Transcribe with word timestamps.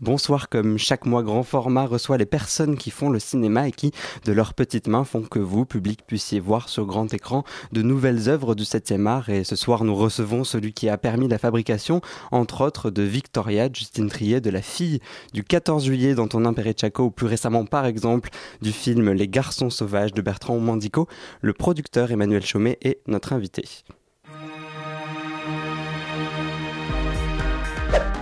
Bonsoir, 0.00 0.48
comme 0.48 0.78
chaque 0.78 1.06
mois, 1.06 1.24
Grand 1.24 1.42
Format 1.42 1.86
reçoit 1.86 2.18
les 2.18 2.24
personnes 2.24 2.76
qui 2.76 2.92
font 2.92 3.10
le 3.10 3.18
cinéma 3.18 3.66
et 3.66 3.72
qui, 3.72 3.90
de 4.26 4.30
leurs 4.32 4.54
petites 4.54 4.86
mains, 4.86 5.02
font 5.02 5.22
que 5.22 5.40
vous, 5.40 5.66
public, 5.66 6.06
puissiez 6.06 6.38
voir 6.38 6.68
sur 6.68 6.86
grand 6.86 7.12
écran 7.12 7.42
de 7.72 7.82
nouvelles 7.82 8.28
œuvres 8.28 8.54
du 8.54 8.62
7e 8.62 9.06
art. 9.06 9.28
Et 9.28 9.42
ce 9.42 9.56
soir, 9.56 9.82
nous 9.82 9.96
recevons 9.96 10.44
celui 10.44 10.72
qui 10.72 10.88
a 10.88 10.98
permis 10.98 11.26
la 11.26 11.38
fabrication, 11.38 12.00
entre 12.30 12.64
autres, 12.64 12.90
de 12.90 13.02
Victoria, 13.02 13.68
Justine 13.72 14.08
Trier, 14.08 14.40
de 14.40 14.50
la 14.50 14.62
fille 14.62 15.00
du 15.32 15.42
14 15.42 15.84
juillet 15.84 16.14
d'Antonin 16.14 16.52
Perret-Chaco, 16.52 17.06
ou 17.06 17.10
plus 17.10 17.26
récemment, 17.26 17.64
par 17.64 17.84
exemple, 17.84 18.30
du 18.62 18.70
film 18.70 19.10
Les 19.10 19.26
Garçons 19.26 19.68
Sauvages 19.68 20.14
de 20.14 20.22
Bertrand 20.22 20.60
Mandico. 20.60 21.08
Le 21.40 21.54
producteur 21.54 22.12
Emmanuel 22.12 22.46
Chaumet 22.46 22.78
est 22.82 23.00
notre 23.08 23.32
invité. 23.32 23.64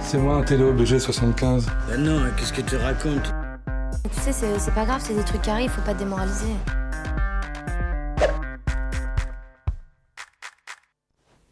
C'est 0.08 0.18
moi 0.18 0.36
un 0.36 0.42
télo 0.44 0.72
BG75. 0.72 1.64
Ben 1.88 2.00
non, 2.00 2.22
qu'est-ce 2.36 2.52
que 2.52 2.60
tu 2.60 2.76
racontes 2.76 3.34
Tu 4.04 4.20
sais, 4.20 4.56
c'est 4.56 4.72
pas 4.72 4.84
grave, 4.84 5.00
c'est 5.04 5.14
des 5.14 5.24
trucs 5.24 5.42
qui 5.42 5.50
arrivent, 5.50 5.68
faut 5.68 5.82
pas 5.82 5.94
te 5.94 5.98
démoraliser. 5.98 6.54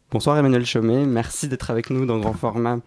Bonsoir 0.09 0.37
Emmanuel 0.37 0.65
Chaumet, 0.65 1.05
merci 1.05 1.49
d'être 1.49 1.69
avec 1.69 1.89
nous 1.89 2.05
dans 2.05 2.17
Grand 2.17 2.31
Format. 2.31 2.77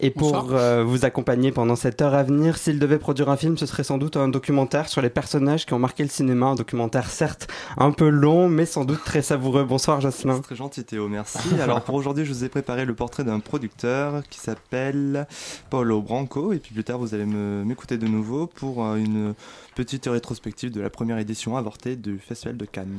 Et 0.00 0.10
pour 0.10 0.52
euh, 0.52 0.84
vous 0.84 1.04
accompagner 1.04 1.50
pendant 1.50 1.74
cette 1.74 2.00
heure 2.00 2.14
à 2.14 2.22
venir, 2.22 2.56
s'il 2.56 2.78
devait 2.78 2.98
produire 2.98 3.30
un 3.30 3.36
film, 3.36 3.58
ce 3.58 3.66
serait 3.66 3.82
sans 3.82 3.98
doute 3.98 4.16
un 4.16 4.28
documentaire 4.28 4.88
sur 4.88 5.02
les 5.02 5.10
personnages 5.10 5.66
qui 5.66 5.74
ont 5.74 5.78
marqué 5.80 6.04
le 6.04 6.08
cinéma. 6.08 6.46
Un 6.46 6.54
documentaire 6.54 7.10
certes 7.10 7.48
un 7.76 7.90
peu 7.90 8.08
long, 8.08 8.48
mais 8.48 8.64
sans 8.64 8.84
doute 8.84 9.02
très 9.04 9.22
savoureux. 9.22 9.64
Bonsoir 9.64 10.00
Jocelyn. 10.00 10.36
C'est 10.36 10.42
très 10.42 10.56
gentil 10.56 10.84
Théo, 10.84 11.08
merci. 11.08 11.48
Alors 11.60 11.82
pour 11.82 11.96
aujourd'hui, 11.96 12.24
je 12.24 12.32
vous 12.32 12.44
ai 12.44 12.48
préparé 12.48 12.84
le 12.84 12.94
portrait 12.94 13.24
d'un 13.24 13.40
producteur 13.40 14.22
qui 14.30 14.38
s'appelle 14.38 15.26
Paulo 15.68 16.00
Branco. 16.00 16.52
Et 16.52 16.58
puis 16.58 16.74
plus 16.74 16.84
tard, 16.84 16.98
vous 16.98 17.14
allez 17.14 17.26
m'écouter 17.26 17.98
de 17.98 18.06
nouveau 18.06 18.46
pour 18.46 18.84
euh, 18.84 18.96
une 18.96 19.34
petite 19.74 20.06
rétrospective 20.06 20.70
de 20.70 20.80
la 20.80 20.90
première 20.90 21.18
édition 21.18 21.56
avortée 21.56 21.96
du 21.96 22.18
Festival 22.18 22.56
de 22.56 22.64
Cannes. 22.64 22.98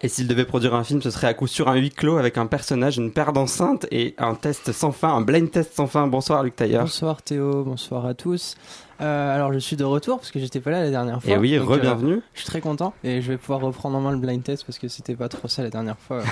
Et 0.00 0.06
s'il 0.06 0.28
devait 0.28 0.44
produire 0.44 0.76
un 0.76 0.84
film, 0.84 1.02
ce 1.02 1.10
serait 1.10 1.26
à 1.26 1.34
coup 1.34 1.48
sûr 1.48 1.68
un 1.68 1.74
huis 1.74 1.90
clos 1.90 2.18
avec 2.18 2.38
un 2.38 2.46
personnage, 2.46 2.98
une 2.98 3.10
paire 3.10 3.32
d'enceintes 3.32 3.84
et 3.90 4.14
un 4.18 4.36
test 4.36 4.70
sans 4.70 4.92
fin, 4.92 5.08
un 5.08 5.22
blind 5.22 5.50
test 5.50 5.74
sans 5.74 5.88
fin. 5.88 6.06
Bonsoir 6.06 6.44
Luc 6.44 6.54
Tailleur. 6.54 6.82
Bonsoir 6.82 7.20
Théo, 7.20 7.64
bonsoir 7.64 8.06
à 8.06 8.14
tous. 8.14 8.54
Euh, 9.00 9.34
alors 9.34 9.52
je 9.52 9.58
suis 9.58 9.74
de 9.74 9.82
retour 9.82 10.18
parce 10.18 10.30
que 10.30 10.38
j'étais 10.38 10.60
pas 10.60 10.70
là 10.70 10.84
la 10.84 10.90
dernière 10.90 11.20
fois. 11.20 11.32
Et 11.32 11.36
oui, 11.36 11.58
re-bienvenue. 11.58 12.14
Euh, 12.14 12.22
je 12.34 12.42
suis 12.42 12.46
très 12.46 12.60
content 12.60 12.94
et 13.02 13.20
je 13.20 13.32
vais 13.32 13.38
pouvoir 13.38 13.58
reprendre 13.58 13.98
en 13.98 14.00
main 14.00 14.12
le 14.12 14.18
blind 14.18 14.40
test 14.40 14.64
parce 14.64 14.78
que 14.78 14.86
c'était 14.86 15.16
pas 15.16 15.28
trop 15.28 15.48
ça 15.48 15.64
la 15.64 15.70
dernière 15.70 15.98
fois. 15.98 16.22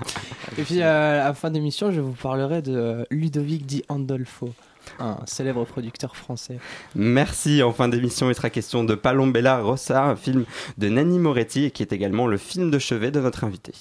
et 0.58 0.62
puis 0.62 0.82
euh, 0.82 1.20
à 1.20 1.24
la 1.24 1.34
fin 1.34 1.50
d'émission, 1.50 1.90
je 1.90 2.00
vous 2.00 2.12
parlerai 2.12 2.62
de 2.62 3.08
Ludovic 3.10 3.66
Di 3.66 3.82
Andolfo 3.88 4.50
un 4.98 5.18
célèbre 5.26 5.64
producteur 5.64 6.16
français. 6.16 6.58
Merci. 6.94 7.62
En 7.62 7.72
fin 7.72 7.88
d'émission, 7.88 8.28
il 8.30 8.34
sera 8.34 8.50
question 8.50 8.84
de 8.84 8.94
Palombella 8.94 9.60
Rossa, 9.60 10.04
un 10.04 10.16
film 10.16 10.44
de 10.78 10.88
Nanni 10.88 11.18
Moretti, 11.18 11.70
qui 11.70 11.82
est 11.82 11.92
également 11.92 12.26
le 12.26 12.36
film 12.36 12.70
de 12.70 12.78
chevet 12.78 13.10
de 13.10 13.20
notre 13.20 13.44
invité. 13.44 13.72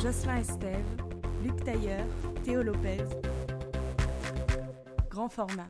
Jocelyn 0.00 0.36
Estève, 0.36 0.84
Luc 1.42 1.64
Tailleur, 1.64 2.04
Théo 2.44 2.62
Lopez. 2.62 3.04
Grand 5.10 5.28
format. 5.28 5.68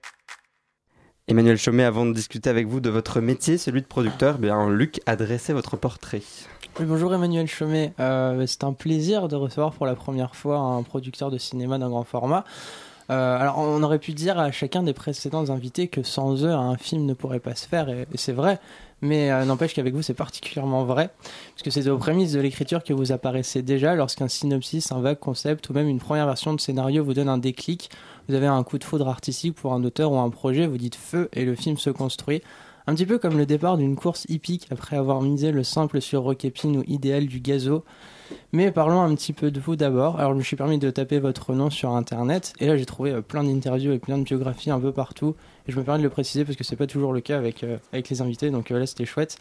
Emmanuel 1.26 1.56
Chaumet, 1.56 1.84
avant 1.84 2.04
de 2.04 2.12
discuter 2.12 2.50
avec 2.50 2.66
vous 2.66 2.80
de 2.80 2.90
votre 2.90 3.20
métier, 3.20 3.56
celui 3.56 3.80
de 3.80 3.86
producteur, 3.86 4.38
bien 4.38 4.68
Luc 4.68 5.00
a 5.06 5.16
dressé 5.16 5.54
votre 5.54 5.76
portrait. 5.78 6.22
Oui, 6.80 6.86
bonjour 6.86 7.14
Emmanuel 7.14 7.46
Chaumet. 7.46 7.92
Euh, 8.00 8.44
c'est 8.48 8.64
un 8.64 8.72
plaisir 8.72 9.28
de 9.28 9.36
recevoir 9.36 9.72
pour 9.72 9.86
la 9.86 9.94
première 9.94 10.34
fois 10.34 10.58
un 10.58 10.82
producteur 10.82 11.30
de 11.30 11.38
cinéma 11.38 11.78
d'un 11.78 11.88
grand 11.88 12.02
format. 12.02 12.44
Euh, 13.10 13.38
alors, 13.38 13.58
on 13.58 13.80
aurait 13.84 14.00
pu 14.00 14.12
dire 14.12 14.40
à 14.40 14.50
chacun 14.50 14.82
des 14.82 14.92
précédents 14.92 15.50
invités 15.50 15.86
que 15.86 16.02
sans 16.02 16.44
eux, 16.44 16.50
un 16.50 16.76
film 16.76 17.06
ne 17.06 17.14
pourrait 17.14 17.38
pas 17.38 17.54
se 17.54 17.68
faire, 17.68 17.88
et, 17.88 18.06
c'est 18.16 18.32
vrai. 18.32 18.58
Mais 19.02 19.30
euh, 19.30 19.44
n'empêche 19.44 19.74
qu'avec 19.74 19.94
vous, 19.94 20.02
c'est 20.02 20.14
particulièrement 20.14 20.84
vrai, 20.84 21.10
puisque 21.54 21.70
c'est 21.70 21.88
aux 21.88 21.98
prémices 21.98 22.32
de 22.32 22.40
l'écriture 22.40 22.82
que 22.82 22.92
vous 22.92 23.12
apparaissez 23.12 23.62
déjà 23.62 23.94
lorsqu'un 23.94 24.26
synopsis, 24.26 24.90
un 24.90 25.00
vague 25.00 25.20
concept 25.20 25.68
ou 25.68 25.74
même 25.74 25.88
une 25.88 26.00
première 26.00 26.26
version 26.26 26.54
de 26.54 26.60
scénario 26.60 27.04
vous 27.04 27.14
donne 27.14 27.28
un 27.28 27.38
déclic 27.38 27.90
vous 28.28 28.34
avez 28.34 28.46
un 28.46 28.62
coup 28.62 28.78
de 28.78 28.84
foudre 28.84 29.08
artistique 29.08 29.54
pour 29.54 29.74
un 29.74 29.84
auteur 29.84 30.12
ou 30.12 30.18
un 30.18 30.30
projet, 30.30 30.66
vous 30.66 30.78
dites 30.78 30.94
feu 30.94 31.28
et 31.32 31.44
le 31.44 31.54
film 31.54 31.76
se 31.76 31.90
construit. 31.90 32.42
Un 32.86 32.94
petit 32.94 33.06
peu 33.06 33.18
comme 33.18 33.38
le 33.38 33.46
départ 33.46 33.78
d'une 33.78 33.96
course 33.96 34.26
hippique 34.28 34.66
après 34.70 34.96
avoir 34.96 35.22
misé 35.22 35.52
le 35.52 35.64
simple 35.64 36.02
sur 36.02 36.22
Rocképine 36.22 36.76
ou 36.76 36.84
idéal 36.86 37.26
du 37.26 37.40
gazo. 37.40 37.82
Mais 38.52 38.70
parlons 38.70 39.00
un 39.00 39.14
petit 39.14 39.32
peu 39.32 39.50
de 39.50 39.58
vous 39.58 39.74
d'abord. 39.74 40.18
Alors 40.18 40.32
je 40.32 40.38
me 40.38 40.42
suis 40.42 40.56
permis 40.56 40.78
de 40.78 40.90
taper 40.90 41.18
votre 41.18 41.54
nom 41.54 41.70
sur 41.70 41.90
internet 41.90 42.52
et 42.60 42.66
là 42.66 42.76
j'ai 42.76 42.84
trouvé 42.84 43.12
euh, 43.12 43.20
plein 43.22 43.42
d'interviews 43.42 43.92
et 43.92 43.98
plein 43.98 44.18
de 44.18 44.24
biographies 44.24 44.70
un 44.70 44.80
peu 44.80 44.92
partout. 44.92 45.34
Et 45.66 45.72
je 45.72 45.78
me 45.78 45.82
permets 45.82 45.98
de 45.98 46.04
le 46.04 46.10
préciser 46.10 46.44
parce 46.44 46.58
que 46.58 46.64
c'est 46.64 46.76
pas 46.76 46.86
toujours 46.86 47.14
le 47.14 47.22
cas 47.22 47.38
avec, 47.38 47.64
euh, 47.64 47.78
avec 47.92 48.10
les 48.10 48.20
invités, 48.20 48.50
donc 48.50 48.70
euh, 48.70 48.78
là 48.78 48.86
c'était 48.86 49.06
chouette. 49.06 49.38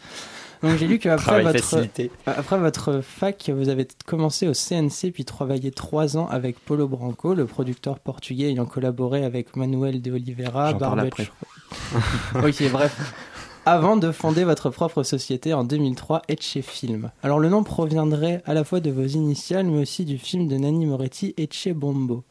Donc 0.62 0.78
j'ai 0.78 0.86
lu 0.86 0.98
qu'après 0.98 1.42
votre, 1.42 1.86
après 2.24 2.58
votre 2.58 3.02
fac, 3.02 3.50
vous 3.54 3.68
avez 3.68 3.86
commencé 4.06 4.48
au 4.48 4.54
CNC 4.54 5.12
puis 5.12 5.26
travaillé 5.26 5.70
trois 5.70 6.16
ans 6.16 6.28
avec 6.28 6.58
Polo 6.60 6.88
Branco, 6.88 7.34
le 7.34 7.44
producteur 7.44 7.98
portugais 7.98 8.50
ayant 8.50 8.64
collaboré 8.64 9.22
avec 9.22 9.54
Manuel 9.54 10.00
de 10.00 10.12
Oliveira, 10.12 10.72
Barbet. 10.72 11.10
ok, 12.34 12.70
bref 12.72 13.30
avant 13.66 13.96
de 13.96 14.12
fonder 14.12 14.44
votre 14.44 14.68
propre 14.68 15.02
société 15.02 15.54
en 15.54 15.64
2003, 15.64 16.22
Etche 16.28 16.60
Film. 16.60 17.10
Alors 17.22 17.38
le 17.38 17.48
nom 17.48 17.64
proviendrait 17.64 18.42
à 18.44 18.52
la 18.52 18.62
fois 18.62 18.80
de 18.80 18.90
vos 18.90 19.06
initiales, 19.06 19.66
mais 19.66 19.80
aussi 19.80 20.04
du 20.04 20.18
film 20.18 20.48
de 20.48 20.56
Nanni 20.56 20.84
Moretti, 20.84 21.32
Etche 21.38 21.68
Bombo. 21.68 22.24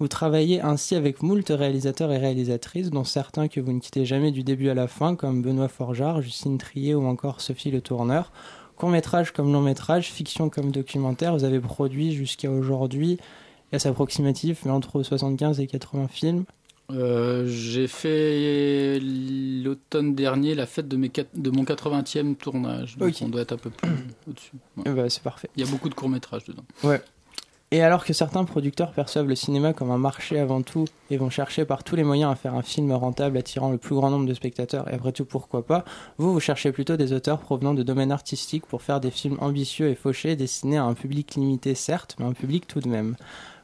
Vous 0.00 0.08
travaillez 0.08 0.62
ainsi 0.62 0.94
avec 0.94 1.22
moult 1.22 1.46
réalisateurs 1.50 2.10
et 2.10 2.16
réalisatrices, 2.16 2.88
dont 2.88 3.04
certains 3.04 3.48
que 3.48 3.60
vous 3.60 3.72
ne 3.72 3.80
quittez 3.80 4.06
jamais 4.06 4.30
du 4.30 4.44
début 4.44 4.70
à 4.70 4.74
la 4.74 4.88
fin, 4.88 5.14
comme 5.14 5.42
Benoît 5.42 5.68
Forgeard, 5.68 6.22
Justine 6.22 6.56
Trier 6.56 6.94
ou 6.94 7.06
encore 7.06 7.42
Sophie 7.42 7.70
Le 7.70 7.82
Tourneur. 7.82 8.32
Court 8.76 8.88
métrage 8.88 9.32
comme 9.32 9.52
long 9.52 9.60
métrage, 9.60 10.10
fiction 10.10 10.48
comme 10.48 10.72
documentaire, 10.72 11.34
vous 11.34 11.44
avez 11.44 11.60
produit 11.60 12.14
jusqu'à 12.14 12.50
aujourd'hui, 12.50 13.18
assez 13.72 13.90
approximatif, 13.90 14.62
mais 14.64 14.70
entre 14.70 15.02
75 15.02 15.60
et 15.60 15.66
80 15.66 16.08
films. 16.08 16.44
Euh, 16.90 17.46
j'ai 17.46 17.86
fait 17.86 18.98
l'automne 19.00 20.14
dernier 20.14 20.54
la 20.54 20.66
fête 20.66 20.88
de, 20.88 20.96
mes, 20.96 21.10
de 21.34 21.50
mon 21.50 21.64
80e 21.64 22.34
tournage. 22.36 22.96
Donc 22.96 23.14
on 23.22 23.28
doit 23.28 23.42
être 23.42 23.52
un 23.52 23.58
peu 23.58 23.70
plus 23.70 23.88
au-dessus. 24.28 24.52
Eh 24.84 24.90
ben, 24.90 25.08
c'est 25.08 25.22
parfait. 25.22 25.48
Il 25.56 25.64
y 25.64 25.68
a 25.68 25.70
beaucoup 25.70 25.88
de 25.88 25.94
courts-métrages 25.94 26.44
dedans. 26.44 26.64
Ouais. 26.82 27.00
Et 27.72 27.80
alors 27.80 28.04
que 28.04 28.12
certains 28.12 28.44
producteurs 28.44 28.92
perçoivent 28.92 29.28
le 29.28 29.34
cinéma 29.34 29.72
comme 29.72 29.90
un 29.90 29.96
marché 29.96 30.38
avant 30.38 30.60
tout 30.60 30.84
et 31.08 31.16
vont 31.16 31.30
chercher 31.30 31.64
par 31.64 31.84
tous 31.84 31.96
les 31.96 32.04
moyens 32.04 32.30
à 32.30 32.34
faire 32.34 32.54
un 32.54 32.60
film 32.60 32.92
rentable 32.92 33.38
attirant 33.38 33.70
le 33.70 33.78
plus 33.78 33.94
grand 33.94 34.10
nombre 34.10 34.26
de 34.26 34.34
spectateurs, 34.34 34.90
et 34.90 34.94
après 34.94 35.12
tout 35.12 35.24
pourquoi 35.24 35.64
pas, 35.64 35.86
vous, 36.18 36.34
vous 36.34 36.40
cherchez 36.40 36.70
plutôt 36.70 36.98
des 36.98 37.14
auteurs 37.14 37.38
provenant 37.38 37.72
de 37.72 37.82
domaines 37.82 38.12
artistiques 38.12 38.66
pour 38.66 38.82
faire 38.82 39.00
des 39.00 39.10
films 39.10 39.38
ambitieux 39.40 39.88
et 39.88 39.94
fauchés 39.94 40.36
destinés 40.36 40.76
à 40.76 40.84
un 40.84 40.92
public 40.92 41.34
limité 41.34 41.74
certes, 41.74 42.14
mais 42.18 42.26
un 42.26 42.34
public 42.34 42.66
tout 42.66 42.80
de 42.80 42.90
même. 42.90 43.16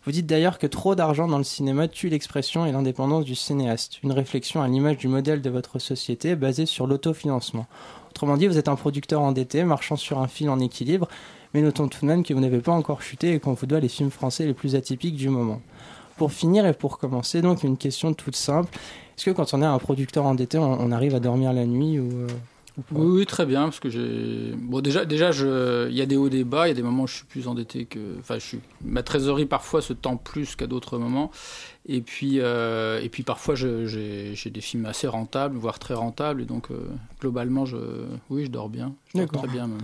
Vous 0.08 0.12
dites 0.12 0.24
d'ailleurs 0.24 0.58
que 0.58 0.66
trop 0.66 0.94
d'argent 0.94 1.28
dans 1.28 1.36
le 1.36 1.44
cinéma 1.44 1.86
tue 1.86 2.08
l'expression 2.08 2.64
et 2.64 2.72
l'indépendance 2.72 3.26
du 3.26 3.34
cinéaste, 3.34 4.02
une 4.02 4.12
réflexion 4.12 4.62
à 4.62 4.66
l'image 4.66 4.96
du 4.96 5.06
modèle 5.06 5.42
de 5.42 5.50
votre 5.50 5.78
société 5.78 6.34
basée 6.34 6.64
sur 6.64 6.86
l'autofinancement. 6.86 7.66
Autrement 8.08 8.38
dit, 8.38 8.46
vous 8.46 8.56
êtes 8.56 8.68
un 8.68 8.74
producteur 8.74 9.20
endetté, 9.20 9.64
marchant 9.64 9.96
sur 9.96 10.18
un 10.20 10.26
fil 10.26 10.48
en 10.48 10.60
équilibre, 10.60 11.08
mais 11.52 11.60
notons 11.60 11.88
tout 11.88 12.00
de 12.00 12.06
même 12.06 12.22
que 12.22 12.32
vous 12.32 12.40
n'avez 12.40 12.60
pas 12.60 12.72
encore 12.72 13.02
chuté 13.02 13.34
et 13.34 13.38
qu'on 13.38 13.52
vous 13.52 13.66
doit 13.66 13.80
les 13.80 13.88
films 13.88 14.10
français 14.10 14.46
les 14.46 14.54
plus 14.54 14.76
atypiques 14.76 15.16
du 15.16 15.28
moment. 15.28 15.60
Pour 16.16 16.32
finir 16.32 16.64
et 16.64 16.72
pour 16.72 16.96
commencer, 16.96 17.42
donc 17.42 17.62
une 17.62 17.76
question 17.76 18.14
toute 18.14 18.34
simple. 18.34 18.72
Est-ce 19.14 19.26
que 19.26 19.30
quand 19.32 19.52
on 19.52 19.60
est 19.60 19.66
un 19.66 19.78
producteur 19.78 20.24
endetté, 20.24 20.56
on, 20.56 20.90
arrive 20.90 21.16
à 21.16 21.20
dormir 21.20 21.52
la 21.52 21.66
nuit 21.66 21.98
ou, 21.98 22.08
euh, 22.10 22.28
oui, 22.92 23.26
très 23.26 23.44
bien, 23.44 23.64
parce 23.64 23.80
que 23.80 23.90
j'ai. 23.90 24.52
Bon, 24.56 24.80
déjà, 24.80 25.04
déjà, 25.04 25.30
il 25.30 25.94
y 25.94 26.00
a 26.00 26.06
des 26.06 26.16
hauts, 26.16 26.28
des 26.28 26.44
bas. 26.44 26.66
Il 26.66 26.70
y 26.70 26.72
a 26.72 26.74
des 26.74 26.82
moments 26.82 27.04
où 27.04 27.06
je 27.06 27.14
suis 27.16 27.24
plus 27.24 27.48
endetté 27.48 27.86
que. 27.86 27.98
Enfin, 28.20 28.36
je 28.36 28.44
suis. 28.44 28.60
Ma 28.84 29.02
trésorerie 29.02 29.46
parfois 29.46 29.82
se 29.82 29.92
tend 29.92 30.16
plus 30.16 30.54
qu'à 30.54 30.66
d'autres 30.66 30.98
moments. 30.98 31.30
Et 31.86 32.00
puis, 32.00 32.40
euh, 32.40 33.00
et 33.02 33.08
puis 33.08 33.22
parfois, 33.22 33.54
j'ai 33.54 34.34
des 34.46 34.60
films 34.60 34.86
assez 34.86 35.08
rentables, 35.08 35.56
voire 35.56 35.78
très 35.78 35.94
rentables. 35.94 36.42
Et 36.42 36.46
donc, 36.46 36.70
euh, 36.70 36.88
globalement, 37.20 37.64
je, 37.64 37.76
oui, 38.30 38.44
je 38.44 38.50
dors 38.50 38.68
bien. 38.68 38.94
Je 39.14 39.18
dors 39.18 39.28
très 39.28 39.48
bien 39.48 39.66
même. 39.66 39.78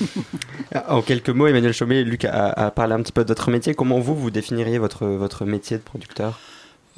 en 0.88 1.02
quelques 1.02 1.30
mots, 1.30 1.48
Emmanuel 1.48 1.72
Chaumet, 1.72 2.04
Luc 2.04 2.24
a, 2.24 2.50
a, 2.50 2.70
parlé 2.70 2.94
un 2.94 3.02
petit 3.02 3.12
peu 3.12 3.24
de 3.24 3.28
votre 3.28 3.50
métier. 3.50 3.74
Comment 3.74 3.98
vous, 3.98 4.14
vous 4.14 4.30
définiriez 4.30 4.78
votre, 4.78 5.06
votre 5.06 5.44
métier 5.44 5.76
de 5.76 5.82
producteur? 5.82 6.38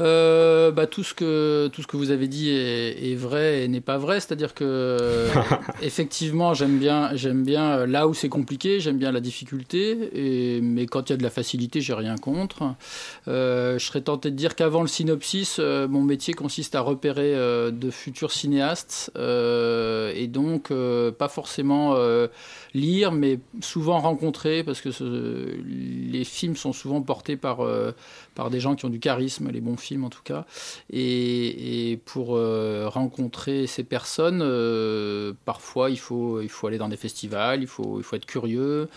Euh, 0.00 0.70
bah, 0.73 0.87
tout, 0.87 1.05
ce 1.05 1.14
que, 1.14 1.69
tout 1.73 1.82
ce 1.82 1.87
que 1.87 1.96
vous 1.96 2.11
avez 2.11 2.26
dit 2.29 2.50
est, 2.50 3.12
est 3.12 3.14
vrai 3.14 3.62
et 3.62 3.69
n'est 3.69 3.81
pas 3.81 3.99
vrai. 3.99 4.20
C'est-à-dire 4.20 4.55
que, 4.55 5.26
effectivement, 5.82 6.55
j'aime 6.55 6.79
bien, 6.79 7.11
j'aime 7.14 7.44
bien 7.44 7.79
euh, 7.79 7.87
là 7.87 8.08
où 8.08 8.14
c'est 8.14 8.29
compliqué, 8.29 8.81
j'aime 8.81 8.99
bien 8.99 9.12
la 9.12 9.20
difficulté. 9.20 9.96
Et, 10.14 10.61
mais 10.61 10.87
quand 10.87 11.08
il 11.08 11.12
y 11.12 11.14
a 11.14 11.17
de 11.17 11.23
la 11.23 11.31
facilité, 11.31 11.81
j'ai 11.81 11.94
rien 11.94 12.17
contre. 12.17 12.75
Euh, 13.29 13.79
je 13.79 13.85
serais 13.87 14.00
tenté 14.00 14.31
de 14.31 14.37
dire 14.37 14.56
qu'avant 14.56 14.82
le 14.82 14.88
synopsis, 14.88 15.56
euh, 15.61 15.87
mon 15.88 16.02
métier 16.02 16.35
consiste 16.35 16.75
à 16.75 16.81
repérer 16.81 17.35
euh, 17.35 17.70
de 17.70 17.91
futurs 17.91 18.32
cinéastes. 18.32 19.11
euh, 19.17 20.12
et 20.14 20.26
donc, 20.26 20.70
euh, 20.70 21.12
pas 21.12 21.29
forcément 21.29 21.94
euh, 21.96 22.29
lire, 22.75 23.12
mais 23.12 23.38
souvent 23.61 23.99
rencontrer, 24.00 24.64
parce 24.64 24.81
que 24.81 24.91
ce- 24.91 25.55
les 25.64 26.25
films 26.25 26.56
sont 26.56 26.73
souvent 26.73 27.00
portés 27.02 27.37
par, 27.37 27.61
euh, 27.61 27.93
par 28.34 28.50
des 28.50 28.60
gens 28.60 28.75
qui 28.75 28.84
ont 28.84 28.90
du 28.90 29.00
charisme, 29.00 29.50
les 29.50 29.60
bons 29.60 29.76
films 29.76 30.04
en 30.04 30.10
tout 30.10 30.22
cas. 30.25 30.44
Et, 30.90 31.92
et 31.92 31.96
pour 31.96 32.36
euh, 32.36 32.88
rencontrer 32.88 33.66
ces 33.66 33.84
personnes, 33.84 34.42
euh, 34.42 35.32
parfois 35.44 35.90
il 35.90 35.98
faut, 35.98 36.40
il 36.40 36.48
faut 36.48 36.66
aller 36.66 36.78
dans 36.78 36.88
des 36.88 36.96
festivals, 36.96 37.62
il 37.62 37.69
faut, 37.69 37.98
il 37.98 38.02
faut 38.04 38.16
être 38.16 38.26
curieux. 38.26 38.88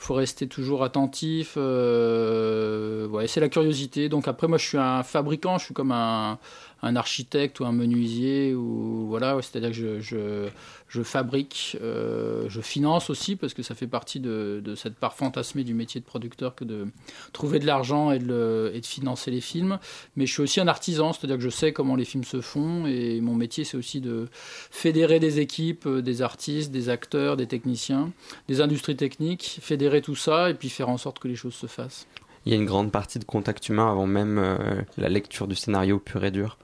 Il 0.00 0.04
faut 0.04 0.14
rester 0.14 0.46
toujours 0.46 0.84
attentif. 0.84 1.54
euh, 1.56 3.08
ouais, 3.08 3.26
c'est 3.26 3.40
la 3.40 3.48
curiosité. 3.48 4.08
Donc 4.08 4.28
après, 4.28 4.46
moi, 4.46 4.56
je 4.56 4.64
suis 4.64 4.78
un 4.78 5.02
fabricant. 5.02 5.58
Je 5.58 5.64
suis 5.64 5.74
comme 5.74 5.90
un, 5.90 6.38
un 6.82 6.94
architecte 6.96 7.60
ou 7.60 7.64
un 7.64 7.72
menuisier 7.72 8.54
ou 8.54 9.06
voilà. 9.08 9.36
C'est-à-dire 9.42 9.72
que 9.72 10.00
je, 10.00 11.02
fabrique, 11.02 11.76
euh, 11.82 12.44
je 12.48 12.60
finance 12.60 13.10
aussi 13.10 13.36
parce 13.36 13.54
que 13.54 13.62
ça 13.62 13.74
fait 13.74 13.86
partie 13.86 14.20
de, 14.20 14.62
cette 14.76 14.94
part 14.94 15.14
fantasmée 15.14 15.64
du 15.64 15.74
métier 15.74 16.00
de 16.00 16.06
producteur 16.06 16.54
que 16.54 16.64
de 16.64 16.86
trouver 17.32 17.58
de 17.58 17.66
l'argent 17.66 18.10
et, 18.12 18.18
de 18.18 18.26
le- 18.26 18.70
et 18.74 18.80
de 18.80 18.86
financer 18.86 19.30
les 19.30 19.40
films. 19.40 19.78
Mais 20.16 20.26
je 20.26 20.32
suis 20.32 20.42
aussi 20.42 20.60
un 20.60 20.68
artisan, 20.68 21.12
c'est-à-dire 21.12 21.36
que 21.36 21.42
je 21.42 21.50
sais 21.50 21.72
comment 21.72 21.96
les 21.96 22.04
films 22.04 22.24
se 22.24 22.40
font 22.40 22.86
et 22.86 23.20
mon 23.20 23.34
métier, 23.34 23.64
c'est 23.64 23.76
aussi 23.76 24.00
de 24.00 24.28
fédérer 24.70 25.18
des 25.20 25.40
équipes, 25.40 25.86
euh, 25.86 26.02
des 26.02 26.22
artistes, 26.22 26.70
des 26.70 26.88
acteurs, 26.88 27.36
des 27.36 27.46
techniciens, 27.46 28.12
des 28.48 28.60
industries 28.60 28.96
techniques, 28.96 29.58
fédérer 29.60 30.00
tout 30.02 30.16
ça 30.16 30.50
et 30.50 30.54
puis 30.54 30.68
faire 30.68 30.88
en 30.88 30.96
sorte 30.98 31.18
que 31.18 31.28
les 31.28 31.36
choses 31.36 31.54
se 31.54 31.66
fassent. 31.66 32.06
Il 32.46 32.52
y 32.52 32.54
a 32.54 32.58
une 32.58 32.66
grande 32.66 32.92
partie 32.92 33.18
de 33.18 33.24
contact 33.24 33.68
humain 33.68 33.90
avant 33.90 34.06
même 34.06 34.38
euh, 34.38 34.56
la 34.96 35.08
lecture 35.08 35.48
du 35.48 35.54
scénario 35.54 35.98
pur 35.98 36.24
et 36.24 36.30
dur. 36.30 36.56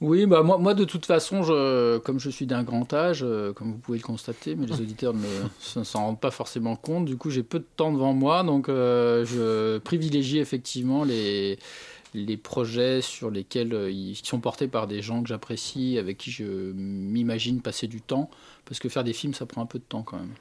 Oui, 0.00 0.26
bah 0.26 0.44
moi, 0.44 0.58
moi 0.58 0.74
de 0.74 0.84
toute 0.84 1.06
façon, 1.06 1.42
je, 1.42 1.98
comme 1.98 2.20
je 2.20 2.30
suis 2.30 2.46
d'un 2.46 2.62
grand 2.62 2.92
âge, 2.92 3.24
euh, 3.24 3.52
comme 3.52 3.72
vous 3.72 3.78
pouvez 3.78 3.98
le 3.98 4.04
constater, 4.04 4.54
mais 4.54 4.66
les 4.66 4.74
auditeurs 4.80 5.12
ne 5.12 5.82
s'en 5.84 6.06
rendent 6.06 6.20
pas 6.20 6.30
forcément 6.30 6.76
compte, 6.76 7.04
du 7.04 7.16
coup 7.16 7.30
j'ai 7.30 7.42
peu 7.42 7.58
de 7.58 7.66
temps 7.76 7.92
devant 7.92 8.12
moi, 8.12 8.44
donc 8.44 8.68
euh, 8.68 9.24
je 9.24 9.78
privilégie 9.78 10.38
effectivement 10.38 11.02
les, 11.02 11.58
les 12.14 12.36
projets 12.36 13.00
sur 13.00 13.28
lesquels 13.28 13.74
euh, 13.74 13.90
ils 13.90 14.14
sont 14.14 14.38
portés 14.38 14.68
par 14.68 14.86
des 14.86 15.02
gens 15.02 15.20
que 15.20 15.28
j'apprécie, 15.28 15.98
avec 15.98 16.18
qui 16.18 16.30
je 16.30 16.44
m'imagine 16.44 17.60
passer 17.60 17.88
du 17.88 18.00
temps, 18.00 18.30
parce 18.66 18.78
que 18.78 18.88
faire 18.88 19.02
des 19.02 19.12
films, 19.12 19.34
ça 19.34 19.46
prend 19.46 19.62
un 19.62 19.66
peu 19.66 19.80
de 19.80 19.84
temps 19.84 20.02
quand 20.02 20.18
même. 20.18 20.34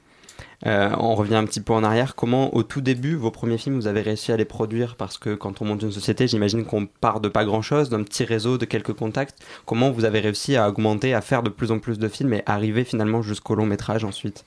Euh, 0.65 0.89
on 0.99 1.15
revient 1.15 1.35
un 1.35 1.45
petit 1.45 1.61
peu 1.61 1.73
en 1.73 1.83
arrière. 1.83 2.15
Comment, 2.15 2.55
au 2.55 2.63
tout 2.63 2.81
début, 2.81 3.15
vos 3.15 3.31
premiers 3.31 3.57
films, 3.57 3.75
vous 3.75 3.87
avez 3.87 4.01
réussi 4.01 4.31
à 4.31 4.37
les 4.37 4.45
produire? 4.45 4.95
Parce 4.95 5.17
que 5.17 5.35
quand 5.35 5.61
on 5.61 5.65
monte 5.65 5.83
une 5.83 5.91
société, 5.91 6.27
j'imagine 6.27 6.65
qu'on 6.65 6.85
part 6.85 7.19
de 7.19 7.29
pas 7.29 7.45
grand-chose, 7.45 7.89
d'un 7.89 8.03
petit 8.03 8.23
réseau, 8.23 8.57
de 8.57 8.65
quelques 8.65 8.93
contacts. 8.93 9.39
Comment 9.65 9.91
vous 9.91 10.05
avez 10.05 10.19
réussi 10.19 10.55
à 10.55 10.67
augmenter, 10.69 11.13
à 11.13 11.21
faire 11.21 11.43
de 11.43 11.49
plus 11.49 11.71
en 11.71 11.79
plus 11.79 11.99
de 11.99 12.07
films 12.07 12.33
et 12.33 12.43
arriver 12.45 12.83
finalement 12.83 13.21
jusqu'au 13.21 13.55
long 13.55 13.65
métrage 13.65 14.03
ensuite? 14.03 14.45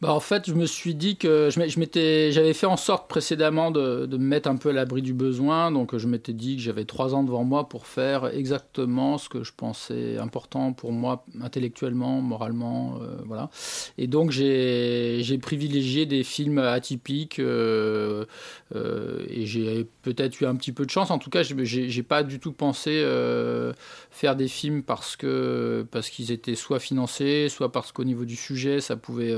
Bah, 0.00 0.12
en 0.12 0.20
fait, 0.20 0.46
je 0.46 0.54
me 0.54 0.64
suis 0.64 0.94
dit 0.94 1.16
que 1.16 1.50
je 1.50 1.78
m'étais, 1.80 2.30
j'avais 2.30 2.54
fait 2.54 2.66
en 2.66 2.76
sorte 2.76 3.08
précédemment 3.08 3.72
de, 3.72 4.06
me 4.06 4.18
mettre 4.18 4.48
un 4.48 4.54
peu 4.54 4.68
à 4.68 4.72
l'abri 4.72 5.02
du 5.02 5.12
besoin. 5.12 5.72
Donc, 5.72 5.96
je 5.96 6.06
m'étais 6.06 6.32
dit 6.32 6.54
que 6.54 6.62
j'avais 6.62 6.84
trois 6.84 7.16
ans 7.16 7.24
devant 7.24 7.42
moi 7.42 7.68
pour 7.68 7.84
faire 7.88 8.26
exactement 8.26 9.18
ce 9.18 9.28
que 9.28 9.42
je 9.42 9.52
pensais 9.56 10.16
important 10.18 10.72
pour 10.72 10.92
moi, 10.92 11.24
intellectuellement, 11.40 12.20
moralement, 12.20 13.00
euh, 13.02 13.16
voilà. 13.26 13.50
Et 13.96 14.06
donc, 14.06 14.30
j'ai, 14.30 15.38
privilégié 15.42 16.06
des 16.06 16.22
films 16.22 16.58
atypiques 16.58 17.40
euh, 17.40 18.24
euh, 18.76 19.24
et 19.28 19.46
j'ai 19.46 19.84
peut-être 20.02 20.40
eu 20.40 20.46
un 20.46 20.54
petit 20.54 20.72
peu 20.72 20.84
de 20.84 20.90
chance. 20.90 21.10
En 21.10 21.18
tout 21.18 21.30
cas, 21.30 21.42
j'ai, 21.42 22.02
pas 22.04 22.22
du 22.22 22.38
tout 22.38 22.52
pensé 22.52 23.04
faire 24.10 24.36
des 24.36 24.48
films 24.48 24.84
parce 24.84 25.16
que 25.16 25.84
parce 25.90 26.08
qu'ils 26.08 26.30
étaient 26.30 26.54
soit 26.54 26.78
financés, 26.78 27.48
soit 27.48 27.72
parce 27.72 27.90
qu'au 27.90 28.04
niveau 28.04 28.24
du 28.24 28.36
sujet, 28.36 28.80
ça 28.80 28.96
pouvait 28.96 29.34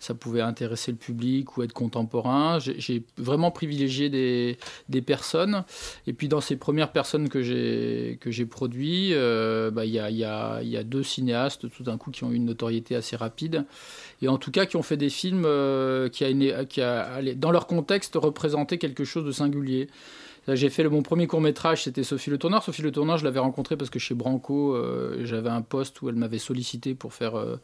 ça 0.00 0.14
pouvait 0.14 0.40
intéresser 0.40 0.92
le 0.92 0.98
public 0.98 1.56
ou 1.56 1.62
être 1.62 1.72
contemporain. 1.72 2.58
J'ai 2.58 3.04
vraiment 3.16 3.50
privilégié 3.50 4.08
des, 4.08 4.58
des 4.88 5.02
personnes. 5.02 5.64
Et 6.06 6.12
puis 6.12 6.28
dans 6.28 6.40
ces 6.40 6.56
premières 6.56 6.92
personnes 6.92 7.28
que 7.28 7.42
j'ai 7.42 8.18
que 8.20 8.30
j'ai 8.30 8.46
euh, 9.12 9.70
bah, 9.70 9.84
il 9.84 9.92
y, 9.92 9.98
a, 9.98 10.10
y, 10.10 10.24
a, 10.24 10.62
y 10.62 10.76
a 10.76 10.82
deux 10.82 11.02
cinéastes 11.02 11.70
tout 11.70 11.82
d'un 11.82 11.98
coup 11.98 12.10
qui 12.10 12.24
ont 12.24 12.30
eu 12.30 12.36
une 12.36 12.46
notoriété 12.46 12.94
assez 12.94 13.16
rapide 13.16 13.64
et 14.22 14.28
en 14.28 14.38
tout 14.38 14.50
cas 14.50 14.66
qui 14.66 14.76
ont 14.76 14.82
fait 14.82 14.96
des 14.96 15.10
films 15.10 15.44
euh, 15.44 16.08
qui, 16.08 16.24
a 16.24 16.64
qui 16.64 16.80
a, 16.80 17.20
dans 17.36 17.50
leur 17.50 17.66
contexte 17.66 18.14
représenté 18.14 18.78
quelque 18.78 19.04
chose 19.04 19.24
de 19.24 19.32
singulier. 19.32 19.88
Là, 20.46 20.54
J'ai 20.54 20.68
fait 20.68 20.86
mon 20.88 21.02
premier 21.02 21.26
court 21.26 21.40
métrage, 21.40 21.84
c'était 21.84 22.02
Sophie 22.02 22.28
Le 22.28 22.36
Tourneur. 22.36 22.62
Sophie 22.62 22.82
Le 22.82 22.92
Tourneur, 22.92 23.16
je 23.16 23.24
l'avais 23.24 23.38
rencontrée 23.40 23.76
parce 23.76 23.88
que 23.88 23.98
chez 23.98 24.14
Branco, 24.14 24.74
euh, 24.74 25.24
j'avais 25.24 25.48
un 25.48 25.62
poste 25.62 26.02
où 26.02 26.08
elle 26.10 26.16
m'avait 26.16 26.38
sollicité 26.38 26.94
pour 26.94 27.12
euh, 27.22 27.56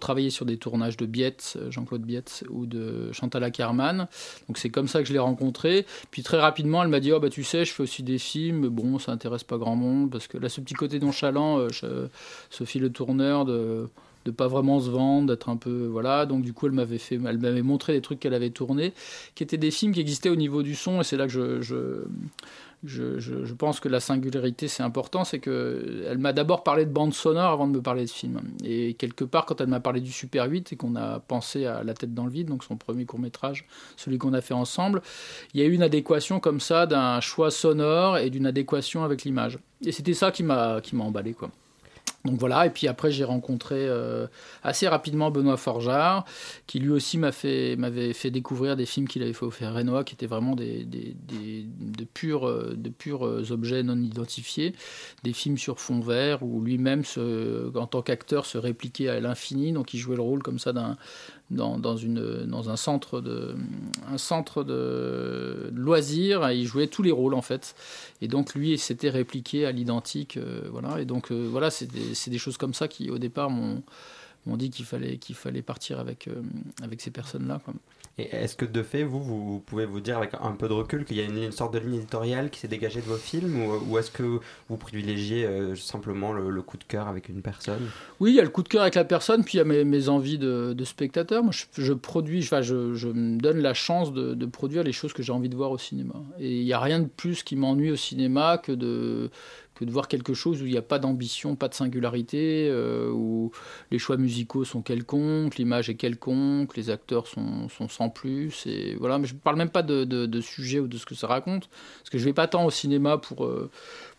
travailler 0.00 0.30
sur 0.30 0.44
des 0.44 0.56
tournages 0.56 0.96
de 0.96 1.06
Biette, 1.06 1.56
euh, 1.56 1.70
Jean-Claude 1.70 2.02
Biette 2.02 2.44
ou 2.50 2.66
de 2.66 3.12
Chantal 3.12 3.44
Ackerman. 3.44 4.08
Donc 4.48 4.58
c'est 4.58 4.70
comme 4.70 4.88
ça 4.88 5.02
que 5.02 5.08
je 5.08 5.12
l'ai 5.12 5.20
rencontrée. 5.20 5.86
Puis 6.10 6.22
très 6.22 6.40
rapidement, 6.40 6.82
elle 6.82 6.88
m'a 6.88 7.00
dit, 7.00 7.12
oh 7.12 7.20
bah 7.20 7.30
tu 7.30 7.44
sais, 7.44 7.64
je 7.64 7.72
fais 7.72 7.84
aussi 7.84 8.02
des 8.02 8.18
films. 8.18 8.68
Bon, 8.68 8.98
ça 8.98 9.12
intéresse 9.12 9.44
pas 9.44 9.58
grand 9.58 9.76
monde 9.76 10.10
parce 10.10 10.26
que 10.26 10.36
là, 10.36 10.48
ce 10.48 10.60
petit 10.60 10.74
côté 10.74 10.98
nonchalant, 10.98 11.60
euh, 11.60 12.08
Sophie 12.50 12.80
Le 12.80 12.90
Tourneur 12.90 13.44
de 13.44 13.88
de 14.26 14.30
pas 14.32 14.48
vraiment 14.48 14.80
se 14.80 14.90
vendre, 14.90 15.28
d'être 15.28 15.48
un 15.48 15.56
peu 15.56 15.86
voilà. 15.86 16.26
Donc 16.26 16.42
du 16.42 16.52
coup, 16.52 16.66
elle 16.66 16.72
m'avait 16.72 16.98
fait, 16.98 17.14
elle 17.14 17.38
m'avait 17.38 17.62
montré 17.62 17.92
des 17.92 18.00
trucs 18.00 18.20
qu'elle 18.20 18.34
avait 18.34 18.50
tournés, 18.50 18.92
qui 19.34 19.42
étaient 19.42 19.56
des 19.56 19.70
films 19.70 19.92
qui 19.92 20.00
existaient 20.00 20.28
au 20.28 20.36
niveau 20.36 20.62
du 20.62 20.74
son. 20.74 21.00
Et 21.00 21.04
c'est 21.04 21.16
là 21.16 21.26
que 21.26 21.32
je, 21.32 21.62
je 21.62 22.04
je, 22.84 23.54
pense 23.54 23.80
que 23.80 23.88
la 23.88 24.00
singularité 24.00 24.68
c'est 24.68 24.82
important, 24.82 25.24
c'est 25.24 25.38
que 25.38 26.04
elle 26.08 26.18
m'a 26.18 26.32
d'abord 26.32 26.62
parlé 26.62 26.84
de 26.84 26.90
bande 26.90 27.14
sonore 27.14 27.50
avant 27.52 27.66
de 27.66 27.72
me 27.72 27.82
parler 27.82 28.04
de 28.04 28.10
film. 28.10 28.40
Et 28.64 28.94
quelque 28.94 29.24
part, 29.24 29.46
quand 29.46 29.60
elle 29.60 29.68
m'a 29.68 29.80
parlé 29.80 30.00
du 30.00 30.12
Super 30.12 30.48
8 30.48 30.72
et 30.72 30.76
qu'on 30.76 30.94
a 30.96 31.20
pensé 31.20 31.66
à 31.66 31.82
La 31.82 31.94
tête 31.94 32.14
dans 32.14 32.24
le 32.24 32.30
vide, 32.30 32.48
donc 32.48 32.64
son 32.64 32.76
premier 32.76 33.04
court 33.06 33.18
métrage, 33.18 33.66
celui 33.96 34.18
qu'on 34.18 34.34
a 34.34 34.40
fait 34.40 34.54
ensemble, 34.54 35.02
il 35.54 35.60
y 35.60 35.62
a 35.62 35.66
eu 35.66 35.72
une 35.72 35.82
adéquation 35.82 36.38
comme 36.40 36.60
ça 36.60 36.86
d'un 36.86 37.20
choix 37.20 37.50
sonore 37.50 38.18
et 38.18 38.30
d'une 38.30 38.46
adéquation 38.46 39.04
avec 39.04 39.24
l'image. 39.24 39.58
Et 39.84 39.92
c'était 39.92 40.14
ça 40.14 40.30
qui 40.30 40.42
m'a 40.42 40.80
qui 40.80 40.96
m'a 40.96 41.04
emballé 41.04 41.32
quoi. 41.32 41.50
Donc 42.26 42.38
voilà, 42.38 42.66
et 42.66 42.70
puis 42.70 42.88
après 42.88 43.10
j'ai 43.10 43.24
rencontré 43.24 43.76
euh, 43.78 44.26
assez 44.62 44.88
rapidement 44.88 45.30
Benoît 45.30 45.56
Forjard, 45.56 46.24
qui 46.66 46.78
lui 46.80 46.90
aussi 46.90 47.18
m'a 47.18 47.32
fait, 47.32 47.76
m'avait 47.76 48.12
fait 48.12 48.30
découvrir 48.30 48.76
des 48.76 48.86
films 48.86 49.08
qu'il 49.08 49.22
avait 49.22 49.32
fait 49.32 49.46
au 49.46 49.50
Renoir, 49.50 50.04
qui 50.04 50.14
étaient 50.14 50.26
vraiment 50.26 50.54
des, 50.54 50.84
des, 50.84 51.14
des- 51.26 51.66
de, 51.80 52.04
purs, 52.04 52.46
euh, 52.48 52.74
de 52.76 52.88
purs 52.90 53.26
euh, 53.26 53.50
objets 53.50 53.82
non 53.82 53.96
identifiés, 54.00 54.74
des 55.22 55.32
films 55.32 55.58
sur 55.58 55.80
fond 55.80 56.00
vert, 56.00 56.42
où 56.42 56.60
lui-même, 56.62 57.02
en 57.74 57.86
tant 57.86 58.02
qu'acteur, 58.02 58.44
se 58.46 58.58
répliquait 58.58 59.08
à 59.08 59.20
l'infini, 59.20 59.72
donc 59.72 59.94
il 59.94 59.98
jouait 59.98 60.16
le 60.16 60.22
rôle 60.22 60.42
comme 60.42 60.58
ça 60.58 60.72
d'un, 60.72 60.96
dans, 61.50 61.78
dans, 61.78 61.96
une, 61.96 62.44
dans 62.46 62.70
un 62.70 62.76
centre 62.76 63.20
de, 63.20 63.56
un 64.08 64.18
centre 64.18 64.64
de 64.64 65.70
loisirs, 65.74 66.50
il 66.50 66.66
jouait 66.66 66.88
tous 66.88 67.02
les 67.02 67.12
rôles 67.12 67.34
en 67.34 67.42
fait. 67.42 67.74
Et 68.20 68.28
donc 68.28 68.54
lui, 68.54 68.76
s'était 68.78 69.10
répliqué 69.10 69.64
à 69.64 69.72
l'identique, 69.72 70.36
euh, 70.36 70.62
voilà. 70.70 71.00
Et 71.00 71.04
donc 71.04 71.30
euh, 71.30 71.48
voilà, 71.50 71.70
c'est 71.70 71.86
des, 71.86 72.12
des 72.26 72.38
choses 72.38 72.56
comme 72.56 72.74
ça 72.74 72.88
qui 72.88 73.10
au 73.10 73.18
départ 73.18 73.50
m'ont 73.50 73.82
m'ont 74.46 74.56
dit 74.56 74.70
qu'il 74.70 74.84
fallait 74.84 75.16
qu'il 75.18 75.34
fallait 75.34 75.62
partir 75.62 75.98
avec 75.98 76.28
euh, 76.28 76.42
avec 76.82 77.00
ces 77.00 77.10
personnes-là. 77.10 77.60
Et 78.18 78.34
est-ce 78.34 78.56
que 78.56 78.64
de 78.64 78.82
fait, 78.82 79.02
vous, 79.02 79.22
vous 79.22 79.60
pouvez 79.60 79.84
vous 79.84 80.00
dire 80.00 80.16
avec 80.16 80.30
un 80.40 80.52
peu 80.52 80.68
de 80.68 80.72
recul 80.72 81.04
qu'il 81.04 81.18
y 81.18 81.20
a 81.20 81.24
une, 81.24 81.52
sorte 81.52 81.74
de 81.74 81.78
ligne 81.78 81.96
éditoriale 81.96 82.48
qui 82.48 82.58
s'est 82.58 82.68
dégagée 82.68 83.02
de 83.02 83.06
vos 83.06 83.16
films 83.16 83.60
ou, 83.86 83.98
est-ce 83.98 84.10
que 84.10 84.40
vous 84.70 84.76
privilégiez 84.78 85.44
euh, 85.44 85.76
simplement 85.76 86.32
le, 86.32 86.62
coup 86.62 86.78
de 86.78 86.84
cœur 86.84 87.08
avec 87.08 87.28
une 87.28 87.42
personne? 87.42 87.90
Oui, 88.18 88.30
il 88.32 88.36
y 88.36 88.40
a 88.40 88.42
le 88.42 88.48
coup 88.48 88.62
de 88.62 88.68
cœur 88.68 88.82
avec 88.82 88.94
la 88.94 89.04
personne, 89.04 89.44
puis 89.44 89.54
il 89.54 89.58
y 89.58 89.60
a 89.60 89.64
mes, 89.84 90.08
envies 90.08 90.38
de, 90.38 90.72
de 90.72 90.84
spectateur. 90.84 91.42
Moi, 91.42 91.52
je, 91.52 91.82
je 91.82 91.92
produis, 91.92 92.40
enfin, 92.42 92.62
je, 92.62 92.94
je 92.94 93.08
me 93.08 93.38
donne 93.38 93.58
la 93.58 93.74
chance 93.74 94.14
de, 94.14 94.32
de 94.32 94.46
produire 94.46 94.82
les 94.82 94.92
choses 94.92 95.12
que 95.12 95.22
j'ai 95.22 95.32
envie 95.32 95.50
de 95.50 95.56
voir 95.56 95.70
au 95.70 95.78
cinéma. 95.78 96.14
Et 96.38 96.60
il 96.60 96.64
n'y 96.64 96.72
a 96.72 96.80
rien 96.80 97.00
de 97.00 97.08
plus 97.08 97.42
qui 97.42 97.54
m'ennuie 97.54 97.90
au 97.90 97.96
cinéma 97.96 98.56
que 98.56 98.72
de, 98.72 99.30
que 99.76 99.84
de 99.84 99.90
voir 99.90 100.08
quelque 100.08 100.34
chose 100.34 100.62
où 100.62 100.66
il 100.66 100.72
n'y 100.72 100.78
a 100.78 100.82
pas 100.82 100.98
d'ambition, 100.98 101.54
pas 101.54 101.68
de 101.68 101.74
singularité, 101.74 102.68
euh, 102.70 103.10
où 103.12 103.52
les 103.90 103.98
choix 103.98 104.16
musicaux 104.16 104.64
sont 104.64 104.82
quelconques, 104.82 105.56
l'image 105.56 105.90
est 105.90 105.94
quelconque, 105.94 106.76
les 106.76 106.90
acteurs 106.90 107.26
sont, 107.26 107.68
sont 107.68 107.88
sans 107.88 108.08
plus. 108.08 108.66
Et 108.66 108.96
voilà, 108.96 109.18
mais 109.18 109.26
je 109.26 109.34
ne 109.34 109.38
parle 109.38 109.56
même 109.56 109.70
pas 109.70 109.82
de, 109.82 110.04
de, 110.04 110.40
sujet 110.40 110.80
ou 110.80 110.88
de 110.88 110.96
ce 110.96 111.04
que 111.06 111.14
ça 111.14 111.26
raconte, 111.26 111.68
parce 111.98 112.10
que 112.10 112.18
je 112.18 112.24
ne 112.24 112.30
vais 112.30 112.34
pas 112.34 112.48
tant 112.48 112.64
au 112.64 112.70
cinéma 112.70 113.18
pour. 113.18 113.44
euh, 113.44 113.70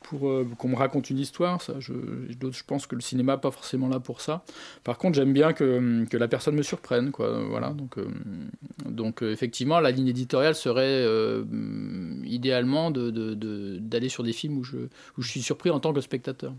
pour 0.04 0.30
euh, 0.30 0.48
qu'on 0.58 0.70
me 0.70 0.76
raconte 0.76 1.10
une 1.10 1.18
histoire. 1.18 1.62
Ça, 1.62 1.74
je, 1.80 1.92
je 2.30 2.64
pense 2.66 2.86
que 2.86 2.96
le 2.96 3.02
cinéma 3.02 3.34
n'est 3.34 3.42
pas 3.42 3.52
forcément 3.52 3.90
là 3.90 4.00
pour 4.00 4.22
ça. 4.22 4.46
Par 4.84 4.98
contre, 5.00 5.16
j'aime 5.16 5.34
bien 5.34 5.54
que, 5.54 6.06
que 6.06 6.16
la 6.16 6.28
personne 6.28 6.56
me 6.56 6.62
surprenne. 6.62 7.12
Quoi, 7.12 7.44
voilà, 7.50 7.72
donc, 7.72 7.96
donc 8.86 9.24
effectivement, 9.24 9.80
la 9.80 9.92
ligne 9.92 10.08
éditoriale 10.08 10.56
serait 10.56 11.04
idéalement 12.26 12.92
d'aller 12.92 14.06
de, 14.06 14.08
sur 14.08 14.24
des 14.24 14.34
films 14.34 14.60
où 14.60 14.64
je, 14.64 14.78
où 15.18 15.22
je 15.22 15.30
suis 15.30 15.42
surpris 15.48 15.70
en 15.70 15.80
tant 15.80 15.94
que 15.94 16.02
spectateur. 16.02 16.54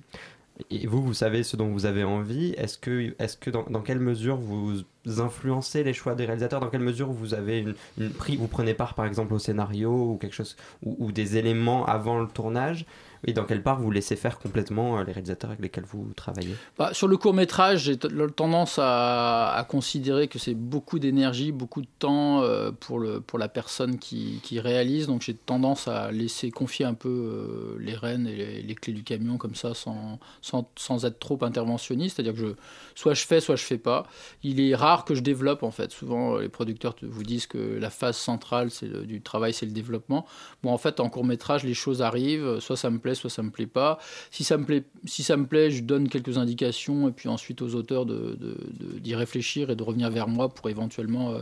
Et 0.70 0.86
vous, 0.86 1.02
vous 1.02 1.14
savez 1.14 1.44
ce 1.44 1.56
dont 1.56 1.68
vous 1.68 1.86
avez 1.86 2.02
envie. 2.02 2.52
Est-ce 2.56 2.78
que, 2.78 3.14
est 3.18 3.38
que 3.38 3.50
dans, 3.50 3.82
quelle 3.82 4.00
mesure 4.00 4.36
vous 4.36 4.82
influencez 5.18 5.84
les 5.84 5.92
choix 5.92 6.16
des 6.16 6.24
réalisateurs? 6.24 6.60
Dans 6.60 6.68
quelle 6.68 6.80
mesure 6.80 7.12
vous 7.12 7.34
avez 7.34 7.60
une, 7.60 7.74
une 7.98 8.10
vous 8.36 8.48
prenez 8.48 8.74
part 8.74 8.94
par 8.94 9.06
exemple 9.06 9.34
au 9.34 9.38
scénario 9.38 9.90
ou 9.90 10.16
quelque 10.16 10.34
chose 10.34 10.56
ou 10.82 11.12
des 11.12 11.36
éléments 11.36 11.86
avant 11.86 12.18
le 12.18 12.26
tournage? 12.26 12.86
Et 13.24 13.32
dans 13.32 13.44
quelle 13.44 13.62
part 13.62 13.80
vous 13.80 13.90
laissez 13.90 14.16
faire 14.16 14.38
complètement 14.38 14.98
euh, 14.98 15.04
les 15.04 15.12
réalisateurs 15.12 15.50
avec 15.50 15.60
lesquels 15.60 15.84
vous 15.84 16.12
travaillez? 16.14 16.54
Bah, 16.78 16.90
Sur 16.92 17.08
le 17.08 17.16
court 17.16 17.34
métrage, 17.34 17.84
j'ai 17.84 17.96
tendance 17.98 18.78
à, 18.80 19.66
considérer 19.68 20.28
que 20.28 20.38
c'est 20.38 20.54
beaucoup 20.54 20.98
d'énergie, 20.98 21.52
beaucoup 21.52 21.80
de 21.80 21.88
temps 21.98 22.42
euh, 22.42 22.70
pour, 22.70 22.98
le, 22.98 23.20
pour 23.20 23.38
la 23.38 23.48
personne 23.48 23.98
qui, 23.98 24.40
qui 24.42 24.60
réalise. 24.60 25.06
Donc 25.06 25.22
j'ai 25.22 25.34
tendance 25.34 25.88
à 25.88 26.12
laisser 26.12 26.50
confier 26.50 26.84
un 26.84 26.94
peu 26.94 27.08
euh, 27.08 27.76
les 27.80 27.94
rênes 27.94 28.26
et 28.26 28.62
les, 28.62 28.74
clés 28.74 28.92
du 28.92 29.02
camion 29.02 29.36
comme 29.36 29.54
ça 29.54 29.74
sans, 29.74 30.18
sans, 30.40 31.04
être 31.04 31.18
trop 31.18 31.38
interventionniste. 31.42 32.16
C'est-à-dire 32.16 32.34
que 32.34 32.48
je, 32.48 32.54
soit 32.94 33.14
je 33.14 33.26
fais, 33.26 33.40
soit 33.40 33.56
je 33.56 33.64
fais 33.64 33.78
pas. 33.78 34.06
Il 34.42 34.60
est 34.60 34.74
rare 34.74 35.04
que 35.04 35.14
je 35.14 35.20
développe 35.20 35.62
en 35.62 35.70
fait. 35.70 35.90
Souvent 35.90 36.36
les 36.36 36.48
producteurs 36.48 36.94
vous 37.02 37.24
disent 37.24 37.46
que 37.46 37.58
la 37.58 37.90
phase 37.90 38.16
centrale 38.16 38.68
le, 38.82 39.04
du 39.04 39.20
travail 39.20 39.52
c'est 39.52 39.66
le 39.66 39.72
développement. 39.72 40.24
Bon 40.62 40.70
en 40.70 40.78
fait 40.78 41.00
en 41.00 41.08
court 41.08 41.24
métrage 41.24 41.64
les 41.64 41.74
choses 41.74 42.02
arrivent, 42.02 42.60
soit 42.60 42.76
ça 42.76 42.90
me 42.90 42.98
plaît 42.98 43.07
soit 43.14 43.30
ça 43.30 43.42
me 43.42 43.50
plaît 43.50 43.66
pas. 43.66 43.98
Si 44.30 44.44
ça 44.44 44.56
me 44.56 44.64
plaît, 44.64 44.84
si 45.04 45.22
ça 45.22 45.36
me 45.36 45.46
plaît, 45.46 45.70
je 45.70 45.82
donne 45.82 46.08
quelques 46.08 46.38
indications 46.38 47.08
et 47.08 47.12
puis 47.12 47.28
ensuite 47.28 47.62
aux 47.62 47.74
auteurs 47.74 48.06
d'y 48.06 49.10
de, 49.10 49.16
réfléchir 49.16 49.70
et 49.70 49.76
de 49.76 49.82
revenir 49.82 50.10
vers 50.10 50.28
moi 50.28 50.48
pour 50.48 50.68
éventuellement 50.68 51.32
euh, 51.32 51.38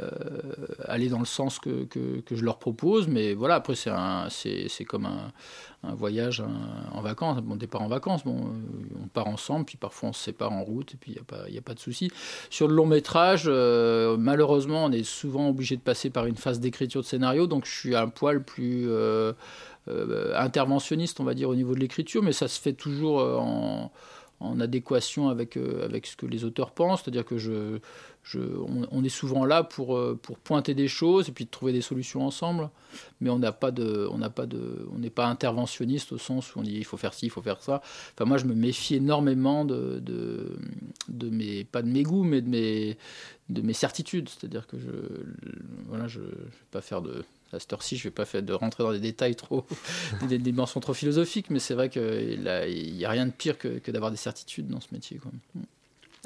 euh, 0.00 0.08
aller 0.86 1.08
dans 1.08 1.18
le 1.18 1.24
sens 1.24 1.58
que, 1.58 1.84
que, 1.84 2.20
que, 2.20 2.36
je 2.36 2.44
leur 2.44 2.58
propose. 2.58 3.08
Mais 3.08 3.34
voilà, 3.34 3.56
après 3.56 3.74
c'est 3.74 4.84
comme 4.84 5.06
un, 5.06 5.32
un 5.84 5.94
voyage 5.94 6.40
un, 6.40 6.96
en 6.96 7.00
vacances, 7.00 7.40
bon 7.42 7.56
départ 7.56 7.82
en 7.82 7.88
vacances, 7.88 8.24
bon, 8.24 8.38
euh, 8.38 9.02
on 9.02 9.08
part 9.08 9.28
ensemble, 9.28 9.66
puis 9.66 9.76
parfois 9.76 10.10
on 10.10 10.12
se 10.12 10.22
sépare 10.22 10.52
en 10.52 10.62
route, 10.64 10.94
et 10.94 10.96
puis 10.96 11.12
il 11.12 11.14
n'y 11.14 11.20
a, 11.20 11.24
pas, 11.24 11.44
a 11.44 11.62
pas 11.62 11.74
de 11.74 11.80
souci. 11.80 12.10
Sur 12.50 12.68
le 12.68 12.74
long 12.74 12.86
métrage, 12.86 13.48
malheureusement, 13.48 14.86
on 14.86 14.92
est 14.92 15.04
souvent 15.04 15.48
obligé 15.48 15.76
de 15.76 15.82
passer 15.82 16.10
par 16.10 16.26
une 16.26 16.36
phase 16.36 16.60
d'écriture 16.60 17.02
de 17.02 17.06
scénario, 17.06 17.46
donc 17.46 17.66
je 17.66 17.72
suis 17.72 17.96
un 17.96 18.08
poil 18.08 18.42
plus 18.42 18.88
interventionniste, 19.88 21.20
on 21.20 21.24
va 21.24 21.34
dire, 21.34 21.48
au 21.48 21.54
niveau 21.54 21.74
de 21.74 21.80
l'écriture, 21.80 22.22
mais 22.22 22.32
ça 22.32 22.48
se 22.48 22.60
fait 22.60 22.72
toujours 22.72 23.20
euh, 23.20 23.38
en, 23.38 23.90
adéquation 24.60 25.30
avec, 25.30 25.56
euh, 25.56 25.84
avec 25.84 26.06
ce 26.06 26.16
que 26.16 26.26
les 26.26 26.44
auteurs 26.44 26.72
pensent, 26.72 27.02
c'est-à-dire 27.02 27.24
que 27.24 27.38
je, 27.38 27.78
je, 28.22 28.40
on, 28.40 28.86
on, 28.90 29.02
est 29.02 29.08
souvent 29.08 29.46
là 29.46 29.62
pour, 29.62 29.98
pour 30.20 30.38
pointer 30.38 30.74
des 30.74 30.86
choses 30.86 31.30
et 31.30 31.32
puis 31.32 31.46
de 31.46 31.50
trouver 31.50 31.72
des 31.72 31.80
solutions 31.80 32.26
ensemble, 32.26 32.68
mais 33.20 33.30
on 33.30 33.38
n'a 33.38 33.52
pas 33.52 33.70
de, 33.70 34.06
on 34.10 34.18
n'a 34.18 34.28
pas 34.28 34.44
de, 34.44 34.86
on 34.92 34.98
n'est 34.98 35.08
pas 35.08 35.26
interventionniste 35.26 36.12
au 36.12 36.18
sens 36.18 36.54
où 36.54 36.58
on 36.58 36.62
dit 36.62 36.74
il 36.76 36.84
faut 36.84 36.98
faire 36.98 37.14
ci, 37.14 37.26
il 37.26 37.30
faut 37.30 37.40
faire 37.40 37.62
ça. 37.62 37.80
Enfin 38.12 38.26
moi 38.26 38.36
je 38.36 38.44
me 38.44 38.54
méfie 38.54 38.96
énormément 38.96 39.64
de, 39.64 39.98
de, 40.00 40.58
de 41.08 41.30
mes, 41.30 41.64
pas 41.64 41.80
de 41.80 41.88
mes 41.88 42.02
goûts, 42.02 42.24
mais 42.24 42.42
de 42.42 42.48
mes, 42.48 42.98
de 43.48 43.62
mes 43.62 43.72
certitudes, 43.72 44.28
c'est-à-dire 44.28 44.66
que 44.66 44.78
je, 44.78 44.90
voilà, 45.88 46.06
je, 46.06 46.20
je 46.20 46.26
vais 46.26 46.70
pas 46.70 46.82
faire 46.82 47.00
de 47.00 47.24
à 47.54 47.60
cette 47.60 47.72
heure-ci, 47.72 47.96
je 47.96 48.02
ne 48.02 48.10
vais 48.10 48.14
pas 48.14 48.24
faire 48.24 48.42
de 48.42 48.52
rentrer 48.52 48.82
dans 48.82 48.92
des 48.92 49.00
détails 49.00 49.36
trop, 49.36 49.64
des, 50.28 50.38
dimensions 50.38 50.80
trop 50.80 50.94
philosophiques, 50.94 51.50
mais 51.50 51.58
c'est 51.58 51.74
vrai 51.74 51.88
qu'il 51.88 52.40
n'y 52.40 53.04
a 53.04 53.10
rien 53.10 53.26
de 53.26 53.32
pire 53.32 53.58
que, 53.58 53.90
d'avoir 53.90 54.10
des 54.10 54.16
certitudes 54.16 54.68
dans 54.68 54.80
ce 54.80 54.88
métier. 54.92 55.20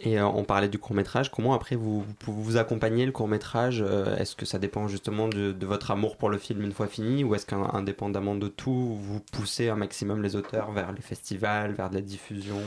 Et 0.00 0.18
euh, 0.18 0.26
on 0.26 0.44
parlait 0.44 0.68
du 0.68 0.78
court 0.78 0.94
métrage. 0.94 1.30
Comment 1.30 1.54
après 1.54 1.74
vous 1.74 2.04
vous, 2.24 2.42
vous 2.42 2.56
accompagnez 2.56 3.04
le 3.04 3.12
court 3.12 3.28
métrage 3.28 3.82
euh, 3.82 4.16
Est-ce 4.16 4.36
que 4.36 4.46
ça 4.46 4.58
dépend 4.58 4.86
justement 4.86 5.28
de, 5.28 5.52
de, 5.52 5.66
votre 5.66 5.90
amour 5.90 6.16
pour 6.16 6.30
le 6.30 6.38
film 6.38 6.62
une 6.62 6.72
fois 6.72 6.86
fini, 6.86 7.24
ou 7.24 7.34
est-ce 7.34 7.46
qu'indépendamment 7.46 8.36
de 8.36 8.48
tout, 8.48 8.96
vous 9.00 9.20
poussez 9.32 9.68
un 9.68 9.76
maximum 9.76 10.22
les 10.22 10.36
auteurs 10.36 10.70
vers 10.72 10.92
les 10.92 11.02
festivals, 11.02 11.72
vers 11.72 11.90
de 11.90 11.96
la 11.96 12.00
diffusion? 12.00 12.60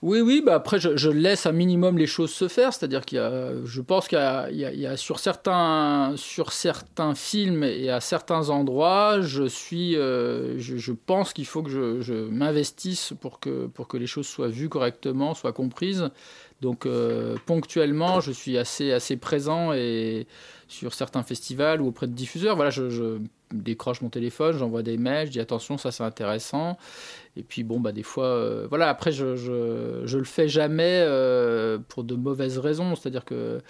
Oui, 0.00 0.20
oui, 0.20 0.42
bah 0.46 0.54
après 0.54 0.78
je, 0.78 1.08
laisse 1.08 1.46
un 1.46 1.52
minimum 1.52 1.98
les 1.98 2.06
choses 2.06 2.30
se 2.30 2.46
faire, 2.46 2.72
c'est-à-dire 2.72 3.04
qu'il 3.04 3.16
y 3.16 3.20
a, 3.20 3.52
je 3.64 3.80
pense 3.80 4.06
qu'il 4.06 4.18
y, 4.50 4.54
y, 4.54 4.80
y 4.80 4.86
a, 4.86 4.96
sur 4.96 5.18
certains, 5.18 6.12
sur 6.16 6.52
certains 6.52 7.16
films 7.16 7.64
et 7.64 7.90
à 7.90 8.00
certains 8.00 8.50
endroits, 8.50 9.20
je 9.22 9.42
suis, 9.42 9.96
euh, 9.96 10.56
je, 10.56 10.92
pense 10.92 11.32
qu'il 11.32 11.46
faut 11.46 11.64
que 11.64 12.00
je, 12.00 12.28
m'investisse 12.28 13.12
pour 13.20 13.40
que, 13.40 13.66
pour 13.66 13.88
que 13.88 13.96
les 13.96 14.06
choses 14.06 14.28
soient 14.28 14.46
vues 14.46 14.68
correctement, 14.68 15.34
soient 15.34 15.52
comprises. 15.52 16.10
Donc 16.60 16.86
euh, 16.86 17.36
ponctuellement, 17.46 18.20
je 18.20 18.30
suis 18.30 18.56
assez, 18.56 18.92
assez 18.92 19.16
présent 19.16 19.72
et 19.72 20.28
sur 20.68 20.94
certains 20.94 21.24
festivals 21.24 21.80
ou 21.80 21.88
auprès 21.88 22.06
de 22.06 22.12
diffuseurs. 22.12 22.54
Voilà, 22.54 22.70
je 22.70 23.18
décroche 23.52 24.00
mon 24.02 24.10
téléphone, 24.10 24.56
j'envoie 24.56 24.82
des 24.82 24.98
mails, 24.98 25.26
je 25.26 25.32
dis 25.32 25.40
attention, 25.40 25.78
ça 25.78 25.90
c'est 25.90 26.04
intéressant. 26.04 26.76
Et 27.38 27.44
puis 27.44 27.62
bon, 27.62 27.78
bah 27.78 27.92
des 27.92 28.02
fois, 28.02 28.24
euh, 28.24 28.66
voilà, 28.68 28.88
après 28.88 29.12
je, 29.12 29.36
je, 29.36 30.02
je 30.04 30.18
le 30.18 30.24
fais 30.24 30.48
jamais 30.48 31.04
euh, 31.06 31.78
pour 31.88 32.02
de 32.02 32.16
mauvaises 32.16 32.58
raisons, 32.58 32.96
c'est-à-dire 32.96 33.24
que 33.24 33.60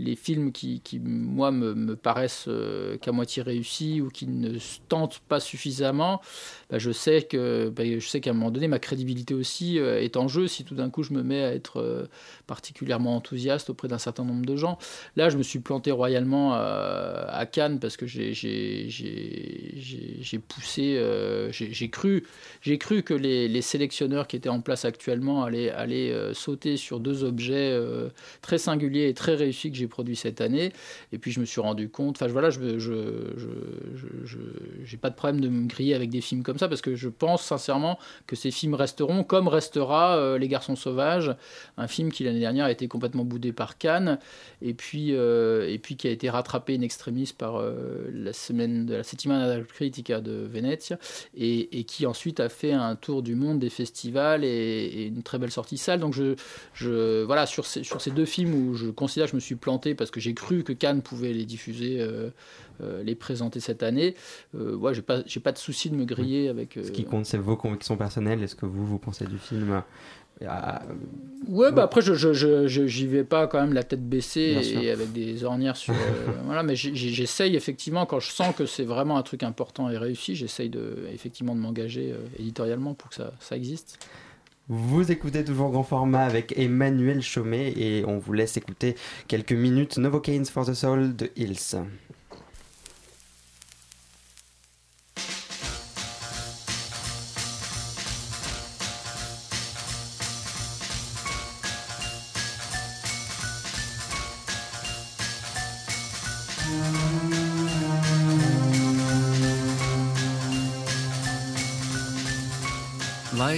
les 0.00 0.16
films 0.16 0.52
qui, 0.52 0.80
qui 0.80 0.98
moi, 0.98 1.52
me, 1.52 1.72
me 1.72 1.96
paraissent 1.96 2.46
euh, 2.48 2.98
qu'à 2.98 3.12
moitié 3.12 3.42
réussis 3.42 4.02
ou 4.02 4.08
qui 4.08 4.26
ne 4.26 4.58
tentent 4.88 5.20
pas 5.20 5.40
suffisamment, 5.40 6.20
bah, 6.68 6.78
je 6.78 6.90
sais 6.90 7.22
que 7.22 7.70
bah, 7.70 7.84
je 7.86 8.06
sais 8.06 8.20
qu'à 8.20 8.30
un 8.30 8.34
moment 8.34 8.50
donné, 8.50 8.68
ma 8.68 8.78
crédibilité 8.78 9.32
aussi 9.32 9.78
est 9.78 10.18
en 10.18 10.28
jeu 10.28 10.46
si 10.46 10.64
tout 10.64 10.74
d'un 10.74 10.90
coup 10.90 11.02
je 11.02 11.14
me 11.14 11.22
mets 11.22 11.44
à 11.44 11.54
être 11.54 12.08
particulièrement 12.46 13.16
enthousiaste 13.16 13.70
auprès 13.70 13.88
d'un 13.88 13.98
certain 13.98 14.24
nombre 14.24 14.44
de 14.44 14.56
gens. 14.56 14.76
Là, 15.16 15.30
je 15.30 15.38
me 15.38 15.42
suis 15.42 15.60
planté 15.60 15.92
royalement 15.92 16.52
à, 16.52 17.46
Cannes 17.50 17.78
parce 17.78 17.96
que 17.96 18.06
j'ai 18.06 18.34
poussé, 20.48 21.50
j'ai 21.52 21.88
cru, 21.88 22.26
j'ai 22.60 22.78
cru 22.78 23.02
que 23.02 23.13
les, 23.14 23.62
sélectionneurs 23.62 24.26
qui 24.26 24.36
étaient 24.36 24.48
en 24.48 24.60
place 24.60 24.84
actuellement 24.84 25.44
allaient, 25.44 25.70
allaient 25.70 26.12
euh, 26.12 26.34
sauter 26.34 26.76
sur 26.76 27.00
deux 27.00 27.24
objets 27.24 27.70
euh, 27.72 28.08
très 28.42 28.58
singuliers 28.58 29.08
et 29.08 29.14
très 29.14 29.34
réussis 29.34 29.70
que 29.70 29.76
j'ai 29.76 29.86
produits 29.86 30.16
cette 30.16 30.40
année. 30.40 30.72
Et 31.12 31.18
puis 31.18 31.32
je 31.32 31.40
me 31.40 31.44
suis 31.44 31.60
rendu 31.60 31.88
compte, 31.88 32.16
enfin 32.16 32.26
voilà, 32.26 32.50
je 32.50 32.60
n'ai 32.60 32.78
je, 32.78 32.92
je, 34.84 34.96
pas 34.96 35.10
de 35.10 35.14
problème 35.14 35.40
de 35.40 35.48
me 35.48 35.66
griller 35.66 35.94
avec 35.94 36.08
des 36.08 36.20
films 36.20 36.42
comme 36.42 36.58
ça 36.58 36.68
parce 36.68 36.80
que 36.80 36.94
je 36.94 37.08
pense 37.08 37.42
sincèrement 37.42 37.98
que 38.26 38.36
ces 38.36 38.50
films 38.50 38.74
resteront 38.74 39.22
comme 39.24 39.48
restera 39.48 40.16
euh, 40.16 40.38
Les 40.38 40.48
Garçons 40.48 40.76
Sauvages, 40.76 41.34
un 41.76 41.88
film 41.88 42.10
qui 42.10 42.24
l'année 42.24 42.40
dernière 42.40 42.66
a 42.66 42.70
été 42.70 42.88
complètement 42.88 43.24
boudé 43.24 43.52
par 43.52 43.76
Cannes 43.76 44.18
et 44.62 44.72
puis, 44.72 45.10
et 45.10 45.78
puis 45.82 45.96
qui 45.96 46.08
a 46.08 46.10
été 46.10 46.30
rattrapé 46.30 46.76
in 46.76 46.80
extremis 46.80 47.34
par 47.36 47.62
la 48.12 48.32
semaine 48.32 48.86
de 48.86 48.94
la 48.94 49.02
Settimana 49.02 49.60
Critica 49.60 50.20
de 50.20 50.32
Venezia 50.32 50.98
et, 51.36 51.78
et, 51.78 51.84
qui 51.84 52.06
ensuite 52.06 52.40
a 52.40 52.48
fait 52.48 52.72
un 52.72 52.93
tour 52.96 53.22
du 53.22 53.34
monde 53.34 53.58
des 53.58 53.70
festivals 53.70 54.44
et, 54.44 54.48
et 54.48 55.06
une 55.06 55.22
très 55.22 55.38
belle 55.38 55.50
sortie 55.50 55.78
salle. 55.78 56.00
Donc 56.00 56.14
je, 56.14 56.34
je 56.72 57.22
voilà 57.24 57.46
sur 57.46 57.66
ces, 57.66 57.82
sur 57.82 58.00
ces 58.00 58.10
deux 58.10 58.26
films 58.26 58.54
où 58.54 58.74
je 58.74 58.88
considère 58.88 59.26
que 59.26 59.32
je 59.32 59.36
me 59.36 59.40
suis 59.40 59.56
planté 59.56 59.94
parce 59.94 60.10
que 60.10 60.20
j'ai 60.20 60.34
cru 60.34 60.64
que 60.64 60.72
Cannes 60.72 61.02
pouvait 61.02 61.32
les 61.32 61.44
diffuser. 61.44 62.00
Euh, 62.00 62.30
euh, 62.80 63.04
les 63.04 63.14
présenter 63.14 63.60
cette 63.60 63.84
année. 63.84 64.16
Euh, 64.56 64.74
ouais, 64.74 64.94
j'ai 64.94 65.02
pas, 65.02 65.22
j'ai 65.26 65.38
pas 65.38 65.52
de 65.52 65.58
souci 65.58 65.90
de 65.90 65.94
me 65.94 66.04
griller 66.04 66.48
avec. 66.48 66.76
Euh... 66.76 66.82
Ce 66.82 66.90
qui 66.90 67.04
compte, 67.04 67.24
c'est 67.24 67.38
vos 67.38 67.56
convictions 67.56 67.96
personnelles. 67.96 68.42
Est-ce 68.42 68.56
que 68.56 68.66
vous, 68.66 68.84
vous 68.84 68.98
pensez 68.98 69.26
du 69.26 69.38
film 69.38 69.80
ouais, 71.48 71.72
bah 71.72 71.84
après, 71.84 72.00
je, 72.02 72.14
je, 72.14 72.32
je, 72.32 72.86
j'y 72.86 73.06
vais 73.06 73.24
pas 73.24 73.46
quand 73.46 73.60
même 73.60 73.72
la 73.72 73.82
tête 73.82 74.06
baissée 74.08 74.58
et 74.82 74.90
avec 74.90 75.12
des 75.12 75.44
ornières 75.44 75.76
sur. 75.76 75.94
euh, 75.94 75.96
voilà, 76.44 76.62
mais 76.62 76.76
j'essaye 76.76 77.56
effectivement, 77.56 78.06
quand 78.06 78.20
je 78.20 78.30
sens 78.30 78.54
que 78.54 78.66
c'est 78.66 78.84
vraiment 78.84 79.16
un 79.16 79.22
truc 79.22 79.42
important 79.42 79.90
et 79.90 79.96
réussi, 79.96 80.34
j'essaye 80.34 80.68
de, 80.68 81.08
effectivement 81.12 81.54
de 81.54 81.60
m'engager 81.60 82.12
euh, 82.12 82.18
éditorialement 82.38 82.94
pour 82.94 83.10
que 83.10 83.16
ça, 83.16 83.32
ça 83.40 83.56
existe. 83.56 83.98
Vous 84.68 85.12
écoutez 85.12 85.44
toujours 85.44 85.70
grand 85.70 85.82
format 85.82 86.24
avec 86.24 86.58
Emmanuel 86.58 87.20
Chaumet 87.20 87.74
et 87.76 88.02
on 88.06 88.16
vous 88.16 88.32
laisse 88.32 88.56
écouter 88.56 88.96
quelques 89.28 89.52
minutes 89.52 89.98
Novocaines 89.98 90.46
for 90.46 90.64
the 90.64 90.72
Soul 90.72 91.14
de 91.14 91.30
Hills. 91.36 91.76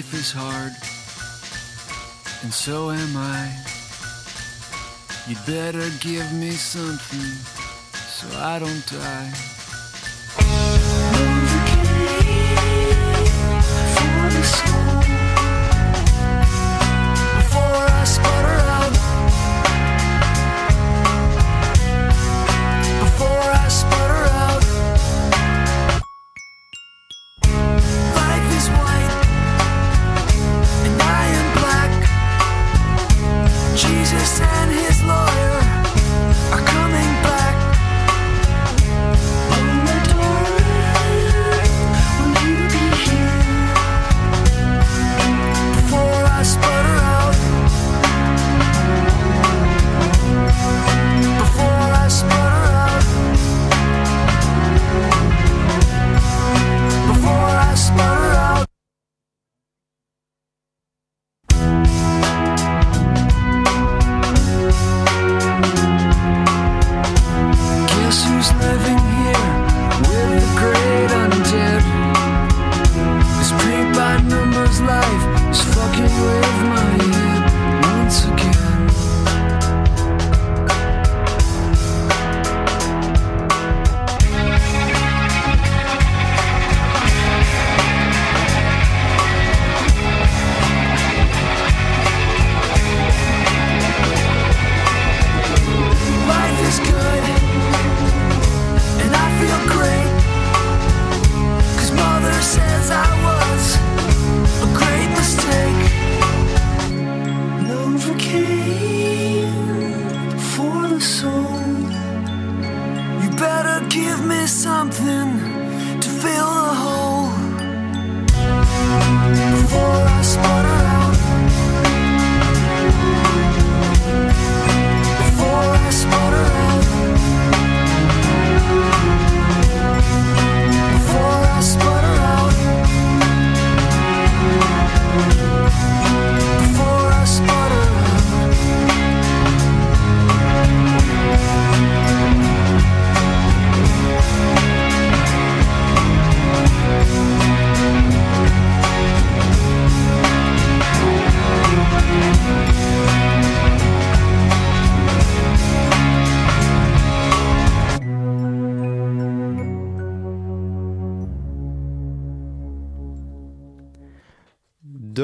Life 0.06 0.20
is 0.20 0.32
hard, 0.32 0.72
and 2.44 2.54
so 2.54 2.92
am 2.92 3.16
I. 3.16 3.50
You'd 5.26 5.44
better 5.46 5.90
give 5.98 6.32
me 6.32 6.52
something 6.52 7.32
so 7.90 8.38
I 8.38 8.60
don't 8.60 8.86
die. 8.86 9.55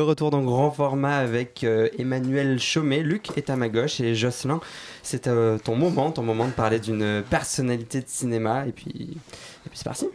Retour 0.02 0.30
dans 0.30 0.42
grand 0.42 0.70
format 0.70 1.16
avec 1.16 1.64
euh, 1.64 1.88
Emmanuel 1.98 2.60
Chaumet, 2.60 3.02
Luc 3.02 3.36
est 3.36 3.50
à 3.50 3.56
ma 3.56 3.68
gauche 3.68 4.00
et 4.00 4.14
Jocelyn, 4.14 4.60
c'est 5.02 5.26
euh, 5.26 5.58
ton 5.58 5.76
moment, 5.76 6.10
ton 6.10 6.22
moment 6.22 6.46
de 6.46 6.52
parler 6.52 6.78
d'une 6.78 7.22
personnalité 7.28 8.00
de 8.00 8.08
cinéma. 8.08 8.66
Et 8.66 8.72
puis, 8.72 9.16
et 9.64 9.68
puis 9.68 9.78
c'est 9.78 9.84
parti. 9.84 10.06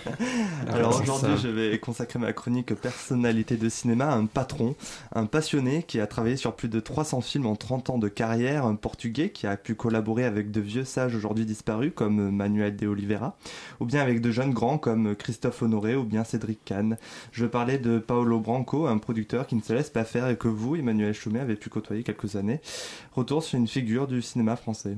Alors 0.68 1.00
aujourd'hui, 1.00 1.36
je 1.42 1.48
vais 1.48 1.78
consacrer 1.78 2.18
ma 2.18 2.32
chronique 2.32 2.74
personnalité 2.74 3.56
de 3.56 3.68
cinéma 3.68 4.06
à 4.06 4.14
un 4.14 4.26
patron, 4.26 4.74
un 5.14 5.26
passionné 5.26 5.82
qui 5.82 6.00
a 6.00 6.06
travaillé 6.06 6.36
sur 6.36 6.54
plus 6.54 6.68
de 6.68 6.80
300 6.80 7.20
films 7.20 7.46
en 7.46 7.56
30 7.56 7.90
ans 7.90 7.98
de 7.98 8.08
carrière, 8.08 8.64
un 8.64 8.74
portugais 8.74 9.30
qui 9.30 9.46
a 9.46 9.56
pu 9.56 9.74
collaborer 9.74 10.24
avec 10.24 10.50
de 10.50 10.60
vieux 10.60 10.84
sages 10.84 11.14
aujourd'hui 11.14 11.44
disparus 11.44 11.92
comme 11.94 12.30
Manuel 12.30 12.76
de 12.76 12.86
Oliveira, 12.86 13.36
ou 13.80 13.84
bien 13.84 14.00
avec 14.00 14.20
de 14.20 14.30
jeunes 14.30 14.52
grands 14.52 14.78
comme 14.78 15.16
Christophe 15.16 15.62
Honoré 15.62 15.96
ou 15.96 16.04
bien 16.04 16.24
Cédric 16.24 16.60
Kahn. 16.64 16.96
Je 17.32 17.44
veux 17.44 17.50
parler 17.50 17.78
de 17.78 17.98
Paolo 17.98 18.40
Branco, 18.40 18.86
un 18.86 18.98
producteur 18.98 19.46
qui 19.46 19.56
ne 19.56 19.62
se 19.62 19.72
laisse 19.72 19.90
pas 19.90 20.04
faire 20.04 20.28
et 20.28 20.36
que 20.36 20.48
vous, 20.48 20.76
Emmanuel 20.76 21.14
Chaumet, 21.14 21.40
avez 21.40 21.56
pu 21.56 21.70
côtoyer 21.70 22.02
quelques 22.02 22.36
années. 22.36 22.60
Retour 23.12 23.42
sur 23.42 23.58
une 23.58 23.68
figure 23.68 24.06
du 24.06 24.22
cinéma 24.22 24.56
français. 24.56 24.96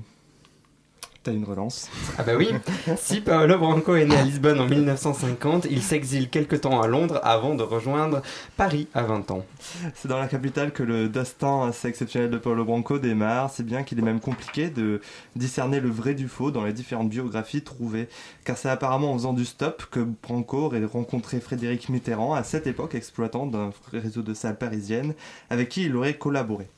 T'as 1.24 1.32
une 1.32 1.44
relance. 1.44 1.88
Ah 2.18 2.22
bah 2.22 2.32
oui, 2.36 2.50
si 2.98 3.22
Paolo 3.22 3.56
Branco 3.56 3.96
est 3.96 4.04
né 4.04 4.14
à 4.14 4.22
Lisbonne 4.22 4.60
en 4.60 4.66
1950, 4.66 5.66
il 5.70 5.80
s'exile 5.82 6.28
quelque 6.28 6.54
temps 6.54 6.82
à 6.82 6.86
Londres 6.86 7.18
avant 7.22 7.54
de 7.54 7.62
rejoindre 7.62 8.20
Paris 8.58 8.88
à 8.92 9.04
20 9.04 9.30
ans. 9.30 9.46
C'est 9.94 10.06
dans 10.06 10.18
la 10.18 10.28
capitale 10.28 10.70
que 10.70 10.82
le 10.82 11.08
destin 11.08 11.68
assez 11.68 11.88
exceptionnel 11.88 12.28
de 12.28 12.36
Paulo 12.36 12.66
Branco 12.66 12.98
démarre, 12.98 13.48
c'est 13.48 13.64
bien 13.64 13.84
qu'il 13.84 13.98
est 14.00 14.02
même 14.02 14.20
compliqué 14.20 14.68
de 14.68 15.00
discerner 15.34 15.80
le 15.80 15.88
vrai 15.88 16.12
du 16.12 16.28
faux 16.28 16.50
dans 16.50 16.66
les 16.66 16.74
différentes 16.74 17.08
biographies 17.08 17.62
trouvées, 17.62 18.10
car 18.44 18.58
c'est 18.58 18.68
apparemment 18.68 19.12
en 19.12 19.14
faisant 19.14 19.32
du 19.32 19.46
stop 19.46 19.86
que 19.90 20.00
Branco 20.00 20.58
aurait 20.66 20.84
rencontré 20.84 21.40
Frédéric 21.40 21.88
Mitterrand, 21.88 22.34
à 22.34 22.44
cette 22.44 22.66
époque 22.66 22.94
exploitant 22.94 23.46
d'un 23.46 23.70
réseau 23.92 24.20
de 24.20 24.34
salles 24.34 24.58
parisiennes, 24.58 25.14
avec 25.48 25.70
qui 25.70 25.84
il 25.84 25.96
aurait 25.96 26.18
collaboré. 26.18 26.68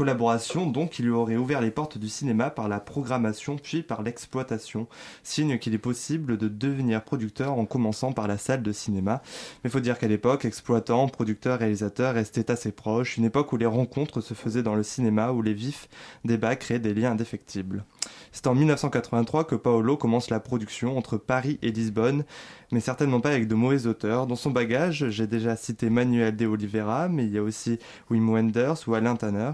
Collaboration 0.00 0.64
donc 0.66 0.92
qui 0.92 1.02
lui 1.02 1.10
aurait 1.10 1.36
ouvert 1.36 1.60
les 1.60 1.70
portes 1.70 1.98
du 1.98 2.08
cinéma 2.08 2.48
par 2.48 2.70
la 2.70 2.80
programmation 2.80 3.56
puis 3.56 3.82
par 3.82 4.00
l'exploitation, 4.00 4.86
signe 5.22 5.58
qu'il 5.58 5.74
est 5.74 5.78
possible 5.78 6.38
de 6.38 6.48
devenir 6.48 7.04
producteur 7.04 7.58
en 7.58 7.66
commençant 7.66 8.12
par 8.12 8.26
la 8.26 8.38
salle 8.38 8.62
de 8.62 8.72
cinéma. 8.72 9.20
Mais 9.62 9.68
faut 9.68 9.78
dire 9.78 9.98
qu'à 9.98 10.08
l'époque, 10.08 10.46
exploitant, 10.46 11.06
producteur, 11.08 11.58
réalisateur 11.58 12.14
restaient 12.14 12.50
assez 12.50 12.72
proches, 12.72 13.18
une 13.18 13.26
époque 13.26 13.52
où 13.52 13.58
les 13.58 13.66
rencontres 13.66 14.22
se 14.22 14.32
faisaient 14.32 14.62
dans 14.62 14.74
le 14.74 14.84
cinéma, 14.84 15.32
où 15.32 15.42
les 15.42 15.52
vifs 15.52 15.86
débats 16.24 16.56
créaient 16.56 16.78
des 16.78 16.94
liens 16.94 17.10
indéfectibles. 17.10 17.84
C'est 18.32 18.46
en 18.46 18.54
1983 18.54 19.44
que 19.44 19.54
Paolo 19.54 19.98
commence 19.98 20.30
la 20.30 20.40
production 20.40 20.96
entre 20.96 21.18
Paris 21.18 21.58
et 21.60 21.72
Lisbonne, 21.72 22.24
mais 22.72 22.80
certainement 22.80 23.20
pas 23.20 23.30
avec 23.30 23.48
de 23.48 23.54
mauvais 23.54 23.86
auteurs. 23.86 24.26
Dans 24.26 24.36
son 24.36 24.50
bagage, 24.50 25.08
j'ai 25.10 25.26
déjà 25.26 25.56
cité 25.56 25.90
Manuel 25.90 26.36
de 26.36 26.46
Oliveira, 26.46 27.08
mais 27.08 27.24
il 27.24 27.32
y 27.32 27.38
a 27.38 27.42
aussi 27.42 27.78
Wim 28.10 28.28
Wenders 28.30 28.86
ou 28.86 28.94
Alain 28.94 29.16
Tanner. 29.16 29.52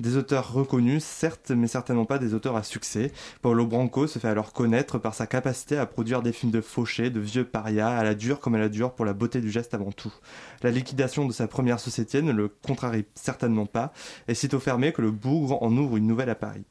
Des 0.00 0.16
auteurs 0.16 0.52
reconnus, 0.52 1.04
certes, 1.04 1.50
mais 1.50 1.66
certainement 1.66 2.04
pas 2.04 2.18
des 2.18 2.34
auteurs 2.34 2.56
à 2.56 2.62
succès. 2.62 3.12
Paolo 3.40 3.66
Branco 3.66 4.06
se 4.06 4.18
fait 4.18 4.28
alors 4.28 4.52
connaître 4.52 4.98
par 4.98 5.14
sa 5.14 5.26
capacité 5.26 5.76
à 5.76 5.86
produire 5.86 6.22
des 6.22 6.32
films 6.32 6.52
de 6.52 6.60
fauchés, 6.60 7.10
de 7.10 7.20
vieux 7.20 7.44
parias, 7.44 7.96
à 7.96 8.04
la 8.04 8.14
dure 8.14 8.40
comme 8.40 8.54
à 8.54 8.58
la 8.58 8.68
dure 8.68 8.92
pour 8.92 9.04
la 9.04 9.12
beauté 9.12 9.40
du 9.40 9.50
geste 9.50 9.74
avant 9.74 9.92
tout. 9.92 10.12
La 10.62 10.70
liquidation 10.70 11.26
de 11.26 11.32
sa 11.32 11.48
première 11.48 11.80
société 11.80 12.22
ne 12.22 12.32
le 12.32 12.48
contrarie 12.48 13.04
certainement 13.14 13.66
pas, 13.66 13.92
et 14.28 14.34
sitôt 14.34 14.60
fermé 14.60 14.92
que 14.92 15.02
le 15.02 15.10
bougre 15.10 15.62
en 15.62 15.76
ouvre 15.76 15.96
une 15.96 16.06
nouvelle 16.06 16.30
à 16.30 16.34
Paris. 16.34 16.64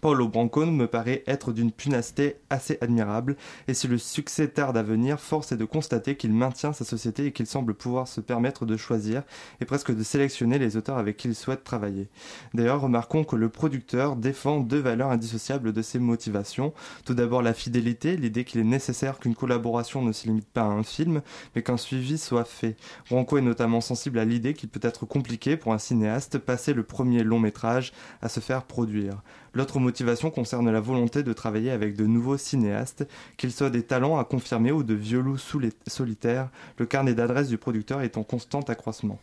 Paulo 0.00 0.28
Branco 0.28 0.66
me 0.66 0.86
paraît 0.86 1.22
être 1.26 1.52
d'une 1.52 1.72
punacité 1.72 2.36
assez 2.50 2.76
admirable, 2.80 3.36
et 3.68 3.74
si 3.74 3.88
le 3.88 3.96
succès 3.96 4.48
tarde 4.48 4.76
à 4.76 4.82
venir, 4.82 5.20
force 5.20 5.52
est 5.52 5.56
de 5.56 5.64
constater 5.64 6.16
qu'il 6.16 6.32
maintient 6.32 6.72
sa 6.72 6.84
société 6.84 7.26
et 7.26 7.32
qu'il 7.32 7.46
semble 7.46 7.74
pouvoir 7.74 8.06
se 8.06 8.20
permettre 8.20 8.66
de 8.66 8.76
choisir 8.76 9.22
et 9.60 9.64
presque 9.64 9.94
de 9.94 10.02
sélectionner 10.02 10.58
les 10.58 10.76
auteurs 10.76 10.98
avec 10.98 11.16
qui 11.16 11.28
il 11.28 11.34
souhaite 11.34 11.64
travailler. 11.64 12.08
D'ailleurs, 12.52 12.82
remarquons 12.82 13.24
que 13.24 13.36
le 13.36 13.48
producteur 13.48 14.16
défend 14.16 14.60
deux 14.60 14.80
valeurs 14.80 15.10
indissociables 15.10 15.72
de 15.72 15.82
ses 15.82 15.98
motivations. 15.98 16.74
Tout 17.06 17.14
d'abord 17.14 17.40
la 17.40 17.54
fidélité, 17.54 18.16
l'idée 18.16 18.44
qu'il 18.44 18.60
est 18.60 18.64
nécessaire 18.64 19.18
qu'une 19.18 19.34
collaboration 19.34 20.02
ne 20.02 20.12
se 20.12 20.26
limite 20.26 20.48
pas 20.48 20.62
à 20.62 20.66
un 20.66 20.82
film, 20.82 21.22
mais 21.54 21.62
qu'un 21.62 21.78
suivi 21.78 22.18
soit 22.18 22.44
fait. 22.44 22.76
Branco 23.08 23.38
est 23.38 23.42
notamment 23.42 23.80
sensible 23.80 24.18
à 24.18 24.24
l'idée 24.24 24.54
qu'il 24.54 24.68
peut 24.68 24.86
être 24.86 25.06
compliqué 25.06 25.56
pour 25.56 25.72
un 25.72 25.78
cinéaste 25.78 26.38
passer 26.38 26.74
le 26.74 26.82
premier 26.82 27.22
long 27.22 27.38
métrage 27.38 27.92
à 28.20 28.28
se 28.28 28.40
faire 28.40 28.64
produire. 28.64 29.22
L'autre 29.54 29.78
motivation 29.78 30.30
concerne 30.30 30.70
la 30.70 30.80
volonté 30.80 31.22
de 31.22 31.32
travailler 31.32 31.70
avec 31.70 31.96
de 31.96 32.06
nouveaux 32.06 32.36
cinéastes, 32.36 33.06
qu'ils 33.36 33.52
soient 33.52 33.70
des 33.70 33.84
talents 33.84 34.18
à 34.18 34.24
confirmer 34.24 34.72
ou 34.72 34.82
de 34.82 34.94
vieux 34.94 35.20
loups 35.20 35.38
solitaires, 35.86 36.48
le 36.78 36.86
carnet 36.86 37.14
d'adresses 37.14 37.48
du 37.48 37.58
producteur 37.58 38.00
est 38.00 38.16
en 38.16 38.24
constant 38.24 38.62
accroissement. 38.62 39.20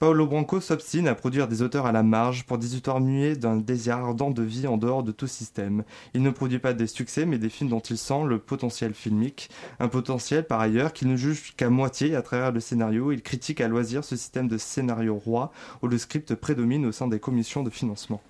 Paolo 0.00 0.26
Branco 0.26 0.62
s'obstine 0.62 1.08
à 1.08 1.14
produire 1.14 1.46
des 1.46 1.60
auteurs 1.60 1.84
à 1.84 1.92
la 1.92 2.02
marge 2.02 2.44
pour 2.44 2.56
des 2.56 2.74
auteurs 2.74 3.00
muets 3.00 3.36
d'un 3.36 3.56
désir 3.56 3.98
ardent 3.98 4.30
de 4.30 4.42
vie 4.42 4.66
en 4.66 4.78
dehors 4.78 5.02
de 5.02 5.12
tout 5.12 5.26
système. 5.26 5.84
Il 6.14 6.22
ne 6.22 6.30
produit 6.30 6.58
pas 6.58 6.72
des 6.72 6.86
succès 6.86 7.26
mais 7.26 7.36
des 7.36 7.50
films 7.50 7.68
dont 7.68 7.80
il 7.80 7.98
sent 7.98 8.24
le 8.26 8.38
potentiel 8.38 8.94
filmique, 8.94 9.50
un 9.78 9.88
potentiel 9.88 10.46
par 10.46 10.58
ailleurs 10.58 10.94
qu'il 10.94 11.08
ne 11.08 11.16
juge 11.16 11.52
qu'à 11.54 11.68
moitié 11.68 12.16
à 12.16 12.22
travers 12.22 12.50
le 12.50 12.60
scénario. 12.60 13.12
Il 13.12 13.20
critique 13.20 13.60
à 13.60 13.68
loisir 13.68 14.02
ce 14.02 14.16
système 14.16 14.48
de 14.48 14.56
scénario 14.56 15.16
roi 15.16 15.52
où 15.82 15.86
le 15.86 15.98
script 15.98 16.34
prédomine 16.34 16.86
au 16.86 16.92
sein 16.92 17.06
des 17.06 17.20
commissions 17.20 17.62
de 17.62 17.68
financement. 17.68 18.22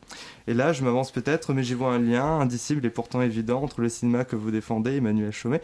Et 0.50 0.52
là, 0.52 0.72
je 0.72 0.82
m'avance 0.82 1.12
peut-être, 1.12 1.54
mais 1.54 1.62
j'y 1.62 1.74
vois 1.74 1.94
un 1.94 2.00
lien 2.00 2.40
indicible 2.40 2.84
et 2.84 2.90
pourtant 2.90 3.22
évident 3.22 3.62
entre 3.62 3.82
le 3.82 3.88
cinéma 3.88 4.24
que 4.24 4.34
vous 4.34 4.50
défendez, 4.50 4.96
Emmanuel 4.96 5.30
Chaumet, 5.30 5.60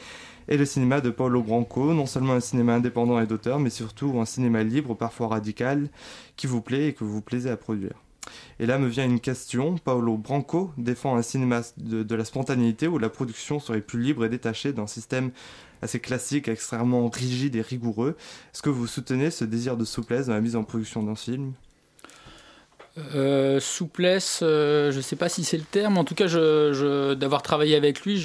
et 0.47 0.57
le 0.57 0.65
cinéma 0.65 1.01
de 1.01 1.11
Paulo 1.11 1.43
Branco, 1.43 1.93
non 1.93 2.07
seulement 2.07 2.35
un 2.35 2.41
cinéma 2.41 2.77
indépendant 2.77 3.19
et 3.19 3.27
d'auteur, 3.27 3.59
mais 3.59 3.71
surtout 3.71 4.21
un 4.21 4.25
cinéma 4.25 4.63
libre, 4.63 4.95
parfois 4.95 5.27
radical, 5.27 5.89
qui 6.37 6.47
vous 6.47 6.61
plaît 6.61 6.87
et 6.87 6.93
que 6.93 7.03
vous 7.03 7.21
plaisez 7.21 7.51
à 7.51 7.57
produire. 7.57 7.95
Et 8.61 8.67
là 8.67 8.79
me 8.79 8.87
vient 8.87 9.05
une 9.05 9.19
question. 9.19 9.75
Paolo 9.75 10.17
Branco 10.17 10.71
défend 10.79 11.17
un 11.17 11.23
cinéma 11.23 11.63
de 11.79 12.15
la 12.15 12.25
spontanéité 12.25 12.87
où 12.87 12.99
la 12.99 13.09
production 13.09 13.59
serait 13.59 13.81
plus 13.81 14.01
libre 14.01 14.25
et 14.25 14.29
détachée 14.29 14.73
d'un 14.73 14.87
système 14.87 15.33
assez 15.83 15.99
classique, 15.99 16.47
extrêmement 16.47 17.09
rigide 17.09 17.57
et 17.57 17.61
rigoureux. 17.61 18.15
Est-ce 18.55 18.63
que 18.63 18.71
vous 18.71 18.87
soutenez 18.87 19.33
ce 19.33 19.45
désir 19.45 19.77
de 19.77 19.85
souplesse 19.85 20.27
dans 20.27 20.35
la 20.35 20.41
mise 20.41 20.55
en 20.55 20.63
production 20.63 21.03
d'un 21.03 21.17
film? 21.17 21.55
Euh, 23.15 23.61
souplesse, 23.61 24.41
euh, 24.43 24.91
je 24.91 25.03
sais 25.03 25.17
pas 25.17 25.29
si 25.29 25.45
c'est 25.45 25.59
le 25.59 25.65
terme. 25.65 25.99
En 25.99 26.05
tout 26.05 26.15
cas, 26.15 26.29
d'avoir 27.15 27.43
travaillé 27.43 27.77
avec 27.77 28.01
lui, 28.01 28.19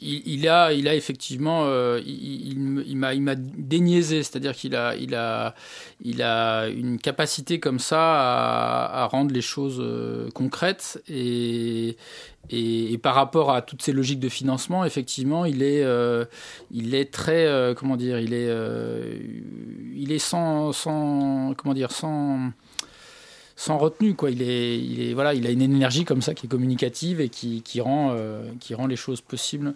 il, 0.00 0.48
a, 0.48 0.72
effectivement, 0.94 1.64
euh, 1.64 2.00
il, 2.06 2.96
m'a, 2.96 3.34
déniaisé. 3.34 4.22
C'est-à-dire 4.22 4.54
qu'il 4.54 4.76
a, 4.76 5.54
une 6.04 6.98
capacité 7.02 7.58
comme 7.58 7.80
ça 7.80 7.98
à, 7.98 9.06
rendre 9.06 9.34
les 9.34 9.42
choses 9.42 9.82
concrètes 10.32 11.02
et, 11.08 11.96
par 13.02 13.16
rapport 13.16 13.50
à 13.50 13.62
toutes 13.62 13.82
ces 13.82 13.92
logiques 13.92 14.20
de 14.20 14.28
financement, 14.28 14.84
effectivement, 14.84 15.44
il 15.44 15.64
est, 15.64 17.10
très, 17.10 17.74
comment 17.76 17.96
dire, 17.96 18.20
il 18.20 18.32
est, 18.32 18.48
il 19.96 20.20
sans, 20.20 20.72
sans, 20.72 21.54
comment 21.56 21.74
dire, 21.74 21.90
sans 21.90 22.52
sans 23.60 23.76
retenue 23.76 24.14
quoi. 24.14 24.30
Il 24.30 24.40
est 24.40 24.78
il 24.78 25.00
est 25.02 25.14
voilà 25.14 25.34
il 25.34 25.44
a 25.44 25.50
une 25.50 25.62
énergie 25.62 26.04
comme 26.04 26.22
ça 26.22 26.32
qui 26.32 26.46
est 26.46 26.48
communicative 26.48 27.20
et 27.20 27.28
qui, 27.28 27.60
qui 27.62 27.80
rend 27.80 28.12
euh, 28.12 28.48
qui 28.60 28.72
rend 28.74 28.86
les 28.86 28.94
choses 28.96 29.20
possibles. 29.20 29.74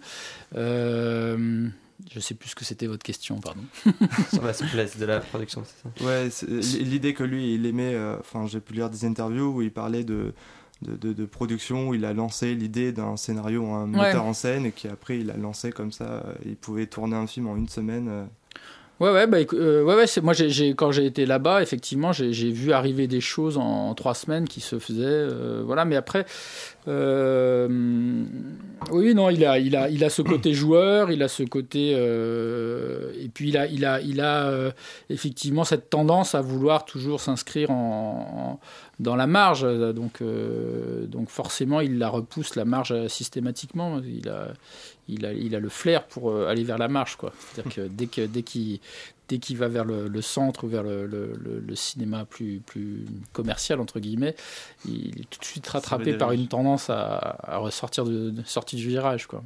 Euh, 0.55 1.67
je 2.13 2.19
sais 2.19 2.33
plus 2.33 2.49
ce 2.49 2.55
que 2.55 2.65
c'était 2.65 2.87
votre 2.87 3.03
question 3.03 3.39
pardon. 3.39 3.61
Sur 4.31 4.43
la 4.43 4.53
souplesse 4.53 4.97
de 4.97 5.05
la 5.05 5.19
production, 5.19 5.63
c'est 5.65 5.83
ça? 5.83 6.05
Ouais, 6.05 6.29
l'idée 6.83 7.13
que 7.13 7.23
lui, 7.23 7.55
il 7.55 7.65
aimait, 7.65 7.93
euh, 7.95 8.15
enfin 8.19 8.47
j'ai 8.47 8.59
pu 8.61 8.73
lire 8.73 8.89
des 8.89 9.03
interviews 9.05 9.53
où 9.57 9.61
il 9.61 9.71
parlait 9.71 10.03
de, 10.03 10.33
de, 10.81 10.95
de- 10.95 11.13
de 11.13 11.25
production 11.25 11.89
où 11.89 11.93
il 11.95 12.05
a 12.05 12.13
lancé 12.13 12.55
l'idée 12.55 12.91
d'un 12.93 13.17
scénario 13.17 13.65
un 13.71 13.87
metteur 13.87 14.23
en 14.25 14.33
scène 14.33 14.65
et 14.65 14.71
qui 14.71 14.87
après 14.87 15.19
il 15.19 15.29
a 15.31 15.37
lancé 15.37 15.71
comme 15.71 15.91
ça. 15.91 16.05
euh, 16.05 16.33
Il 16.45 16.55
pouvait 16.55 16.87
tourner 16.87 17.15
un 17.15 17.27
film 17.27 17.47
en 17.47 17.55
une 17.57 17.69
semaine. 17.69 18.27
Ouais, 18.99 19.11
ouais, 19.11 19.27
bah, 19.27 19.37
euh, 19.53 19.83
ouais, 19.83 19.95
ouais, 19.95 20.07
c'est, 20.07 20.21
moi, 20.21 20.33
j'ai, 20.33 20.49
j'ai- 20.49 20.75
quand 20.75 20.91
j'ai 20.91 21.05
été 21.05 21.25
là-bas, 21.25 21.61
effectivement, 21.61 22.13
j'ai, 22.13 22.31
vu 22.51 22.71
arriver 22.71 23.07
des 23.07 23.21
choses 23.21 23.57
en, 23.57 23.89
en 23.89 23.95
trois 23.95 24.13
semaines 24.13 24.47
qui 24.47 24.61
se 24.61 24.79
faisaient, 24.79 25.01
euh, 25.03 25.61
voilà. 25.65 25.83
Mais 25.83 25.95
après, 25.95 26.25
euh, 26.87 27.67
oui, 28.91 29.15
non, 29.15 29.29
il 29.29 29.43
a, 29.45 29.57
il 29.59 29.75
a, 29.75 29.89
il 29.89 30.03
a 30.03 30.09
ce 30.09 30.21
côté 30.21 30.53
joueur, 30.53 31.11
il 31.11 31.23
a 31.23 31.27
ce 31.27 31.43
côté, 31.43 31.93
euh, 31.97 33.11
et 33.19 33.29
puis 33.29 33.49
il 33.49 33.57
a, 33.57 33.65
il 33.67 33.83
a, 33.83 33.99
il 33.99 34.21
a 34.21 34.71
effectivement 35.09 35.63
cette 35.63 35.89
tendance 35.89 36.35
à 36.35 36.41
vouloir 36.41 36.85
toujours 36.85 37.19
s'inscrire 37.19 37.71
en, 37.71 38.59
en- 38.59 38.59
dans 38.99 39.15
la 39.15 39.27
marge. 39.27 39.63
Donc, 39.95 40.21
donc 41.07 41.29
forcément, 41.29 41.81
il 41.81 41.97
la 41.97 42.09
repousse 42.09 42.55
la 42.55 42.63
marge 42.63 43.07
systématiquement. 43.07 43.99
Il 44.05 44.29
a, 44.29 44.49
il 45.07 45.25
a, 45.25 45.33
il 45.33 45.55
a 45.55 45.59
le 45.59 45.69
flair 45.69 46.05
pour 46.07 46.31
euh, 46.31 46.47
aller 46.47 46.63
vers 46.63 46.77
la 46.77 46.87
marche, 46.87 47.15
quoi. 47.17 47.33
C'est-à-dire 47.53 47.73
que 47.73 47.81
dès 47.87 48.07
que 48.07 48.21
dès 48.25 48.43
qu'il 48.43 48.79
dès 49.29 49.37
qu'il 49.37 49.57
va 49.57 49.67
vers 49.69 49.85
le, 49.85 50.07
le 50.09 50.21
centre 50.21 50.65
ou 50.65 50.67
vers 50.67 50.83
le, 50.83 51.05
le- 51.07 51.33
le- 51.41 51.59
le 51.59 51.75
cinéma 51.75 52.25
plus 52.25 52.61
plus 52.65 53.05
commercial 53.31 53.79
entre 53.79 53.99
guillemets, 53.99 54.35
il 54.85 55.19
est 55.21 55.29
tout 55.29 55.39
de 55.39 55.45
suite 55.45 55.67
rattrapé 55.67 56.11
par 56.17 56.31
une 56.33 56.47
tendance 56.47 56.89
à, 56.89 57.37
à 57.43 57.57
ressortir 57.57 58.03
de, 58.05 58.29
de 58.31 58.43
sortie 58.43 58.75
du 58.75 58.87
virage, 58.87 59.27
quoi. 59.27 59.43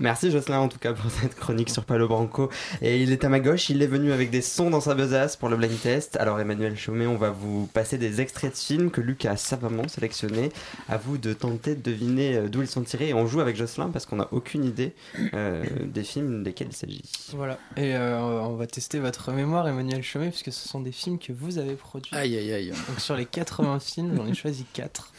Merci 0.00 0.32
Jocelyn 0.32 0.58
en 0.58 0.68
tout 0.68 0.80
cas 0.80 0.92
pour 0.92 1.08
cette 1.22 1.36
chronique 1.36 1.70
sur 1.70 1.84
Palo 1.84 2.08
Branco. 2.08 2.50
Et 2.82 3.00
il 3.00 3.12
est 3.12 3.24
à 3.24 3.28
ma 3.28 3.38
gauche, 3.38 3.70
il 3.70 3.80
est 3.80 3.86
venu 3.86 4.10
avec 4.10 4.30
des 4.30 4.42
sons 4.42 4.68
dans 4.68 4.80
sa 4.80 4.94
besace 4.94 5.36
pour 5.36 5.48
le 5.48 5.56
blind 5.56 5.80
test. 5.80 6.16
Alors 6.16 6.40
Emmanuel 6.40 6.76
Chaumet, 6.76 7.06
on 7.06 7.16
va 7.16 7.30
vous 7.30 7.66
passer 7.68 7.96
des 7.96 8.20
extraits 8.20 8.52
de 8.52 8.56
films 8.56 8.90
que 8.90 9.00
Luc 9.00 9.24
a 9.24 9.36
savamment 9.36 9.86
sélectionnés. 9.86 10.50
À 10.88 10.96
vous 10.96 11.16
de 11.16 11.32
tenter 11.32 11.76
de 11.76 11.82
deviner 11.82 12.36
euh, 12.36 12.48
d'où 12.48 12.62
ils 12.62 12.68
sont 12.68 12.82
tirés. 12.82 13.10
Et 13.10 13.14
on 13.14 13.28
joue 13.28 13.40
avec 13.40 13.54
Jocelyn 13.54 13.90
parce 13.90 14.04
qu'on 14.04 14.16
n'a 14.16 14.28
aucune 14.32 14.64
idée 14.64 14.94
euh, 15.32 15.62
des 15.84 16.02
films 16.02 16.42
desquels 16.42 16.68
il 16.70 16.76
s'agit. 16.76 17.02
Voilà. 17.32 17.58
Et 17.76 17.94
euh, 17.94 18.20
on 18.20 18.56
va 18.56 18.66
tester 18.66 18.98
votre 18.98 19.30
mémoire, 19.30 19.68
Emmanuel 19.68 20.02
Chomet, 20.02 20.30
puisque 20.30 20.52
ce 20.52 20.68
sont 20.68 20.80
des 20.80 20.92
films 20.92 21.20
que 21.20 21.32
vous 21.32 21.58
avez 21.58 21.74
produits. 21.74 22.14
Aïe 22.16 22.36
aïe 22.36 22.52
aïe. 22.52 22.70
Donc 22.88 22.98
sur 22.98 23.14
les 23.14 23.26
80 23.26 23.78
films, 23.78 24.16
j'en 24.16 24.26
ai 24.26 24.34
choisi 24.34 24.66
4. 24.72 25.12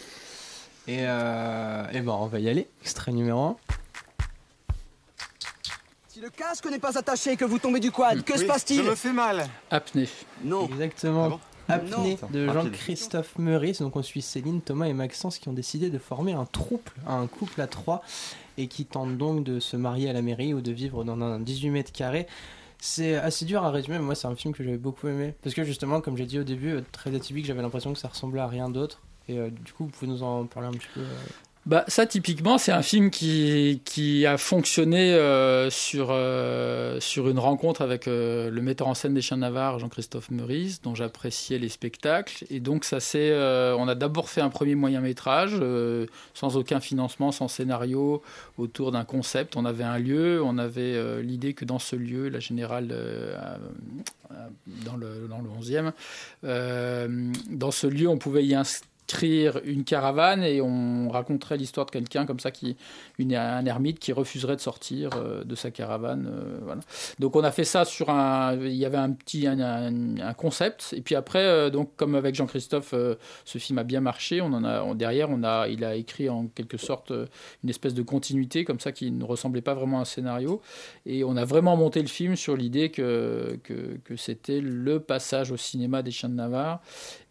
Et, 0.88 1.00
euh, 1.02 1.90
et 1.94 2.02
ben 2.02 2.12
on 2.12 2.28
va 2.28 2.40
y 2.40 2.50
aller. 2.50 2.68
Extrait 2.82 3.12
numéro 3.12 3.40
1. 3.42 3.58
Si 6.16 6.22
le 6.22 6.30
casque 6.30 6.66
n'est 6.72 6.80
pas 6.80 6.98
attaché 6.98 7.34
et 7.34 7.36
que 7.36 7.44
vous 7.44 7.60
tombez 7.60 7.82
du 7.82 7.92
quad, 7.92 8.24
que 8.24 8.38
se 8.38 8.46
passe-t-il 8.46 8.82
Je 8.82 8.90
me 8.90 8.96
fais 8.96 9.12
mal. 9.12 9.50
Apnée. 9.70 10.08
Non. 10.46 10.66
Exactement. 10.66 11.42
Apnée 11.68 12.18
Non. 12.22 12.30
de. 12.30 12.48
Jean-Christophe 12.48 13.38
Meurice. 13.38 13.82
Donc 13.82 13.98
on 13.98 14.02
suit 14.02 14.22
Céline, 14.22 14.62
Thomas 14.62 14.86
et 14.86 14.94
Maxence 14.94 15.40
qui 15.40 15.50
ont 15.50 15.54
décidé 15.54 15.90
de 15.90 15.98
former 15.98 16.32
un 16.32 16.46
trouble, 16.46 16.90
un 17.06 17.28
couple 17.28 17.60
à 17.60 17.68
trois, 17.68 18.02
et 18.58 18.68
qui 18.68 18.86
tentent 18.86 19.18
donc 19.18 19.44
de 19.44 19.60
se 19.60 19.76
marier 19.76 20.10
à 20.10 20.14
la 20.14 20.22
mairie 20.22 20.54
ou 20.54 20.62
de 20.62 20.72
vivre 20.72 21.04
dans 21.04 21.20
un 21.22 21.42
18 21.42 21.70
mètres 21.72 21.92
carrés. 21.92 22.28
C'est 22.80 23.16
assez 23.16 23.44
dur 23.44 23.66
à 23.66 23.72
résumer, 23.72 23.98
mais 23.98 24.06
moi 24.06 24.16
c'est 24.16 24.28
un 24.28 24.38
film 24.38 24.54
que 24.54 24.64
j'avais 24.64 24.78
beaucoup 24.78 25.10
aimé. 25.10 25.36
Parce 25.44 25.54
que 25.54 25.66
justement, 25.66 26.00
comme 26.00 26.16
j'ai 26.16 26.28
dit 26.28 26.40
au 26.40 26.46
début, 26.46 26.76
euh, 26.76 26.82
très 26.94 27.14
atypique, 27.14 27.44
j'avais 27.46 27.62
l'impression 27.62 27.92
que 27.92 28.00
ça 28.00 28.08
ressemblait 28.08 28.40
à 28.40 28.48
rien 28.48 28.70
d'autre. 28.70 29.02
Et 29.28 29.38
euh, 29.38 29.50
du 29.50 29.74
coup, 29.74 29.84
vous 29.84 29.90
pouvez 29.90 30.10
nous 30.10 30.24
en 30.24 30.46
parler 30.46 30.70
un 30.70 30.72
petit 30.78 30.88
peu 30.94 31.02
euh, 31.02 31.14
Bah, 31.66 31.84
ça, 31.88 32.06
typiquement, 32.06 32.60
c'est 32.60 32.72
un 32.72 32.84
film 32.84 33.10
qui, 33.10 33.82
qui 33.86 34.28
a 34.28 34.38
fonctionné 34.38 35.16
euh, 35.16 35.72
sur, 35.72 36.10
euh, 36.12 37.00
sur 37.00 37.28
une 37.28 37.40
rencontre 37.40 37.82
avec 37.82 38.08
euh, 38.08 38.52
le 38.52 38.62
metteur 38.62 38.88
en 38.88 38.94
scène 38.94 39.16
des 39.16 39.22
Chiens 39.22 39.38
de 39.38 39.42
Navarre, 39.42 39.80
Jean-Christophe 39.80 40.30
Meurice, 40.30 40.84
dont 40.84 40.94
j'appréciais 40.94 41.58
les 41.58 41.70
spectacles. 41.70 42.46
Et 42.52 42.60
donc, 42.60 42.86
ça 42.86 42.98
on 43.78 43.88
a 43.88 43.96
d'abord 43.96 44.30
fait 44.30 44.42
un 44.42 44.50
premier 44.50 44.76
moyen 44.76 45.02
métrage, 45.02 45.60
sans 46.34 46.56
aucun 46.56 46.80
financement, 46.80 47.32
sans 47.32 47.48
scénario, 47.48 48.22
autour 48.58 48.92
d'un 48.92 49.04
concept. 49.04 49.56
On 49.56 49.66
avait 49.66 49.84
un 49.84 49.98
lieu, 49.98 50.44
on 50.44 50.58
avait 50.58 51.22
l'idée 51.24 51.54
que 51.54 51.66
dans 51.66 51.80
ce 51.80 51.96
lieu, 51.96 52.30
la 52.30 52.40
générale 52.40 52.94
dans, 54.68 54.96
le, 54.96 55.28
dans 55.28 55.40
le 55.40 55.50
11e, 55.50 55.92
euh, 56.44 57.32
dans 57.50 57.72
ce 57.72 57.88
lieu, 57.88 58.08
on 58.08 58.18
pouvait 58.18 58.46
y 58.46 58.56
inscrire 59.06 59.60
une 59.64 59.84
caravane 59.84 60.44
et 60.44 60.62
on 60.62 61.10
raconterait 61.10 61.58
l'histoire 61.58 61.86
de 61.86 61.92
quelqu'un 61.92 62.26
comme 62.26 62.40
ça 62.40 62.52
qui 62.52 62.76
une, 63.20 63.36
un 63.36 63.66
ermite 63.66 64.00
qui 64.00 64.12
refuserait 64.12 64.56
de 64.56 64.62
sortir 64.62 65.12
euh, 65.16 65.44
de 65.44 65.56
sa 65.56 65.72
caravane 65.72 66.28
euh, 66.28 66.58
voilà. 66.64 66.82
Donc 67.20 67.36
on 67.36 67.44
a 67.44 67.52
fait 67.52 67.64
ça 67.64 67.86
sur 67.86 68.10
un 68.10 68.56
il 68.56 68.74
y 68.74 68.86
avait 68.86 68.98
un 68.98 69.12
petit 69.12 69.48
un, 69.48 70.34
concept 70.34 70.94
et 70.98 71.02
puis 71.02 71.16
après 71.16 71.44
euh, 71.44 71.70
donc 71.70 71.96
comme 71.96 72.16
avec 72.16 72.36
Jean-Christophe 72.36 72.94
ce 73.46 73.58
film 73.58 73.78
a 73.78 73.84
bien 73.84 74.02
marché 74.02 74.42
on 74.42 74.48
en 74.48 74.64
a 74.64 74.94
derrière 74.96 75.30
on 75.30 75.44
a 75.44 75.68
il 75.68 75.84
a 75.84 75.96
écrit 75.96 76.30
en 76.30 76.48
quelque 76.48 76.78
sorte 76.78 77.12
une 77.64 77.70
espèce 77.70 77.94
de 77.94 78.02
continuité 78.02 78.66
comme 78.66 78.80
ça 78.80 78.92
qui 78.92 79.12
ne 79.12 79.24
ressemblait 79.24 79.62
pas 79.62 79.76
vraiment 79.76 80.00
à 80.00 80.02
un 80.02 80.06
scénario 80.06 80.62
et 81.06 81.24
on 81.24 81.38
a 81.38 81.46
vraiment 81.46 81.78
monté 81.78 82.02
le 82.02 82.08
film 82.08 82.36
sur 82.36 82.58
l'idée 82.58 82.90
que, 82.90 83.60
que 83.64 84.16
c'était 84.16 84.62
le 84.62 85.00
passage 85.00 85.52
au 85.52 85.58
cinéma 85.58 86.02
des 86.02 86.12
Chiens 86.12 86.30
de 86.30 86.36
Navarre 86.36 86.82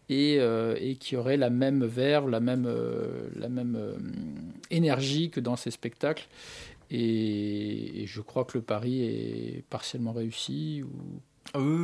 et, 0.09 0.37
euh, 0.39 0.75
et 0.79 0.95
qui 0.95 1.15
aurait 1.15 1.37
la 1.37 1.49
même 1.49 1.85
verve, 1.85 2.29
la 2.29 2.39
même, 2.39 2.65
euh, 2.67 3.29
la 3.35 3.49
même 3.49 3.75
euh, 3.75 3.95
énergie 4.71 5.29
que 5.29 5.39
dans 5.39 5.55
ces 5.55 5.71
spectacles. 5.71 6.27
Et, 6.91 8.03
et 8.03 8.07
je 8.07 8.21
crois 8.21 8.45
que 8.45 8.57
le 8.57 8.63
pari 8.63 9.03
est 9.03 9.63
partiellement 9.69 10.13
réussi 10.13 10.83
ou 10.83 11.19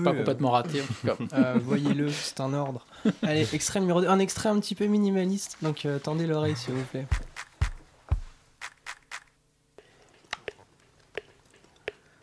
pas 0.03 0.13
complètement 0.13 0.51
raté 0.51 0.81
en 0.81 0.85
tout 0.85 1.07
cas. 1.07 1.17
Euh, 1.33 1.57
Voyez-le, 1.63 2.09
c'est 2.09 2.39
un 2.41 2.53
ordre. 2.53 2.85
Allez, 3.23 3.47
extrait 3.53 3.79
numéro 3.79 4.01
2. 4.01 4.07
Un 4.07 4.19
extrait 4.19 4.49
un 4.49 4.59
petit 4.59 4.75
peu 4.75 4.85
minimaliste, 4.85 5.57
donc 5.61 5.85
euh, 5.85 5.97
tendez 5.97 6.27
l'oreille 6.27 6.55
s'il 6.55 6.73
vous 6.73 6.83
plaît. 6.83 7.07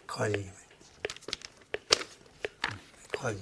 Croyez. 0.07 0.47
Croyez. 3.13 3.39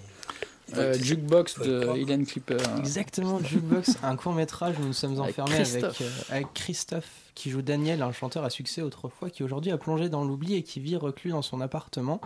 Euh, 0.77 0.95
Jukebox 1.01 1.61
de 1.61 1.97
Hélène 1.97 2.27
Clipper. 2.27 2.57
Exactement, 2.79 3.39
Jukebox, 3.43 3.99
un 4.03 4.17
court 4.17 4.33
métrage 4.33 4.75
où 4.81 4.85
nous 4.85 4.93
sommes 4.93 5.21
enfermés 5.21 5.55
avec, 5.55 5.67
Christophe. 5.69 6.01
euh, 6.03 6.35
avec 6.35 6.53
Christophe 6.55 7.09
qui 7.37 7.51
joue 7.51 7.63
Daniel, 7.63 8.03
un 8.03 8.11
chanteur 8.13 8.45
à 8.45 8.51
succès 8.51 8.83
autrefois, 8.83 9.31
qui 9.31 9.43
aujourd'hui 9.45 9.71
a 9.71 9.79
plongé 9.79 10.09
dans 10.09 10.25
l'oubli 10.25 10.55
et 10.57 10.63
qui 10.63 10.81
vit 10.81 10.97
reclus 10.97 11.31
dans 11.31 11.43
son 11.43 11.61
appartement. 11.61 12.21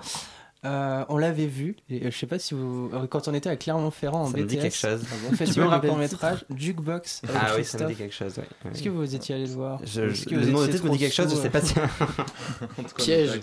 Euh, 0.67 1.05
on 1.09 1.17
l'avait 1.17 1.47
vu, 1.47 1.77
et 1.89 2.03
euh, 2.07 2.11
je 2.11 2.17
sais 2.19 2.27
pas 2.27 2.39
si 2.39 2.53
vous. 2.53 2.91
Quand 3.09 3.29
on 3.29 3.35
était 3.35 3.49
à 3.49 3.57
Clermont-Ferrand 3.57 4.25
en 4.25 4.31
Ça 4.31 4.37
me 4.37 4.45
dit 4.45 4.57
BTS, 4.57 4.61
quelque 4.63 4.77
chose. 4.77 5.01
on 5.31 5.35
fait 5.35 5.59
un 5.59 5.81
le 5.81 5.97
métrage, 5.97 6.45
Jukebox 6.55 7.23
avec 7.25 7.37
Ah 7.39 7.41
oui, 7.57 7.65
ça 7.65 7.79
me 7.79 7.85
Christophe. 7.85 7.89
dit 7.89 7.95
quelque 7.97 8.15
chose. 8.15 8.37
ouais. 8.39 8.45
Ouais. 8.67 8.71
Est-ce 8.73 8.83
que 8.83 8.89
vous 8.91 9.15
étiez 9.15 9.35
allé 9.37 9.47
le 9.47 9.53
voir? 9.55 9.81
Je- 9.85 10.11
je- 10.11 10.25
que 10.27 10.35
le 10.35 10.43
vous 10.43 10.51
nom 10.53 10.67
de 10.67 10.71
titre 10.71 10.85
me 10.85 10.91
dit 10.91 10.99
quelque 10.99 11.15
chose, 11.15 11.31
je 11.31 11.37
sous, 11.37 11.43
sais 11.43 11.49
pas 11.51 11.63
si. 11.63 11.73
Piège. 12.99 13.41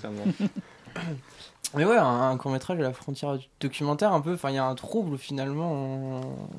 Mais 1.76 1.84
ouais, 1.84 1.98
un, 1.98 2.38
court 2.38 2.52
métrage 2.52 2.80
à 2.80 2.84
la 2.84 2.94
frontière 2.94 3.38
documentaire 3.60 4.14
un 4.14 4.22
peu. 4.22 4.34
Enfin, 4.34 4.52
il 4.52 4.56
y 4.56 4.58
a 4.58 4.66
un 4.66 4.76
trouble 4.76 5.18
finalement. 5.18 6.20
en- 6.20 6.50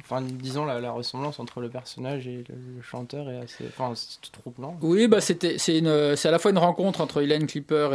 Enfin, 0.00 0.20
disons 0.20 0.66
la, 0.66 0.80
la 0.80 0.90
ressemblance 0.90 1.40
entre 1.40 1.60
le 1.60 1.70
personnage 1.70 2.26
et 2.26 2.44
le, 2.48 2.82
chanteur 2.82 3.30
est 3.30 3.38
assez. 3.38 3.64
Enfin, 3.66 3.92
c'est 3.94 4.30
troublant. 4.30 4.76
Oui, 4.82 5.08
bah 5.08 5.20
c'était, 5.20 5.56
c'est, 5.56 5.78
à 5.86 6.30
la 6.30 6.38
fois 6.38 6.50
une 6.50 6.58
rencontre 6.58 7.00
entre 7.00 7.22
Hélène 7.22 7.46
Clipper 7.46 7.90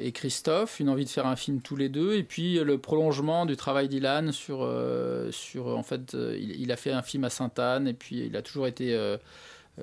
et, 0.00 0.10
Christophe, 0.12 0.80
une 0.80 0.88
envie 0.88 1.04
de 1.04 1.10
faire 1.10 1.26
un 1.26 1.36
film 1.36 1.60
tous 1.60 1.76
les 1.76 1.88
deux, 1.90 2.14
et 2.14 2.22
puis 2.22 2.54
le 2.58 2.78
prolongement 2.78 3.44
du 3.44 3.56
travail 3.56 3.88
d'Ilan 3.88 4.32
sur, 4.32 4.60
euh, 4.62 5.30
sur 5.30 5.66
en 5.76 5.82
fait, 5.82 6.14
euh, 6.14 6.38
il, 6.40 6.72
a 6.72 6.76
fait 6.76 6.92
un 6.92 7.02
film 7.02 7.24
à 7.24 7.30
Sainte-Anne, 7.30 7.86
et 7.86 7.94
puis 7.94 8.24
il 8.26 8.36
a 8.36 8.42
toujours 8.42 8.66
été, 8.66 8.94
euh, 8.94 9.18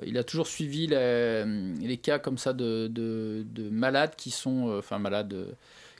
il 0.04 0.18
a 0.18 0.24
toujours 0.24 0.46
suivi 0.46 0.86
les, 0.86 2.00
cas 2.02 2.18
comme 2.18 2.38
ça 2.38 2.52
de, 2.52 2.88
de, 2.88 3.44
de 3.50 3.68
malades 3.70 4.14
qui 4.16 4.30
sont, 4.30 4.68
euh, 4.68 4.78
enfin 4.78 4.98
malades. 4.98 5.34
euh, 5.34 5.52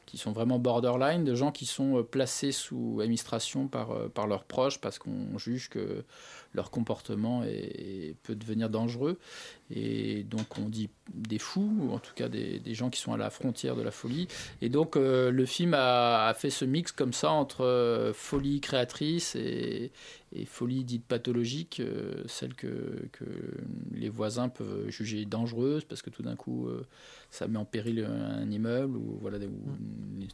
qui 0.06 0.18
sont 0.18 0.32
vraiment 0.32 0.58
borderline, 0.58 1.22
de 1.22 1.36
gens 1.36 1.52
qui 1.52 1.66
sont 1.66 1.98
euh, 1.98 2.02
placés 2.02 2.50
sous 2.50 2.98
administration 3.00 3.68
par, 3.68 4.10
par 4.10 4.26
leurs 4.26 4.42
proches 4.42 4.80
parce 4.80 4.98
qu'on 4.98 5.38
juge 5.38 5.68
que 5.68 6.04
leur 6.54 6.70
comportement 6.70 7.44
est- 7.44 7.48
est- 7.50 8.16
peut 8.22 8.34
devenir 8.34 8.68
dangereux. 8.70 9.18
Et 9.72 10.24
donc 10.24 10.58
on 10.58 10.68
dit 10.68 10.88
des 11.14 11.38
fous, 11.38 11.72
ou 11.80 11.92
en 11.92 11.98
tout 12.00 12.12
cas 12.14 12.28
des, 12.28 12.58
des 12.58 12.74
gens 12.74 12.90
qui 12.90 13.00
sont 13.00 13.12
à 13.12 13.16
la 13.16 13.30
frontière 13.30 13.76
de 13.76 13.82
la 13.82 13.92
folie. 13.92 14.26
Et 14.62 14.68
donc 14.68 14.96
euh, 14.96 15.30
le 15.30 15.46
film 15.46 15.74
a, 15.74 16.26
a 16.26 16.34
fait 16.34 16.50
ce 16.50 16.64
mix 16.64 16.90
comme 16.92 17.12
ça 17.12 17.30
entre 17.30 17.64
euh, 17.64 18.12
folie 18.12 18.60
créatrice 18.60 19.36
et, 19.36 19.92
et 20.32 20.44
folie 20.44 20.82
dite 20.84 21.04
pathologique, 21.04 21.78
euh, 21.80 22.22
celle 22.26 22.54
que, 22.54 23.06
que 23.12 23.24
les 23.94 24.08
voisins 24.08 24.48
peuvent 24.48 24.88
juger 24.88 25.24
dangereuse 25.24 25.84
parce 25.84 26.02
que 26.02 26.10
tout 26.10 26.22
d'un 26.22 26.36
coup 26.36 26.68
ça 27.30 27.46
met 27.46 27.58
en 27.58 27.64
péril 27.64 28.04
un, 28.04 28.50
immeuble 28.50 28.96
ou 28.96 29.18
voilà 29.20 29.38
où 29.38 29.70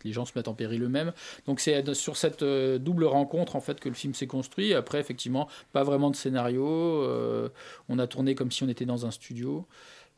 les 0.04 0.12
gens 0.12 0.24
se 0.24 0.32
mettent 0.34 0.48
en 0.48 0.54
péril 0.54 0.82
eux-mêmes. 0.82 1.12
Donc 1.46 1.60
c'est 1.60 1.92
sur 1.94 2.16
cette 2.16 2.42
double 2.42 3.04
rencontre 3.04 3.54
en 3.56 3.60
fait 3.60 3.80
que 3.80 3.88
le 3.90 3.94
film 3.94 4.14
s'est 4.14 4.26
construit. 4.26 4.72
Après 4.72 4.98
effectivement 4.98 5.46
pas 5.72 5.82
vraiment 5.82 6.05
de 6.10 6.16
scénario, 6.16 6.66
euh, 6.66 7.48
on 7.88 7.98
a 7.98 8.06
tourné 8.06 8.34
comme 8.34 8.50
si 8.50 8.62
on 8.62 8.68
était 8.68 8.86
dans 8.86 9.06
un 9.06 9.10
studio. 9.10 9.66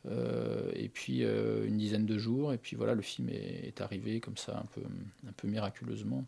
Euh, 0.07 0.71
et 0.75 0.89
puis 0.89 1.25
euh, 1.25 1.67
une 1.67 1.77
dizaine 1.77 2.07
de 2.07 2.19
jours, 2.19 2.53
et 2.53 2.59
puis 2.59 2.77
voilà, 2.77 2.95
le 2.95 3.03
film 3.03 3.29
est, 3.29 3.67
est 3.67 3.81
arrivé 3.81 4.21
comme 4.21 4.37
ça, 4.37 4.57
un 4.57 4.67
peu, 4.75 4.81
un 5.29 5.33
peu 5.33 5.49
miraculeusement. 5.49 6.25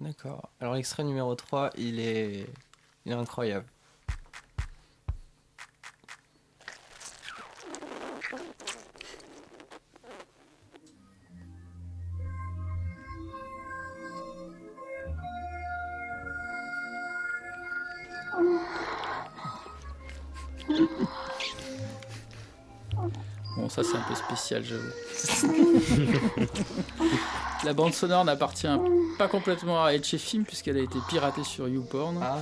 D'accord. 0.00 0.50
Alors, 0.60 0.74
l'extrait 0.74 1.04
numéro 1.04 1.34
3, 1.34 1.70
il 1.78 2.00
est, 2.00 2.46
il 3.04 3.12
est 3.12 3.14
incroyable. 3.14 3.66
la 27.64 27.72
bande 27.72 27.94
sonore 27.94 28.24
n'appartient 28.24 28.80
pas 29.20 29.28
complètement 29.28 29.84
à 29.84 29.92
Elche 29.92 30.16
Film 30.16 30.44
puisqu'elle 30.44 30.78
a 30.78 30.80
été 30.80 30.98
piratée 31.10 31.44
sur 31.44 31.68
YouPorn 31.68 32.18
Ah. 32.22 32.38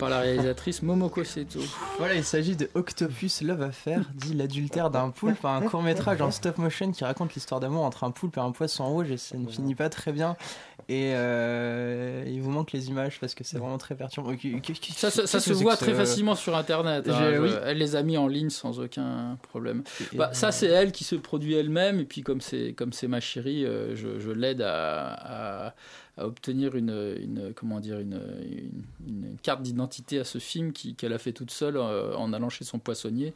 par 0.00 0.08
la 0.10 0.18
réalisatrice 0.18 0.82
Momoko 0.82 1.22
Seto. 1.22 1.60
Voilà, 1.98 2.14
il 2.16 2.24
s'agit 2.24 2.56
de 2.56 2.68
Octopus 2.74 3.40
Love 3.42 3.62
Affair, 3.62 4.00
dit 4.16 4.34
l'adultère 4.34 4.90
d'un 4.90 5.10
poulpe, 5.10 5.44
un 5.44 5.60
court 5.60 5.80
métrage 5.82 6.20
en 6.20 6.32
stop 6.32 6.58
motion 6.58 6.90
qui 6.90 7.04
raconte 7.04 7.34
l'histoire 7.34 7.60
d'amour 7.60 7.84
entre 7.84 8.02
un 8.02 8.10
poulpe 8.10 8.36
et 8.36 8.40
un 8.40 8.50
poisson 8.50 8.84
rouge 8.86 9.12
et 9.12 9.16
ça 9.16 9.36
ne 9.38 9.46
finit 9.48 9.76
pas 9.76 9.88
très 9.90 10.10
bien. 10.10 10.36
Et 10.88 11.12
euh, 11.14 12.24
il 12.26 12.40
vous 12.40 12.50
manque 12.50 12.72
les 12.72 12.88
images 12.88 13.20
parce 13.20 13.34
que 13.34 13.44
c'est 13.44 13.58
vraiment 13.58 13.78
très 13.78 13.94
perturbant. 13.94 14.32
Ça, 14.96 15.10
ça- 15.12 15.26
ça 15.26 15.38
se 15.38 15.52
voit 15.52 15.76
très 15.76 15.92
facilement 15.94 16.34
sur 16.34 16.56
internet. 16.56 17.06
hein. 17.08 17.16
J'ai- 17.18 17.36
Je- 17.36 17.40
oui. 17.42 17.50
Elle 17.64 17.78
les 17.78 17.94
a 17.94 18.02
mis 18.02 18.16
en 18.16 18.26
ligne 18.26 18.48
sans 18.50 18.80
aucun 18.80 19.36
problème. 19.42 19.82
Bah, 20.14 20.30
ça, 20.32 20.50
c'est 20.50 20.66
elle 20.66 20.90
qui 20.92 21.04
se 21.04 21.14
produit 21.14 21.54
elle-même. 21.54 22.00
Et 22.00 22.04
puis, 22.04 22.22
comme 22.22 22.40
c'est 22.40 22.72
comme 22.72 22.92
c'est 22.94 23.06
ma 23.08 23.20
chérie, 23.20 23.64
euh, 23.66 23.94
je, 23.96 24.18
je 24.18 24.30
l'aide 24.30 24.62
à, 24.62 25.66
à- 25.68 25.74
à 26.18 26.26
obtenir 26.26 26.74
une, 26.76 27.16
une 27.20 27.52
comment 27.54 27.78
dire 27.80 27.98
une, 28.00 28.20
une- 28.42 28.84
une 29.06 29.36
carte 29.42 29.62
d'identité 29.62 30.18
à 30.18 30.24
ce 30.24 30.38
film 30.38 30.72
qui- 30.72 30.94
qu'elle 30.94 31.12
a 31.12 31.18
fait 31.18 31.32
toute 31.32 31.50
seule 31.52 31.76
euh, 31.76 32.14
en 32.16 32.32
allant 32.32 32.48
chez 32.50 32.64
son 32.64 32.78
poissonnier. 32.78 33.32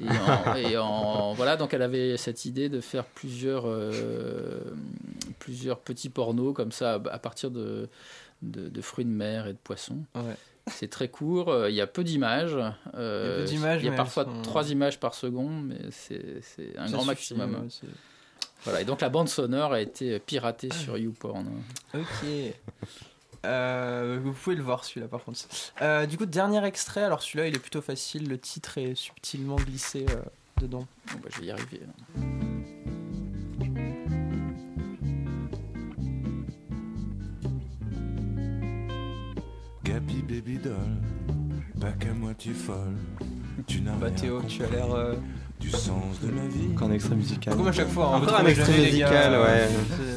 Et, 0.00 0.06
en- 0.08 0.54
et 0.54 0.76
en- 0.78 1.32
voilà, 1.34 1.56
donc 1.56 1.74
elle 1.74 1.82
avait 1.82 2.16
cette 2.16 2.44
idée 2.44 2.68
de 2.68 2.80
faire 2.80 3.04
plusieurs 3.04 3.64
euh, 3.66 4.60
plusieurs 5.38 5.80
petits 5.80 6.08
pornos 6.10 6.54
comme 6.54 6.72
ça 6.72 6.94
à 7.10 7.18
partir 7.18 7.50
de, 7.50 7.88
de, 8.42 8.68
de 8.68 8.80
fruits 8.80 9.04
de 9.04 9.10
mer 9.10 9.46
et 9.46 9.52
de 9.52 9.58
poissons. 9.58 9.98
Ouais. 10.14 10.36
C'est 10.68 10.88
très 10.88 11.08
court, 11.08 11.48
euh, 11.50 11.68
il 11.70 11.74
y 11.74 11.80
a 11.80 11.88
peu 11.88 12.04
d'images. 12.04 12.56
euh, 12.94 13.44
Il 13.50 13.86
y 13.86 13.88
a 13.88 13.90
il 13.90 13.94
y 13.94 13.96
parfois 13.96 14.24
sont- 14.24 14.42
trois 14.42 14.70
images 14.70 15.00
par 15.00 15.14
seconde, 15.14 15.66
mais 15.66 15.78
c'est 15.90 16.40
c'est 16.42 16.78
un 16.78 16.86
grand 16.86 17.00
suffit, 17.00 17.34
maximum. 17.34 17.50
ouais, 17.54 17.88
Voilà, 18.64 18.80
et 18.80 18.84
donc 18.84 19.00
la 19.00 19.08
bande 19.08 19.28
sonore 19.28 19.72
a 19.72 19.80
été 19.80 20.18
piratée 20.20 20.72
sur 20.72 20.96
YouPorn. 20.96 21.46
Ok. 21.94 22.28
Euh, 23.44 24.20
vous 24.22 24.32
pouvez 24.32 24.54
le 24.54 24.62
voir 24.62 24.84
celui-là 24.84 25.08
par 25.08 25.24
contre. 25.24 25.40
Euh, 25.80 26.06
du 26.06 26.16
coup, 26.16 26.26
dernier 26.26 26.64
extrait. 26.64 27.02
Alors 27.02 27.22
celui-là, 27.22 27.48
il 27.48 27.56
est 27.56 27.58
plutôt 27.58 27.82
facile. 27.82 28.28
Le 28.28 28.38
titre 28.38 28.78
est 28.78 28.94
subtilement 28.94 29.56
glissé 29.56 30.06
euh, 30.10 30.22
dedans. 30.60 30.86
Bon, 31.12 31.18
bah, 31.22 31.28
je 31.34 31.40
vais 31.40 31.46
y 31.46 31.50
arriver. 31.50 31.80
là. 31.80 32.24
Gabi 39.84 40.22
baby 40.22 40.58
doll, 40.58 40.74
pas 41.80 41.92
qu'à 41.92 42.12
moitié 42.12 42.52
folle. 42.52 42.96
Tu 43.66 43.80
n'as 43.80 43.92
Bah 43.96 44.06
rien 44.06 44.14
Théo, 44.16 44.42
tu 44.42 44.62
as 44.64 44.68
l'air. 44.70 44.86
Du 45.62 45.70
sens 45.70 46.20
de 46.20 46.28
la 46.30 46.46
vie. 46.46 46.68
Encore 46.72 46.88
un 46.88 46.92
extrait 46.92 47.14
musical. 47.14 47.56
Comme 47.56 47.68
à 47.68 47.72
chaque 47.72 47.88
fois. 47.88 48.06
hein, 48.14 48.22
Encore 48.22 48.36
un 48.40 48.46
extrait 48.46 48.78
musical, 48.78 49.32
ouais. 49.40 49.68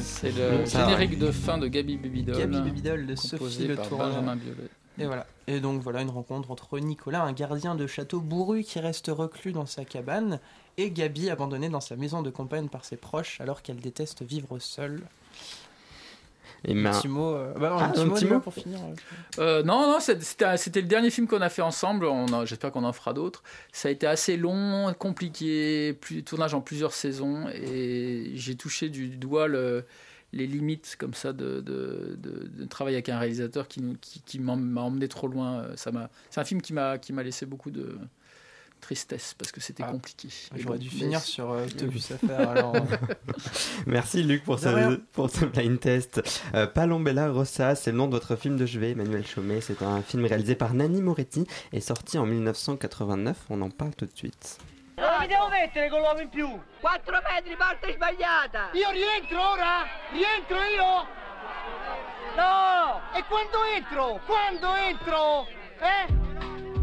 c'est- 0.02 0.32
le 0.32 0.66
générique 0.66 1.18
de 1.18 1.30
fin 1.30 1.56
de 1.58 1.68
Gabi 1.68 1.96
Baby 1.96 2.22
Doll. 2.24 2.38
Gabi 2.38 2.60
Baby 2.60 2.82
Doll 2.82 3.06
de 3.06 3.14
Sophie 3.14 3.66
Le 3.66 3.76
Tourneur. 3.76 4.08
Benjamin 4.08 4.36
Biolay. 4.36 4.68
Et 4.98 5.04
voilà. 5.06 5.26
Et 5.46 5.60
donc 5.60 5.82
voilà 5.82 6.00
une 6.02 6.10
rencontre 6.10 6.50
entre 6.50 6.78
Nicolas, 6.78 7.22
un 7.22 7.32
gardien 7.32 7.74
de 7.74 7.86
château 7.86 8.20
bourru 8.20 8.62
qui 8.64 8.80
reste 8.80 9.08
reclus 9.08 9.52
dans 9.52 9.66
sa 9.66 9.84
cabane, 9.84 10.40
et 10.78 10.90
Gabi 10.90 11.30
abandonnée 11.30 11.68
dans 11.68 11.80
sa 11.80 11.96
maison 11.96 12.22
de 12.22 12.30
campagne 12.30 12.68
par 12.68 12.84
ses 12.84 12.96
proches 12.96 13.40
alors 13.40 13.62
qu'elle 13.62 13.76
déteste 13.76 14.22
vivre 14.22 14.58
seule. 14.58 15.02
Et 16.64 16.72
Un 16.86 16.90
petit 16.90 17.08
mot. 17.08 17.34
euh, 17.34 17.52
bah 17.54 17.70
non, 17.70 17.76
Ah, 17.78 17.84
un 17.84 17.90
petit 17.90 18.00
un 18.00 18.04
mot, 18.06 18.14
petit 18.14 18.24
les 18.24 18.30
gars, 18.30 18.36
mot 18.36 18.40
pour 18.40 18.54
finir. 18.54 18.78
euh. 19.38 19.40
Euh, 19.40 19.62
non, 19.62 19.80
non, 19.92 19.98
c'était 20.00 20.80
le 20.80 20.86
dernier 20.88 21.10
film 21.10 21.26
qu'on 21.28 21.40
a 21.42 21.48
fait 21.48 21.62
ensemble. 21.62 22.06
On 22.06 22.26
a- 22.32 22.44
J'espère 22.44 22.72
qu'on 22.72 22.84
en 22.84 22.92
fera 22.92 23.12
d'autres. 23.12 23.42
Ça 23.72 23.88
a 23.88 23.92
été 23.92 24.06
assez 24.06 24.36
long, 24.36 24.92
compliqué, 24.98 25.92
plus, 26.00 26.22
tournage 26.24 26.54
en 26.54 26.60
plusieurs 26.60 26.92
saisons, 26.92 27.46
et 27.54 28.32
j'ai 28.34 28.54
touché 28.56 28.88
du 28.88 29.08
doigt 29.08 29.46
le- 29.48 29.84
les 30.32 30.46
limites 30.46 30.96
comme 30.98 31.14
ça 31.14 31.32
de, 31.32 31.60
de, 31.60 32.16
de- 32.18 32.48
de 32.48 32.64
travailler 32.64 32.96
avec 32.96 33.08
un 33.08 33.18
réalisateur 33.18 33.68
qui, 33.68 33.80
qui, 34.26 34.38
m'a 34.40 34.52
emmené 34.82 35.08
trop 35.08 35.28
loin. 35.28 35.66
Ça 35.76 35.92
m'a- 35.92 36.10
C'est 36.30 36.40
un 36.40 36.44
film 36.44 36.60
qui 36.60 36.72
m'a 36.72 36.98
qui 36.98 37.12
m'a 37.12 37.22
laissé 37.22 37.46
beaucoup 37.46 37.70
de 37.70 37.96
tristesse 38.80 39.34
parce 39.34 39.52
que 39.52 39.60
c'était 39.60 39.82
Ah, 39.82 39.90
compliqué. 39.92 40.28
Et 40.54 40.60
J'aurais 40.60 40.78
dû 40.78 40.88
finir 40.88 41.20
sur 41.20 41.50
euh, 41.50 41.64
Octopus 41.64 42.10
Affair. 42.12 42.48
Alors, 42.50 42.74
merci 43.86 44.22
Luc 44.22 44.44
pour 44.44 44.58
ce, 44.58 44.96
pour 45.12 45.30
ce 45.30 45.44
blind 45.44 45.78
test. 45.80 46.22
Euh, 46.54 46.66
Palombella 46.66 47.30
Rossa, 47.30 47.74
c'est 47.74 47.90
le 47.92 47.96
nom 47.96 48.06
de 48.06 48.12
votre 48.12 48.36
film 48.36 48.56
de 48.56 48.66
chevet, 48.66 48.90
Emmanuel 48.92 49.26
Chaumet. 49.26 49.60
C'est 49.60 49.82
un 49.82 50.02
film 50.02 50.24
réalisé 50.24 50.54
par 50.54 50.74
Nanni 50.74 51.02
Moretti 51.02 51.46
et 51.72 51.80
sorti 51.80 52.18
en 52.18 52.26
1989. 52.26 53.36
On 53.50 53.60
en 53.62 53.70
parle 53.70 53.94
tout 53.94 54.06
de 54.06 54.16
suite. 54.16 54.58
Dove 54.96 55.18
mi 55.20 55.26
devo 55.28 55.48
mettere 55.50 55.90
con 55.90 56.00
l'uovo 56.00 56.20
in 56.20 56.28
più? 56.30 56.48
4 56.80 57.20
metri, 57.20 57.54
parte 57.56 57.92
sbagliata! 57.92 58.70
Io 58.72 58.90
rientro 58.92 59.50
ora? 59.52 59.84
Rientro 60.10 60.56
io? 60.56 61.06
No! 62.36 63.00
E 63.14 63.22
quando 63.28 63.58
entro? 63.76 64.20
Quando 64.24 64.74
entro? 64.74 65.46
Eh? 65.80 66.75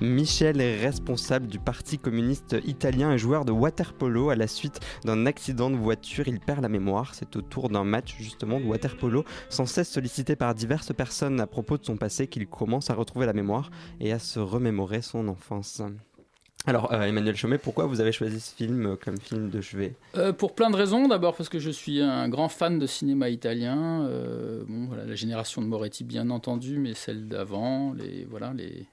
Michel 0.00 0.62
est 0.62 0.80
responsable 0.80 1.46
du 1.46 1.58
Parti 1.58 1.98
communiste 1.98 2.56
italien 2.64 3.12
et 3.12 3.18
joueur 3.18 3.44
de 3.44 3.52
waterpolo. 3.52 4.30
À 4.30 4.34
la 4.34 4.46
suite 4.46 4.80
d'un 5.04 5.26
accident 5.26 5.68
de 5.68 5.76
voiture, 5.76 6.26
il 6.26 6.40
perd 6.40 6.62
la 6.62 6.70
mémoire. 6.70 7.14
C'est 7.14 7.36
au 7.36 7.42
tour 7.42 7.68
d'un 7.68 7.84
match 7.84 8.16
justement 8.18 8.58
de 8.60 8.64
waterpolo, 8.64 9.24
sans 9.50 9.66
cesse 9.66 9.90
sollicité 9.90 10.36
par 10.36 10.54
diverses 10.54 10.94
personnes 10.94 11.38
à 11.38 11.46
propos 11.46 11.76
de 11.76 11.84
son 11.84 11.98
passé, 11.98 12.28
qu'il 12.28 12.46
commence 12.46 12.88
à 12.88 12.94
retrouver 12.94 13.26
la 13.26 13.34
mémoire 13.34 13.70
et 14.00 14.10
à 14.12 14.18
se 14.18 14.40
remémorer 14.40 15.02
son 15.02 15.28
enfance. 15.28 15.82
Alors, 16.66 16.92
euh, 16.92 17.02
Emmanuel 17.02 17.36
Chomet, 17.36 17.58
pourquoi 17.58 17.84
vous 17.84 18.00
avez 18.00 18.12
choisi 18.12 18.40
ce 18.40 18.54
film 18.54 18.96
comme 19.02 19.18
film 19.18 19.50
de 19.50 19.60
chevet? 19.60 19.94
Euh, 20.16 20.32
pour 20.32 20.54
plein 20.54 20.70
de 20.70 20.76
raisons. 20.76 21.08
D'abord 21.08 21.36
parce 21.36 21.50
que 21.50 21.58
je 21.58 21.70
suis 21.70 22.00
un 22.00 22.28
grand 22.30 22.48
fan 22.48 22.78
de 22.78 22.86
cinéma 22.86 23.28
italien. 23.28 24.06
Euh, 24.06 24.64
bon, 24.66 24.86
voilà, 24.86 25.04
la 25.04 25.14
génération 25.14 25.60
de 25.60 25.66
Moretti, 25.66 26.04
bien 26.04 26.30
entendu, 26.30 26.78
mais 26.78 26.94
celle 26.94 27.28
d'avant, 27.28 27.92
les 27.92 28.24
voilà, 28.24 28.54
les 28.54 28.86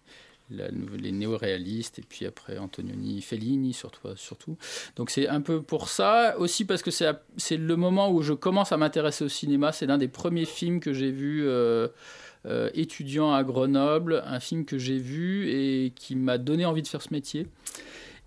la 0.49 0.67
les 0.97 1.11
néo-réalistes 1.11 1.99
et 1.99 2.03
puis 2.07 2.25
après 2.25 2.57
Antonioni, 2.57 3.21
Fellini 3.21 3.73
surtout. 3.73 4.07
surtout. 4.15 4.57
Donc 4.95 5.09
c'est 5.09 5.27
un 5.27 5.41
peu 5.41 5.61
pour 5.61 5.89
ça. 5.89 6.37
Aussi 6.37 6.65
parce 6.65 6.81
que 6.81 6.91
c'est 6.91 7.57
le 7.57 7.75
moment 7.75 8.11
où 8.11 8.21
je 8.21 8.33
commence 8.33 8.71
à 8.71 8.77
m'intéresser 8.77 9.25
au 9.25 9.29
cinéma. 9.29 9.71
C'est 9.71 9.85
l'un 9.85 9.97
des 9.97 10.07
premiers 10.07 10.45
films 10.45 10.79
que 10.79 10.93
j'ai 10.93 11.11
vu. 11.11 11.43
euh, 11.45 11.87
euh, 12.45 12.69
étudiant 12.75 13.33
à 13.33 13.43
Grenoble, 13.43 14.23
un 14.25 14.39
film 14.39 14.63
que 14.63 14.77
j'ai 14.77 14.97
vu 14.97 15.49
et 15.49 15.91
qui 15.93 16.15
m'a 16.15 16.37
donné 16.37 16.65
envie 16.65 16.81
de 16.81 16.87
faire 16.87 17.01
ce 17.01 17.11
métier. 17.11 17.47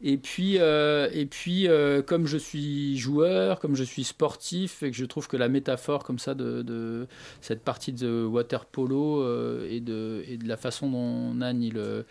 Et 0.03 0.17
puis, 0.17 0.57
euh, 0.59 1.11
et 1.13 1.27
puis 1.27 1.69
euh, 1.69 2.01
comme 2.01 2.27
je 2.27 2.39
suis 2.39 2.97
joueur, 2.97 3.61
comme 3.61 3.77
je 3.77 3.85
suis 3.85 4.05
sportif, 4.05 4.83
et 4.83 4.91
que 4.91 4.97
je 4.97 5.05
trouve 5.05 5.29
que 5.29 5.37
la 5.37 5.49
métaphore 5.49 6.05
comme 6.05 6.19
ça 6.19 6.35
de, 6.35 7.07
cette 7.43 7.63
partie 7.63 7.93
de 7.93 8.25
water 8.25 8.65
polo 8.65 9.23
euh, 9.23 9.69
et, 9.69 9.81
de, 9.81 10.25
la 10.45 10.57
façon 10.57 10.89
dont 10.89 11.35
le- 11.35 12.07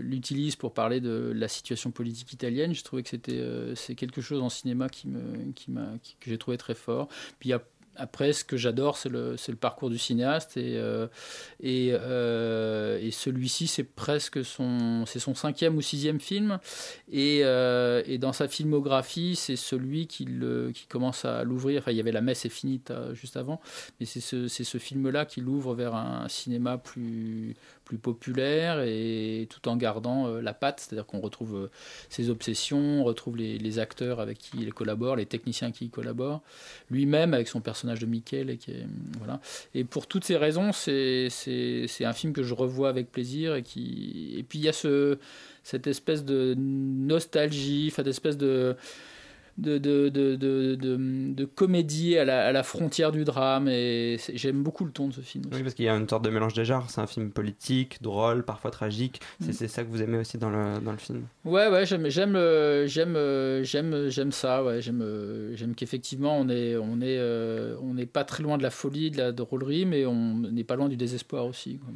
l'utilise 0.00 0.56
pour 0.56 0.74
parler 0.74 1.00
de 1.00 1.32
la 1.34 1.46
situation 1.46 1.92
politique 1.92 2.32
italienne, 2.32 2.74
je 2.74 2.82
trouvais 2.82 3.04
que 3.04 3.10
c'était 3.10 3.42
c'est 3.76 3.94
quelque 3.94 4.20
chose 4.20 4.42
en 4.42 4.48
cinéma 4.48 4.88
qui 4.88 5.08
me, 5.08 5.52
qui 5.52 5.70
m'a, 5.70 5.92
que 6.20 6.30
j'ai 6.30 6.38
trouvé 6.38 6.58
très 6.58 6.74
fort. 6.74 7.08
Puis 7.38 7.48
il 7.48 7.50
y 7.50 7.54
a 7.54 7.62
après, 7.98 8.32
ce 8.32 8.44
que 8.44 8.56
j'adore, 8.56 8.96
c'est 8.96 9.08
le, 9.08 9.36
le 9.48 9.56
parcours 9.56 9.90
du 9.90 9.98
cinéaste. 9.98 10.56
Et, 10.56 10.76
euh, 10.76 11.08
euh, 11.64 12.98
et 13.00 13.10
celui-ci, 13.10 13.66
c'est 13.66 13.84
presque 13.84 14.44
son, 14.44 15.04
son 15.06 15.34
cinquième 15.34 15.76
ou 15.76 15.82
sixième 15.82 16.20
film. 16.20 16.58
Et, 17.10 17.40
euh, 17.42 18.02
et 18.06 18.18
dans 18.18 18.32
sa 18.32 18.48
filmographie, 18.48 19.36
c'est 19.36 19.56
celui 19.56 20.06
qui, 20.06 20.24
le, 20.24 20.70
qui 20.72 20.86
commence 20.86 21.24
à 21.24 21.42
l'ouvrir. 21.42 21.82
Enfin, 21.82 21.90
il 21.90 21.96
y 21.96 22.00
avait 22.00 22.12
La 22.12 22.20
messe 22.20 22.44
est 22.44 22.50
finie 22.50 22.80
juste 23.12 23.36
avant. 23.36 23.60
Mais 24.00 24.06
c'est 24.06 24.20
ce, 24.20 24.48
ce 24.48 24.78
film-là 24.78 25.26
qui 25.26 25.40
l'ouvre 25.40 25.74
vers 25.74 25.94
un 25.94 26.28
cinéma 26.28 26.78
plus, 26.78 27.56
plus 27.88 27.96
populaire 27.98 28.80
et 28.82 29.48
tout 29.50 29.66
en 29.68 29.76
gardant 29.76 30.28
euh, 30.28 30.40
la 30.42 30.52
patte. 30.52 30.80
C'est-à-dire 30.80 31.06
qu'on 31.06 31.20
retrouve 31.20 31.56
euh, 31.56 31.70
ses 32.10 32.28
obsessions, 32.28 33.00
on 33.00 33.04
retrouve 33.04 33.36
les, 33.36 33.78
acteurs 33.78 34.20
avec 34.20 34.38
qui 34.38 34.58
il 34.58 34.72
collabore, 34.72 35.16
les 35.16 35.26
techniciens 35.26 35.72
qui 35.72 35.86
y 35.86 35.90
collaborent, 35.90 36.42
lui-même 36.90 37.32
avec 37.32 37.48
son 37.48 37.60
personnage 37.60 37.98
de 37.98 38.06
Michael. 38.06 38.50
Et, 38.50 38.58
voilà. 39.18 39.40
et 39.74 39.84
pour 39.84 40.06
toutes 40.06 40.24
ces 40.24 40.36
raisons, 40.36 40.72
c'est 40.72 41.28
un 42.00 42.12
film 42.12 42.32
que 42.32 42.42
je 42.42 42.54
revois 42.54 42.88
avec 42.88 43.10
plaisir. 43.10 43.54
Et, 43.54 43.62
qui... 43.62 44.34
et 44.36 44.42
puis 44.42 44.58
il 44.58 44.64
y 44.64 44.68
a 44.68 44.72
ce, 44.72 45.18
cette 45.62 45.86
espèce 45.86 46.24
de 46.24 46.54
nostalgie, 46.58 47.92
cette 47.94 48.06
espèce 48.06 48.36
de 48.36 48.76
de, 49.58 49.76
de, 49.78 50.08
de, 50.08 50.36
de, 50.36 51.44
comédie 51.44 52.16
à 52.16 52.24
la, 52.24 52.46
à 52.46 52.52
la 52.52 52.62
frontière 52.62 53.12
du 53.12 53.24
drame. 53.24 53.68
Et 53.68 54.16
j'aime 54.34 54.62
beaucoup 54.62 54.84
le 54.84 54.92
ton 54.92 55.08
de 55.08 55.12
ce 55.14 55.20
film. 55.20 55.44
Oui, 55.52 55.62
parce 55.62 55.74
qu'il 55.74 55.84
y 55.84 55.88
a 55.88 55.94
une 55.96 56.08
sorte 56.08 56.24
de 56.24 56.30
mélange 56.30 56.54
des 56.54 56.64
genres. 56.64 56.88
C'est 56.90 57.00
un 57.00 57.06
film 57.06 57.30
politique, 57.30 58.00
drôle, 58.02 58.44
parfois 58.44 58.70
tragique. 58.70 59.20
C'est 59.40 59.48
Mm. 59.50 59.52
c'est 59.52 59.68
ça 59.68 59.82
que 59.84 59.88
vous 59.90 60.00
aimez 60.02 60.18
aussi 60.18 60.38
dans 60.38 60.50
le, 60.50 60.78
dans 60.80 60.92
le 60.92 60.98
film? 60.98 61.24
Ouais, 61.44 61.68
ouais, 61.68 61.84
j'aime, 61.86 62.08
j'aime, 62.08 62.36
euh, 62.36 62.86
j'aime, 62.86 63.16
euh, 63.16 63.62
j'aime, 63.64 64.08
j'aime 64.08 64.32
ça. 64.32 64.62
Ouais, 64.64 64.80
j'aime, 64.80 65.02
euh, 65.02 65.54
j'aime 65.56 65.74
qu'effectivement 65.74 66.38
on 66.38 66.48
est, 66.48 66.76
on 66.76 67.00
est, 67.00 67.18
euh, 67.18 67.76
on 67.82 67.94
n'est 67.94 68.06
pas 68.06 68.24
très 68.24 68.42
loin 68.42 68.58
de 68.58 68.62
la 68.62 68.70
folie, 68.70 69.10
de 69.10 69.18
la 69.18 69.32
drôlerie, 69.32 69.84
mais 69.86 70.06
on 70.06 70.34
n'est 70.36 70.64
pas 70.64 70.76
loin 70.76 70.88
du 70.88 70.96
désespoir 70.96 71.44
aussi. 71.46 71.78
quoi. 71.78 71.92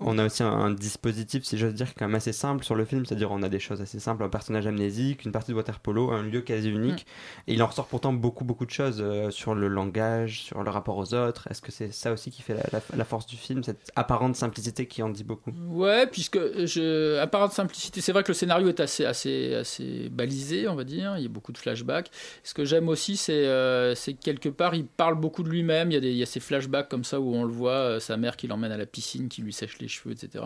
On 0.00 0.18
a 0.18 0.26
aussi 0.26 0.42
un, 0.42 0.50
un 0.50 0.70
dispositif, 0.72 1.44
si 1.44 1.56
j'ose 1.56 1.74
dire, 1.74 1.94
quand 1.94 2.06
même 2.06 2.14
assez 2.14 2.32
simple 2.32 2.64
sur 2.64 2.74
le 2.74 2.84
film. 2.84 3.06
C'est-à-dire, 3.06 3.30
on 3.30 3.42
a 3.42 3.48
des 3.48 3.58
choses 3.60 3.80
assez 3.80 3.98
simples 3.98 4.24
un 4.24 4.28
personnage 4.28 4.66
amnésique, 4.66 5.24
une 5.24 5.32
partie 5.32 5.52
de 5.52 5.56
water 5.56 5.80
polo, 5.80 6.10
un 6.10 6.22
lieu 6.22 6.42
quasi 6.42 6.70
unique. 6.70 7.06
Et 7.46 7.54
il 7.54 7.62
en 7.62 7.66
ressort 7.66 7.86
pourtant 7.86 8.12
beaucoup, 8.12 8.44
beaucoup 8.44 8.66
de 8.66 8.70
choses 8.70 8.98
euh, 9.00 9.30
sur 9.30 9.54
le 9.54 9.68
langage, 9.68 10.42
sur 10.42 10.62
le 10.62 10.70
rapport 10.70 10.96
aux 10.98 11.14
autres. 11.14 11.48
Est-ce 11.50 11.62
que 11.62 11.72
c'est 11.72 11.92
ça 11.92 12.12
aussi 12.12 12.30
qui 12.30 12.42
fait 12.42 12.54
la, 12.54 12.64
la- 12.72 12.96
la 12.96 13.04
force 13.04 13.26
du 13.26 13.36
film, 13.36 13.62
cette 13.64 13.90
apparente 13.96 14.36
simplicité 14.36 14.86
qui 14.86 15.02
en 15.02 15.08
dit 15.08 15.24
beaucoup? 15.24 15.52
Ouais, 15.68 16.06
puisque 16.06 16.38
je, 16.38 17.16
de 17.24 17.52
simplicité, 17.52 18.00
c'est 18.00 18.12
vrai 18.12 18.22
que 18.22 18.28
le 18.28 18.34
scénario 18.34 18.68
est 18.68 18.80
assez, 18.80 19.04
assez, 19.04 19.54
assez 19.54 20.08
balisé, 20.10 20.68
on 20.68 20.74
va 20.74 20.84
dire. 20.84 21.16
Il 21.16 21.22
y 21.22 21.26
a 21.26 21.28
beaucoup 21.28 21.52
de 21.52 21.58
flashbacks. 21.58 22.10
Ce 22.44 22.54
que 22.54 22.64
j'aime 22.64 22.88
aussi, 22.88 23.16
c'est, 23.16 23.46
euh, 23.46 23.94
c'est 23.94 24.14
quelque 24.14 24.48
part, 24.48 24.74
il 24.74 24.84
parle 24.84 25.14
beaucoup 25.14 25.42
de 25.42 25.48
lui-même. 25.48 25.90
Il 25.90 25.94
y 25.94 25.96
a 25.96 26.00
des, 26.00 26.10
il 26.10 26.16
y 26.16 26.22
a 26.22 26.26
ces 26.26 26.40
flashbacks 26.40 26.88
comme 26.88 27.04
ça 27.04 27.20
où 27.20 27.34
on 27.34 27.44
le 27.44 27.52
voit, 27.52 27.70
euh, 27.72 28.00
sa 28.00 28.16
mère 28.16 28.36
qui 28.36 28.46
l'emmène 28.46 28.72
à 28.72 28.76
la 28.76 28.86
piscine, 28.86 29.28
qui 29.28 29.42
lui 29.42 29.52
sèche 29.52 29.65
les 29.80 29.88
cheveux, 29.88 30.12
etc. 30.12 30.44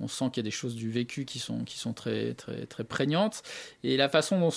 On 0.00 0.08
sent 0.08 0.26
qu'il 0.32 0.38
y 0.42 0.44
a 0.46 0.48
des 0.48 0.50
choses 0.50 0.74
du 0.74 0.90
vécu 0.90 1.24
qui 1.24 1.38
sont, 1.38 1.64
qui 1.64 1.78
sont 1.78 1.92
très, 1.92 2.34
très, 2.34 2.66
très 2.66 2.84
prégnantes. 2.84 3.42
Et 3.84 3.96
la 3.96 4.08
façon 4.08 4.40
dont, 4.40 4.50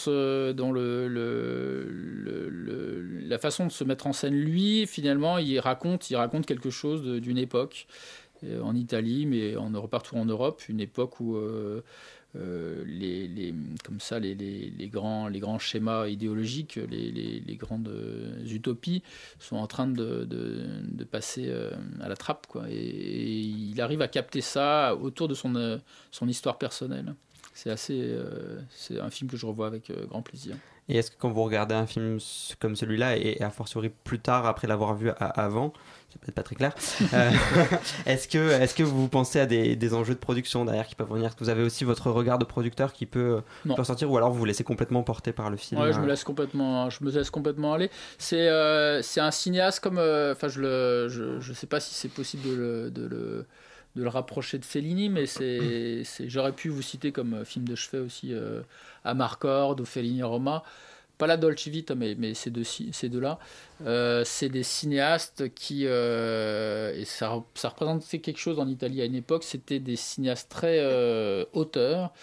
dont 0.54 0.72
le, 0.72 1.08
la 3.28 3.38
façon 3.38 3.66
de 3.68 3.72
se 3.72 3.84
mettre 3.84 4.08
en 4.08 4.14
scène, 4.14 4.36
lui, 4.36 4.88
finalement, 4.88 5.38
il 5.38 5.60
raconte, 5.60 6.10
il 6.10 6.16
raconte 6.16 6.46
quelque 6.46 6.70
chose 6.70 7.04
d'une 7.04 7.38
époque 7.38 7.88
euh, 8.44 8.62
en 8.62 8.76
Italie, 8.76 9.26
mais 9.26 9.56
en 9.56 9.72
partout 9.88 10.16
en 10.16 10.26
Europe, 10.26 10.62
une 10.70 10.80
époque 10.80 11.20
où 11.20 11.36
euh, 11.36 11.82
les, 12.36 13.28
les- 13.28 13.54
comme 13.84 14.00
ça, 14.00 14.20
les, 14.20 14.36
grands, 14.92 15.28
les 15.28 15.40
grands 15.40 15.60
schémas 15.60 16.08
idéologiques, 16.08 16.80
les, 16.90 17.56
grandes 17.56 17.88
euh, 17.90 18.44
utopies 18.48 19.04
sont 19.40 19.58
en 19.58 19.68
train 19.68 19.88
de, 19.88 20.26
de- 20.26 21.04
passer 21.04 21.46
euh, 21.48 21.72
à 22.02 22.10
la 22.10 22.16
trappe. 22.16 22.48
Quoi. 22.48 22.64
Et, 22.70 23.42
il 23.42 23.80
arrive 23.82 24.02
à 24.02 24.08
capter 24.08 24.42
ça 24.42 24.96
autour 24.96 25.28
de 25.28 25.36
son, 25.36 25.56
euh, 25.56 25.78
son 26.12 26.28
histoire 26.28 26.58
personnelle. 26.58 27.14
C'est 27.54 27.70
assez, 27.70 28.00
euh, 28.02 28.62
un 29.00 29.10
film 29.12 29.30
que 29.30 29.38
je 29.38 29.46
revois 29.46 29.68
avec 29.68 29.90
euh, 29.92 30.06
grand 30.08 30.24
plaisir. 30.24 30.56
Et 30.90 30.98
est-ce 30.98 31.12
que 31.12 31.16
quand 31.18 31.30
vous 31.30 31.44
regardez 31.44 31.76
un 31.76 31.86
film 31.86 32.18
comme 32.60 32.76
celui-là, 32.76 33.16
et, 33.18 33.42
a 33.42 33.52
fortiori 33.52 33.90
plus 33.90 34.20
tard, 34.20 34.46
après 34.46 34.68
l'avoir 34.68 34.96
vu 34.96 35.12
avant, 35.20 35.72
c'est 36.14 36.22
peut-être 36.22 36.36
pas 36.36 36.44
très 36.44 36.56
clair, 36.56 36.74
euh, 37.14 37.32
est-ce 38.06 38.28
que, 38.28 38.52
est 38.52 38.76
que 38.76 38.84
vous 38.84 39.08
pensez 39.08 39.40
à 39.40 39.46
des, 39.48 39.76
des 39.76 39.94
enjeux 39.94 40.14
de 40.14 40.20
production 40.20 40.64
derrière 40.64 40.86
qui 40.88 40.94
peuvent 40.96 41.10
venir? 41.12 41.28
Est-ce 41.28 41.36
que 41.36 41.44
vous 41.44 41.50
avez 41.50 41.64
aussi 41.64 41.84
votre 41.84 42.12
regard 42.12 42.38
de 42.38 42.46
producteur 42.46 42.94
qui 42.94 43.06
peut, 43.06 43.42
Non. 43.66 43.76
peut 43.76 43.82
ressortir, 43.82 44.12
ou 44.12 44.18
alors 44.18 44.32
vous 44.32 44.38
vous 44.40 44.46
laissez 44.46 44.64
complètement 44.64 45.02
porter 45.04 45.34
par 45.34 45.50
le 45.50 45.58
film 45.58 45.82
Ouais, 45.82 45.92
je 45.92 46.00
me 46.00 46.06
euh, 46.06 46.08
laisse 46.10 46.24
complètement, 46.24 46.90
je 46.90 47.04
me 47.04 47.12
laisse 47.12 47.30
complètement 47.32 47.74
aller. 47.74 47.90
C'est, 48.20 48.48
euh, 48.48 49.02
c'est 49.02 49.22
un 49.22 49.32
cinéaste 49.32 49.80
comme, 49.80 49.98
euh, 49.98 50.34
enfin, 50.34 50.48
je 50.48 50.62
le, 50.62 51.08
je, 51.10 51.40
je 51.40 51.54
sais 51.54 51.68
pas 51.68 51.80
si 51.80 51.94
c'est 51.96 52.10
possible 52.10 52.48
de 52.48 52.54
le, 52.56 52.92
de 52.92 53.08
le, 53.08 53.46
de 53.96 54.04
le 54.04 54.10
rapprocher 54.10 54.58
de 54.58 54.66
Fellini, 54.66 55.10
mais 55.10 55.26
c'est, 55.26 56.04
j'aurais 56.28 56.52
pu 56.52 56.70
vous 56.70 56.82
citer 56.82 57.12
comme 57.12 57.34
euh, 57.34 57.46
film 57.46 57.68
de 57.68 57.76
chevet 57.76 58.00
aussi 58.00 58.34
euh, 58.34 58.62
Amarcord 59.04 59.80
ou 59.80 59.86
Fellini 59.86 60.24
Roma. 60.24 60.64
Pas 61.18 61.28
la 61.28 61.38
Dolce 61.38 61.68
Vita, 61.68 61.96
mais, 61.96 62.16
mais 62.18 62.34
ces 62.34 62.50
deux, 62.50 62.64
ces 62.64 63.10
deux-là. 63.10 63.40
Euh, 63.86 64.24
c'est 64.26 64.50
des 64.50 64.64
cinéastes 64.64 65.54
qui, 65.54 65.86
euh, 65.86 66.94
et 67.00 67.06
ça, 67.06 67.30
re- 67.30 67.44
ça 67.54 67.70
représentait 67.70 68.20
quelque 68.20 68.40
chose 68.40 68.60
en 68.60 68.68
Italie 68.68 69.02
à 69.02 69.06
une 69.06 69.16
époque, 69.16 69.44
c'était 69.44 69.80
des 69.80 69.96
cinéastes 69.96 70.50
très 70.50 70.80
euh, 70.80 71.46
auteurs, 71.54 72.14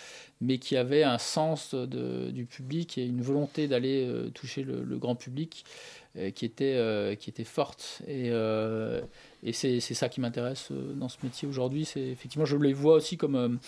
mais 0.41 0.59
qui 0.59 0.77
avaient 0.77 1.05
un 1.05 1.19
sens 1.19 1.75
du 1.75 2.47
public 2.47 2.99
et 2.99 3.05
une 3.05 3.23
volonté 3.23 3.69
d'aller 3.69 4.07
euh, 4.07 4.31
toucher 4.31 4.65
le, 4.65 4.83
grand 4.97 5.15
public 5.15 5.65
qui, 6.35 6.45
était, 6.45 7.17
qui 7.21 7.31
était 7.31 7.45
forte. 7.45 8.03
Et, 8.09 8.31
et 9.45 9.53
c'est 9.53 9.81
ça 9.81 10.09
qui 10.09 10.21
m'intéresse 10.21 10.73
dans 10.73 11.09
ce 11.09 11.19
métier 11.23 11.47
aujourd'hui. 11.47 11.83
Effectivement, 11.95 12.47
je 12.47 12.57
les 12.57 12.73
vois 12.73 12.95
aussi 12.95 13.17
comme, 13.17 13.61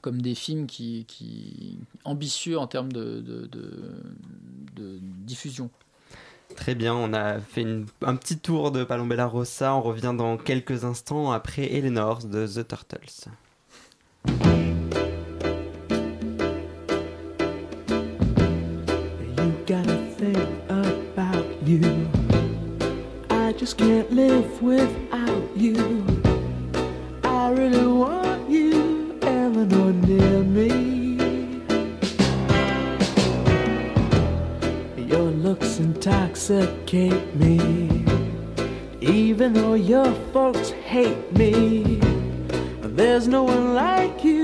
comme 0.00 0.20
des 0.20 0.34
films 0.34 0.66
qui, 0.66 1.04
qui 1.08 1.78
ambitieux 2.04 2.58
en 2.58 2.66
termes 2.66 2.92
de, 2.92 3.20
de, 3.20 3.46
de- 3.46 3.92
de 4.76 4.98
diffusion. 5.00 5.70
Très 6.56 6.74
bien, 6.74 6.94
on 6.94 7.12
a 7.14 7.38
fait 7.40 7.62
une- 7.62 7.86
un 8.02 8.14
petit 8.16 8.38
tour 8.38 8.70
de 8.70 8.84
Palombella 8.84 9.26
Rossa. 9.26 9.74
On 9.74 9.80
revient 9.82 10.14
dans 10.16 10.36
quelques 10.36 10.84
instants 10.84 11.32
après 11.32 11.72
Eleanor 11.72 12.18
de 12.24 12.46
The 12.46 12.66
Turtles. 12.68 13.28
You 19.36 19.52
gotta 19.66 19.96
think 20.16 20.48
about 20.70 21.44
you. 21.66 21.80
I 23.30 23.52
just 23.52 23.76
can't 23.76 24.10
live 24.12 24.62
without 24.62 25.42
you. 25.56 26.04
Intoxicate 36.50 37.36
me. 37.36 38.04
Even 39.00 39.54
though 39.54 39.74
your 39.74 40.12
folks 40.32 40.70
hate 40.70 41.32
me, 41.32 41.98
there's 42.82 43.26
no 43.26 43.44
one 43.44 43.74
like 43.74 44.22
you, 44.22 44.43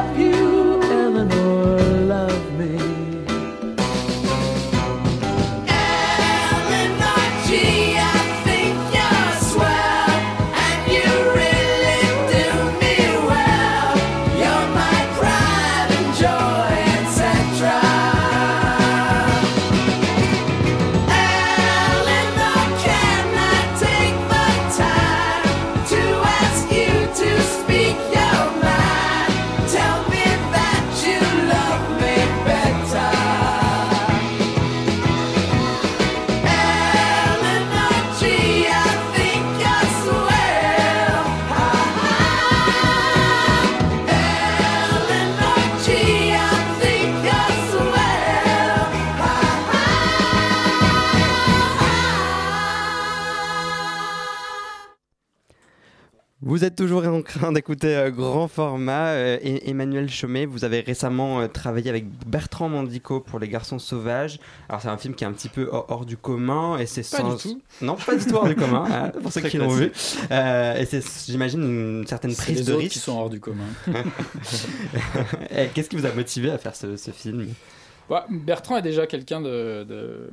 train 57.41 57.51
d'écouter 57.51 57.95
euh, 57.95 58.11
Grand 58.11 58.47
Format. 58.47 59.07
Euh, 59.07 59.37
et 59.41 59.69
Emmanuel 59.69 60.09
Chomet, 60.09 60.45
vous 60.45 60.63
avez 60.63 60.81
récemment 60.81 61.41
euh, 61.41 61.47
travaillé 61.47 61.89
avec 61.89 62.05
Bertrand 62.27 62.69
Mandico 62.69 63.19
pour 63.19 63.39
Les 63.39 63.47
Garçons 63.47 63.79
Sauvages. 63.79 64.39
Alors 64.69 64.81
c'est 64.81 64.89
un 64.89 64.97
film 64.97 65.15
qui 65.15 65.23
est 65.23 65.27
un 65.27 65.31
petit 65.31 65.49
peu 65.49 65.67
hors, 65.71 65.87
hors 65.89 66.05
du 66.05 66.17
commun 66.17 66.77
et 66.77 66.85
c'est 66.85 67.01
Pas 67.01 67.17
sans... 67.17 67.35
du 67.35 67.41
tout. 67.41 67.61
Non, 67.81 67.95
pas 67.95 68.15
du 68.15 68.23
tout 68.23 68.35
hors 68.35 68.47
du 68.47 68.55
commun, 68.55 68.85
hein, 68.91 69.11
pour 69.23 69.33
ceux 69.33 69.41
qui 69.41 69.57
l'ont 69.57 69.69
vu. 69.69 69.91
Euh, 70.29 70.77
et 70.77 70.85
c'est, 70.85 71.03
j'imagine, 71.25 71.63
une 71.63 72.07
certaine 72.07 72.35
prise 72.35 72.59
les 72.59 72.63
de 72.63 72.73
risque. 72.73 72.93
qui 72.93 72.99
sont 72.99 73.17
hors 73.17 73.29
du 73.31 73.39
commun. 73.39 73.65
Et 75.49 75.67
Qu'est-ce 75.73 75.89
qui 75.89 75.95
vous 75.95 76.05
a 76.05 76.13
motivé 76.13 76.51
à 76.51 76.59
faire 76.59 76.75
ce, 76.75 76.95
ce 76.95 77.09
film? 77.09 77.47
Ouais, 78.11 78.19
Bertrand 78.29 78.75
est 78.75 78.81
déjà 78.81 79.07
quelqu'un 79.07 79.39
de, 79.39 80.29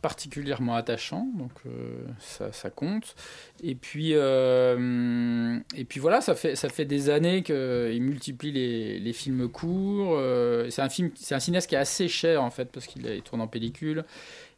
particulièrement 0.00 0.76
attachant, 0.76 1.28
donc 1.36 1.50
euh, 1.66 2.06
ça, 2.52 2.70
compte. 2.70 3.14
Et 3.62 3.74
puis, 3.74 4.12
euh, 4.14 5.58
et 5.76 5.84
puis 5.84 6.00
voilà, 6.00 6.22
ça 6.22 6.34
fait, 6.34 6.56
ça 6.56 6.70
fait 6.70 6.86
des 6.86 7.10
années 7.10 7.42
qu'il 7.42 8.00
multiplie 8.00 8.50
les, 8.50 8.98
les 8.98 9.12
films 9.12 9.46
courts. 9.46 10.16
euh, 10.16 10.70
c'est 10.70 10.80
un 10.80 10.88
film, 10.88 11.10
c'est 11.16 11.34
un 11.34 11.40
cinéaste 11.40 11.68
qui 11.68 11.74
est 11.74 11.78
assez 11.78 12.08
cher 12.08 12.42
en 12.42 12.50
fait 12.50 12.72
parce 12.72 12.86
qu'il 12.86 13.04
il 13.04 13.20
tourne 13.20 13.42
en 13.42 13.46
pellicule. 13.46 14.06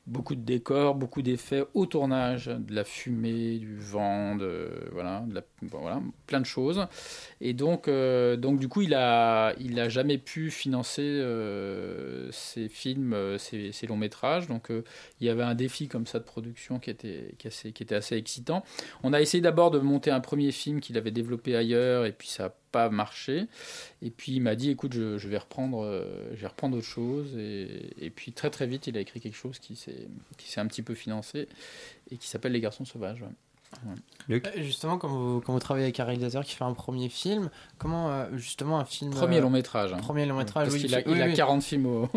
Beaucoup 0.08 0.34
de 0.34 0.40
décors, 0.40 0.94
beaucoup 0.94 1.20
d'effets 1.20 1.64
au 1.74 1.84
tournage, 1.84 2.46
de 2.46 2.74
la 2.74 2.82
fumée, 2.84 3.58
du 3.58 3.76
vent, 3.78 4.38
voilà, 4.90 5.22
plein 6.26 6.40
de 6.40 6.46
choses. 6.46 6.86
Et 7.42 7.52
donc, 7.52 7.88
euh, 7.88 8.36
donc 8.36 8.58
du 8.58 8.68
coup, 8.68 8.80
il 8.80 8.94
a, 8.94 9.54
il 9.60 9.78
a 9.78 9.90
jamais 9.90 10.16
pu 10.16 10.50
financer 10.50 11.02
euh, 11.02 12.30
ses 12.32 12.68
films, 12.68 13.12
euh, 13.12 13.36
ses, 13.36 13.86
longs 13.86 13.98
métrages. 13.98 14.46
Donc, 14.48 14.70
il 15.20 15.26
y 15.26 15.28
avait 15.28 15.42
un 15.42 15.54
défi 15.54 15.88
comme 15.88 16.06
ça 16.06 16.18
de 16.18 16.24
production 16.24 16.78
qui 16.78 16.88
était, 16.88 17.34
qui, 17.38 17.48
assez- 17.48 17.72
qui 17.72 17.82
était 17.82 17.94
assez 17.94 18.16
excitant. 18.16 18.64
On 19.02 19.12
a 19.12 19.20
essayé 19.20 19.42
d'abord 19.42 19.70
de 19.70 19.78
monter 19.78 20.10
un 20.10 20.20
premier 20.20 20.52
film 20.52 20.80
qu'il 20.80 20.96
avait 20.96 21.10
développé 21.10 21.54
ailleurs, 21.54 22.06
et 22.06 22.12
puis 22.12 22.28
ça 22.28 22.44
n'a 22.44 22.54
pas 22.70 22.88
marché. 22.90 23.46
Et 24.02 24.10
puis 24.10 24.32
il 24.32 24.40
m'a 24.40 24.54
dit, 24.54 24.70
écoute, 24.70 24.92
je, 24.92 25.18
je 25.18 25.28
vais 25.28 25.38
reprendre, 25.38 25.82
euh, 25.84 26.04
je 26.34 26.40
vais 26.40 26.46
reprendre 26.46 26.76
autre 26.76 26.86
chose. 26.86 27.36
Et, 27.36 27.90
et 28.00 28.10
puis 28.10 28.32
très 28.32 28.50
très 28.50 28.66
vite, 28.66 28.86
il 28.86 28.96
a 28.96 29.00
écrit 29.00 29.20
quelque 29.20 29.36
chose 29.36 29.58
qui 29.58 29.76
s'est, 29.76 30.08
qui 30.36 30.50
s'est 30.50 30.60
un 30.60 30.66
petit 30.66 30.82
peu 30.82 30.94
financé 30.94 31.48
et 32.10 32.16
qui 32.16 32.28
s'appelle 32.28 32.52
Les 32.52 32.60
Garçons 32.60 32.84
Sauvages. 32.84 33.22
ouais. 33.22 33.28
Ouais. 34.30 34.40
Euh, 34.46 34.62
Justement, 34.62 34.96
quand 34.96 35.08
vous, 35.08 35.42
quand 35.42 35.52
vous 35.52 35.58
travaillez 35.58 35.84
avec 35.84 36.00
un 36.00 36.04
réalisateur 36.04 36.42
qui 36.42 36.54
fait 36.56 36.64
un 36.64 36.72
premier 36.72 37.10
film, 37.10 37.50
comment 37.76 38.10
euh, 38.10 38.26
justement 38.36 38.78
un 38.78 38.86
film. 38.86 39.10
Premier 39.10 39.36
euh, 39.38 39.40
long 39.42 39.50
métrage. 39.50 39.92
hein. 39.92 39.98
Premier 39.98 40.24
long 40.24 40.38
métrage, 40.38 40.68
Parce 40.68 40.74
oui. 40.76 40.80
qu'il 40.86 40.94
a, 40.94 40.98
oui, 41.04 41.12
il 41.16 41.22
a 41.22 41.26
oui. 41.26 41.34
40 41.34 41.62
films 41.62 41.84
au. 41.86 42.08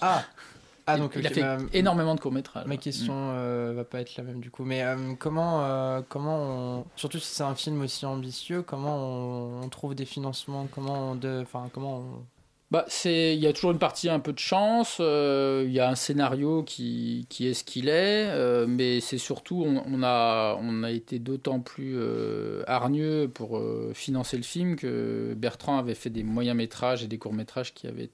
Ah 0.00 0.24
Ah, 0.86 0.96
Il- 0.96 1.00
donc 1.00 1.12
il 1.16 1.26
a 1.26 1.30
fait 1.30 1.40
bah, 1.40 1.56
énormément 1.72 2.14
de 2.14 2.20
courts-métrages. 2.20 2.66
Ma 2.66 2.76
question 2.76 3.14
euh, 3.16 3.72
va 3.74 3.84
pas 3.84 4.00
être 4.00 4.16
la 4.16 4.22
même 4.24 4.40
du 4.40 4.50
coup, 4.50 4.64
mais 4.64 4.82
euh, 4.82 5.14
comment, 5.18 5.64
euh, 5.64 6.02
comment 6.08 6.36
on... 6.80 6.84
surtout 6.96 7.18
si 7.18 7.34
c'est 7.34 7.42
un 7.42 7.54
film 7.54 7.80
aussi 7.82 8.04
ambitieux, 8.04 8.62
comment 8.62 8.96
on, 8.96 9.62
on 9.62 9.68
trouve 9.70 9.94
des 9.94 10.04
financements, 10.04 10.68
comment 10.70 11.12
on, 11.12 11.14
de... 11.14 11.40
enfin 11.42 11.70
comment 11.72 11.98
on... 11.98 12.26
Bah, 12.70 12.84
c'est, 12.88 13.34
il 13.36 13.40
y 13.40 13.46
a 13.46 13.52
toujours 13.52 13.70
une 13.70 13.78
partie 13.78 14.08
un 14.08 14.18
peu 14.18 14.32
de 14.32 14.38
chance. 14.38 14.96
euh, 14.98 15.62
il 15.64 15.72
y 15.72 15.78
a 15.80 15.88
un 15.88 15.94
scénario 15.94 16.64
qui, 16.64 17.26
qui 17.28 17.46
est 17.46 17.54
ce 17.54 17.62
qu'il 17.62 17.88
est, 17.88 18.26
euh, 18.30 18.66
mais 18.66 19.00
c'est 19.00 19.18
surtout 19.18 19.62
on, 19.64 19.84
on 19.86 20.02
a 20.02 20.58
on 20.60 20.82
a 20.82 20.90
été 20.90 21.18
d'autant 21.20 21.60
plus 21.60 21.94
euh, 21.96 22.64
hargneux 22.66 23.28
pour 23.32 23.60
financer 23.92 24.36
le 24.36 24.42
film 24.42 24.74
que 24.76 25.34
Bertrand 25.36 25.78
avait 25.78 25.94
fait 25.94 26.10
des 26.10 26.24
moyens 26.24 26.56
métrages 26.56 27.04
et 27.04 27.06
des 27.06 27.18
courts 27.18 27.34
métrages 27.34 27.74
qui 27.74 27.86
avaient 27.86 28.10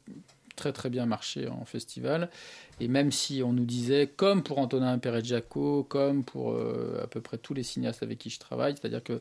très 0.60 0.72
très 0.72 0.90
bien 0.90 1.06
marché 1.06 1.48
en 1.48 1.64
festival. 1.64 2.28
Et 2.80 2.88
même 2.88 3.10
si 3.10 3.42
on 3.42 3.52
nous 3.54 3.64
disait, 3.64 4.06
comme 4.06 4.42
pour 4.42 4.58
Antonin 4.58 4.98
Perret-Jaco, 4.98 5.84
comme 5.84 6.22
pour 6.22 6.52
euh, 6.52 7.00
à 7.02 7.06
peu 7.06 7.22
près 7.22 7.38
tous 7.38 7.54
les 7.54 7.62
cinéastes 7.62 8.02
avec 8.02 8.18
qui 8.18 8.28
je 8.28 8.38
travaille, 8.38 8.74
c'est-à-dire 8.76 9.02
que 9.02 9.20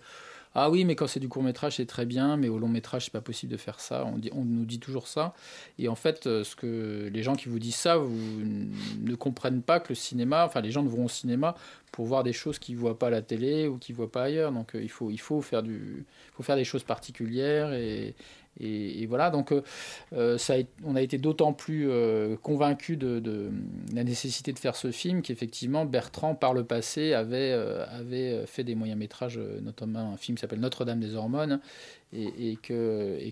ah 0.55 0.71
oui, 0.71 0.83
mais 0.83 0.95
quand 0.95 1.05
c'est 1.05 1.19
du 1.19 1.29
court 1.29 1.43
métrage, 1.43 1.75
c'est 1.75 1.85
très 1.85 2.07
bien, 2.07 2.35
mais 2.35 2.49
au 2.49 2.57
long 2.57 2.67
métrage, 2.67 3.05
c'est 3.05 3.13
pas 3.13 3.21
possible 3.21 3.51
de 3.51 3.57
faire 3.57 3.79
ça. 3.79 4.03
On, 4.05 4.17
dit, 4.17 4.31
on 4.33 4.43
nous 4.43 4.65
dit 4.65 4.79
toujours 4.79 5.07
ça. 5.07 5.35
Et 5.77 5.87
en 5.87 5.95
fait, 5.95 6.25
euh, 6.25 6.43
ce 6.43 6.55
que 6.55 7.07
les 7.13 7.21
gens 7.21 7.35
qui 7.35 7.49
vous 7.49 7.59
disent 7.59 7.75
ça, 7.75 7.97
vous 7.97 8.41
ne 8.41 9.15
comprennent 9.15 9.61
pas 9.61 9.79
que 9.79 9.89
le 9.89 9.95
cinéma, 9.95 10.45
enfin 10.45 10.61
les 10.61 10.71
gens 10.71 10.81
ne 10.81 10.89
vont 10.89 11.05
au 11.05 11.09
cinéma 11.09 11.55
pour 11.91 12.05
voir 12.05 12.23
des 12.23 12.33
choses 12.33 12.57
qu'ils 12.57 12.77
voient 12.77 12.97
pas 12.97 13.07
à 13.07 13.11
la 13.11 13.21
télé 13.21 13.67
ou 13.67 13.77
qu'ils 13.77 13.95
voient 13.95 14.11
pas 14.11 14.23
ailleurs. 14.23 14.51
Donc 14.51 14.75
euh, 14.75 14.81
il 14.81 14.89
faut, 14.89 15.11
il 15.11 15.19
faut 15.19 15.41
faire 15.41 15.61
du, 15.61 16.05
faut 16.33 16.43
faire 16.43 16.55
des 16.55 16.63
choses 16.63 16.83
particulières 16.83 17.71
et 17.73 18.15
et, 18.59 19.05
voilà, 19.05 19.29
donc 19.29 19.51
euh, 19.51 19.61
euh, 20.13 20.37
on 20.83 20.95
a 20.95 21.01
été 21.01 21.17
d'autant 21.17 21.53
plus 21.53 21.89
euh, 21.89 22.35
convaincus 22.37 22.97
de, 22.97 23.51
la 23.93 24.03
nécessité 24.03 24.51
de 24.51 24.59
faire 24.59 24.75
ce 24.75 24.91
film 24.91 25.21
qu'effectivement 25.21 25.85
Bertrand, 25.85 26.35
par 26.35 26.53
le 26.53 26.63
passé, 26.63 27.13
avait, 27.13 27.53
euh, 27.53 28.45
fait 28.45 28.63
des 28.63 28.75
moyens 28.75 28.99
métrages, 28.99 29.39
notamment 29.61 30.13
un 30.13 30.17
film 30.17 30.35
qui 30.37 30.41
s'appelle 30.41 30.59
Notre-Dame 30.59 30.99
des 30.99 31.15
Hormones, 31.15 31.59
et, 32.11 32.51
et 32.51 32.57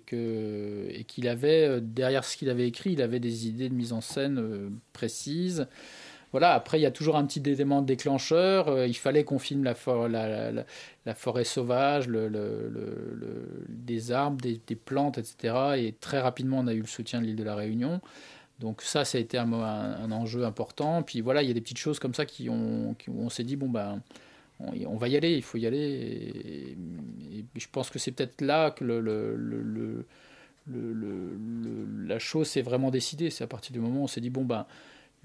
qu'il 0.05 1.27
avait 1.27 1.81
derrière 1.81 2.23
ce 2.23 2.37
qu'il 2.37 2.49
avait 2.49 2.67
écrit, 2.67 2.91
il 2.93 3.01
avait 3.01 3.19
des 3.19 3.47
idées 3.47 3.69
de 3.69 3.73
mise 3.73 3.91
en 3.91 4.01
scène 4.01 4.71
précises. 4.93 5.67
Voilà, 6.31 6.53
après, 6.53 6.77
il 6.77 6.81
y 6.81 6.85
a 6.85 6.91
toujours 6.91 7.15
un 7.15 7.25
petit 7.25 7.41
élément 7.49 7.81
déclencheur. 7.81 8.67
Euh, 8.67 8.87
il 8.87 8.95
fallait 8.95 9.23
qu'on 9.23 9.39
filme 9.39 9.63
la, 9.63 9.75
for 9.75 10.09
la, 10.09 10.51
la, 10.51 10.63
la, 11.05 11.13
forêt 11.15 11.45
sauvage, 11.45 12.07
le, 12.07 12.29
des 13.69 14.11
arbres, 14.11 14.41
des, 14.41 14.75
plantes, 14.75 15.17
etc. 15.17 15.55
Et 15.77 15.93
très 15.93 16.19
rapidement, 16.19 16.59
on 16.59 16.67
a 16.67 16.73
eu 16.73 16.81
le 16.81 16.87
soutien 16.87 17.21
de 17.21 17.27
l'île 17.27 17.37
de 17.37 17.43
la 17.43 17.55
Réunion. 17.55 18.01
Donc 18.59 18.81
ça, 18.81 19.05
ça 19.05 19.17
a 19.17 19.21
été 19.21 19.37
un, 19.37 19.53
enjeu 20.11 20.43
important. 20.43 21.01
Puis 21.01 21.21
voilà, 21.21 21.43
il 21.43 21.47
y 21.47 21.51
a 21.51 21.53
des 21.53 21.61
petites 21.61 21.77
choses 21.77 21.99
comme 21.99 22.13
ça 22.13 22.25
qui 22.25 22.49
ont, 22.49 22.95
où 23.07 23.21
on 23.21 23.29
s'est 23.29 23.43
dit, 23.43 23.55
bon, 23.55 23.69
ben, 23.69 24.01
on, 24.59 24.97
va 24.97 25.07
y 25.07 25.15
aller, 25.15 25.33
il 25.33 25.43
faut 25.43 25.57
y 25.57 25.65
aller. 25.65 25.77
Et, 25.77 27.45
je 27.55 27.67
pense 27.71 27.89
que 27.89 27.99
c'est 27.99 28.11
peut-être 28.11 28.41
là 28.41 28.71
que 28.71 28.83
le, 28.83 30.05
la 32.05 32.19
chose 32.19 32.47
s'est 32.47 32.61
vraiment 32.61 32.91
décidée. 32.91 33.29
C'est 33.29 33.43
à 33.43 33.47
partir 33.47 33.71
du 33.71 33.79
moment 33.79 34.01
où 34.01 34.03
on 34.03 34.07
s'est 34.07 34.21
dit, 34.21 34.29
bon, 34.29 34.43
ben, 34.43 34.65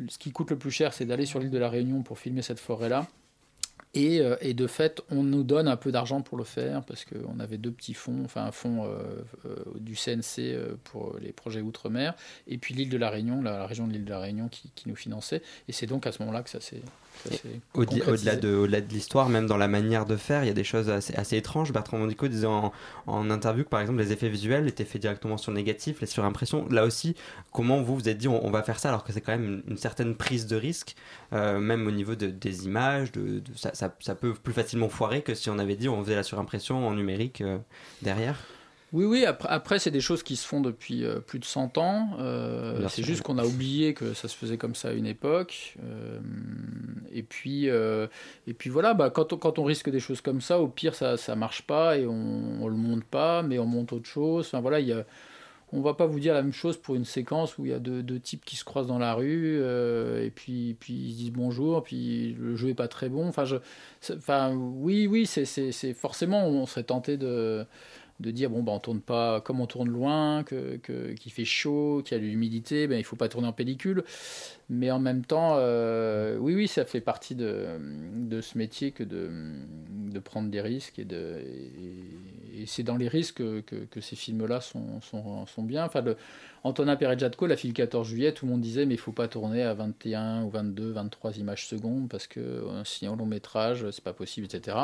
ce 0.09 0.19
qui 0.19 0.33
coûte 0.33 0.51
le 0.51 0.59
plus 0.59 0.71
cher, 0.71 0.93
c'est 0.93 1.05
d'aller 1.05 1.27
sur 1.27 1.39
l'île 1.39 1.51
de 1.51 1.59
la 1.59 1.69
Réunion 1.69 2.03
pour 2.03 2.19
filmer 2.19 2.43
cette 2.43 2.61
forêt-là. 2.61 3.07
Et, 3.95 4.21
euh, 4.21 4.37
et, 4.41 4.55
de 4.55 4.67
fait, 4.67 5.03
on 5.11 5.23
nous 5.23 5.43
donne 5.43 5.69
un 5.69 5.77
peu 5.77 5.93
d'argent 5.93 6.23
pour 6.23 6.39
le 6.39 6.45
faire 6.45 6.83
parce 6.83 7.05
qu'on 7.05 7.39
avait 7.41 7.59
deux 7.59 7.71
petits 7.71 7.93
fonds, 7.93 8.23
enfin 8.25 8.45
un 8.45 8.53
fonds 8.53 8.87
euh, 8.87 9.23
euh, 9.45 9.57
du 9.79 9.97
CNC 9.97 10.57
pour 10.85 11.17
les 11.21 11.33
projets 11.33 11.61
outre-mer, 11.61 12.15
et 12.47 12.57
puis 12.57 12.73
l'île 12.73 12.89
de 12.89 12.97
la 12.97 13.11
Réunion, 13.11 13.43
la, 13.43 13.67
région 13.67 13.87
de 13.87 13.93
l'île 13.93 14.07
de 14.07 14.11
la 14.11 14.21
Réunion 14.21 14.49
qui 14.49 14.73
nous 14.87 14.97
finançait. 14.97 15.43
Et 15.69 15.73
c'est 15.73 15.87
donc 15.87 16.07
à 16.07 16.13
ce 16.13 16.21
moment-là 16.23 16.43
que 16.43 16.51
ça 16.51 16.61
s'est. 16.61 16.83
Au-delà 17.75 18.07
au 18.07 18.37
de, 18.37 18.55
au 18.55 18.67
de 18.67 18.89
l'histoire, 18.91 19.29
même 19.29 19.47
dans 19.47 19.57
la 19.57 19.69
manière 19.69 20.07
de 20.07 20.17
faire, 20.17 20.45
il 20.45 20.49
y 20.49 20.51
a 20.51 20.55
des 20.55 20.65
choses 20.65 20.91
assez, 20.91 21.15
assez 21.15 21.37
étranges. 21.37 21.73
Bertrand 21.73 21.99
Mondico 21.99 22.27
disait 22.29 22.47
en, 22.47 22.73
en, 23.07 23.31
interview 23.31 23.65
que 23.65 23.69
par 23.69 23.81
exemple 23.81 24.01
les 24.01 24.13
effets 24.13 24.29
visuels 24.29 24.67
étaient 24.67 24.85
faits 24.85 25.01
directement 25.01 25.37
sur 25.37 25.53
négatif, 25.53 26.01
les 26.01 26.07
surimpressions. 26.07 26.69
Là 26.69 26.85
aussi, 26.85 27.15
comment 27.53 27.81
vous 27.83 27.95
vous 27.95 28.09
êtes 28.09 28.19
dit 28.19 28.29
on, 28.29 28.45
on 28.45 28.51
va 28.51 28.63
faire 28.63 28.79
ça 28.79 28.89
alors 28.89 29.05
que 29.05 29.13
c'est 29.13 29.21
quand 29.21 29.33
même 29.33 29.45
une, 29.45 29.63
une, 29.69 29.79
certaine 29.79 30.15
prise 30.17 30.47
de 30.47 30.57
risque, 30.57 30.97
euh, 31.33 31.59
même 31.59 31.87
au 31.87 31.93
niveau 31.93 32.15
de, 32.15 32.27
des 32.27 32.65
images, 32.65 33.13
de, 33.13 33.41
de 33.41 33.57
ça, 33.57 33.71
ça, 33.75 33.95
ça, 34.01 34.15
peut 34.15 34.35
plus 34.35 34.53
facilement 34.53 34.89
foirer 34.89 35.23
que 35.23 35.35
si 35.35 35.51
on 35.51 35.59
avait 35.59 35.77
dit 35.77 35.89
on 35.89 36.03
faisait 36.03 36.17
la 36.17 36.23
surimpression 36.23 36.87
en 36.87 36.95
numérique 36.95 37.41
euh, 37.41 37.59
derrière 38.03 38.37
oui, 38.93 39.07
oui, 39.07 39.25
après, 39.25 39.49
après 39.49 39.79
c'est 39.79 39.91
des 39.91 40.03
choses 40.03 40.23
qui 40.23 40.37
se 40.37 40.47
font 40.47 40.61
depuis 40.61 41.05
euh, 41.05 41.21
plus 41.21 41.39
de 41.39 41.47
100 41.47 41.79
ans. 41.79 42.11
Euh, 42.19 42.87
c'est 42.89 43.03
juste 43.03 43.23
qu'on 43.23 43.39
a 43.39 43.45
oublié 43.45 43.95
que 43.95 44.13
ça 44.13 44.29
se 44.29 44.37
faisait 44.37 44.59
comme 44.59 44.75
ça 44.75 44.89
à 44.89 44.93
une 44.93 45.07
époque. 45.07 45.77
Euh, 45.83 46.21
et, 47.11 47.23
puis, 47.23 47.67
et 47.67 48.55
puis 48.55 48.69
voilà, 48.69 48.93
bah, 48.93 49.09
quand, 49.11 49.33
on, 49.33 49.39
quand 49.39 49.59
on 49.59 49.65
risque 49.65 49.89
des 49.89 50.01
choses 50.01 50.21
comme 50.21 50.43
ça, 50.43 50.61
au 50.61 50.69
pire, 50.69 50.95
ça 50.95 51.17
ne 51.17 51.35
marche 51.35 51.63
pas 51.63 51.97
et 51.97 52.07
on 52.07 52.65
ne 52.65 52.69
le 52.69 52.77
monte 52.77 53.05
pas, 53.05 53.43
mais 53.43 53.59
on 53.59 53.67
monte 53.67 53.93
autre 53.93 54.09
chose. 54.09 54.47
Enfin, 54.47 54.61
voilà, 54.61 54.81
il 54.81 54.89
y 54.89 54.93
a, 54.93 55.05
on 55.73 55.81
va 55.81 55.95
pas 55.95 56.07
vous 56.07 56.21
dire 56.21 56.35
la 56.35 56.43
même 56.43 56.53
chose 56.53 56.77
pour 56.77 56.95
une 56.95 57.05
séquence 57.05 57.57
où 57.57 57.65
il 57.65 57.71
y 57.71 57.75
a 57.75 57.79
deux, 57.79 58.03
deux 58.03 58.21
types 58.21 58.45
qui 58.45 58.57
se 58.57 58.65
croisent 58.65 58.89
dans 58.89 58.99
la 58.99 59.15
rue 59.15 59.59
euh, 59.61 60.25
et 60.25 60.31
puis, 60.31 60.77
puis 60.79 60.93
ils 60.93 61.13
se 61.13 61.17
disent 61.17 61.33
bonjour, 61.33 61.83
puis 61.83 62.37
le 62.39 62.57
jeu 62.57 62.69
est 62.71 62.75
pas 62.75 62.89
très 62.89 63.09
bon. 63.09 63.27
Enfin, 63.27 63.47
je, 63.47 63.57
enfin 64.15 64.55
oui, 64.55 65.07
oui, 65.07 65.27
c'est 65.27 65.95
forcément, 65.95 66.47
on 66.47 66.67
serait 66.67 66.85
tenté 66.85 67.17
de 67.17 67.65
de 68.21 68.31
dire 68.31 68.51
bon 68.51 68.63
bah 68.63 68.73
on 68.73 68.79
tourne 68.79 69.01
pas 69.01 69.41
comme 69.41 69.61
on 69.61 69.67
tourne 69.67 69.89
loin 69.89 70.45
que 70.45 70.77
qu'il 70.77 71.15
qu 71.19 71.31
fait 71.31 71.45
chaud 71.45 72.03
qu'il 72.05 72.17
y 72.17 72.21
a 72.21 72.23
de 72.23 72.29
l'humidité 72.29 72.87
ben 72.87 72.99
il 72.99 73.05
faut 73.05 73.17
pas 73.17 73.29
tourner 73.29 73.49
en 73.49 73.53
pellicule. 73.53 74.05
Mais 74.69 74.91
en 74.91 75.01
même 75.01 75.25
temps 75.25 75.57
euh, 75.57 76.37
oui 76.39 76.55
oui 76.55 76.69
ça 76.69 76.85
fait 76.85 77.01
partie 77.01 77.35
de, 77.35 77.67
de 78.15 78.41
ce 78.41 78.57
métier 78.59 78.93
que 78.93 79.05
de, 79.05 79.31
de 80.11 80.19
prendre 80.19 80.51
des 80.51 80.61
risques 80.61 80.99
et 80.99 81.05
de 81.05 81.39
et, 81.41 82.67
c'est 82.67 82.85
dans 82.85 82.97
les 82.97 83.09
risques 83.09 83.39
que, 83.39 83.61
que, 83.61 83.77
que 83.77 84.01
ces 84.01 84.15
films 84.15 84.47
là 84.47 84.61
sont, 84.61 85.01
sont, 85.01 85.47
sont 85.47 85.63
bien. 85.65 85.85
Enfin 85.85 86.01
le 86.01 86.17
Antonin 86.65 86.97
Perret-Jadco 86.97 87.47
l'a 87.47 87.57
fait 87.57 87.69
le 87.69 87.75
14 87.75 88.07
juillet 88.07 88.33
tout 88.33 88.47
le 88.47 88.53
monde 88.53 88.61
disait 88.61 88.87
mais 88.87 88.95
il 88.95 89.01
faut 89.01 89.13
pas 89.13 89.29
tourner 89.29 89.63
à 89.63 89.75
21 89.75 90.45
ou 90.45 90.51
22 90.51 90.93
23 90.93 91.39
images 91.39 91.67
secondes 91.67 92.09
parce 92.09 92.27
que 92.27 92.69
un 92.71 92.85
signal 92.85 93.17
long 93.17 93.27
métrage 93.27 93.91
c'est 93.91 94.05
pas 94.05 94.13
possible 94.13 94.47
etc 94.47 94.77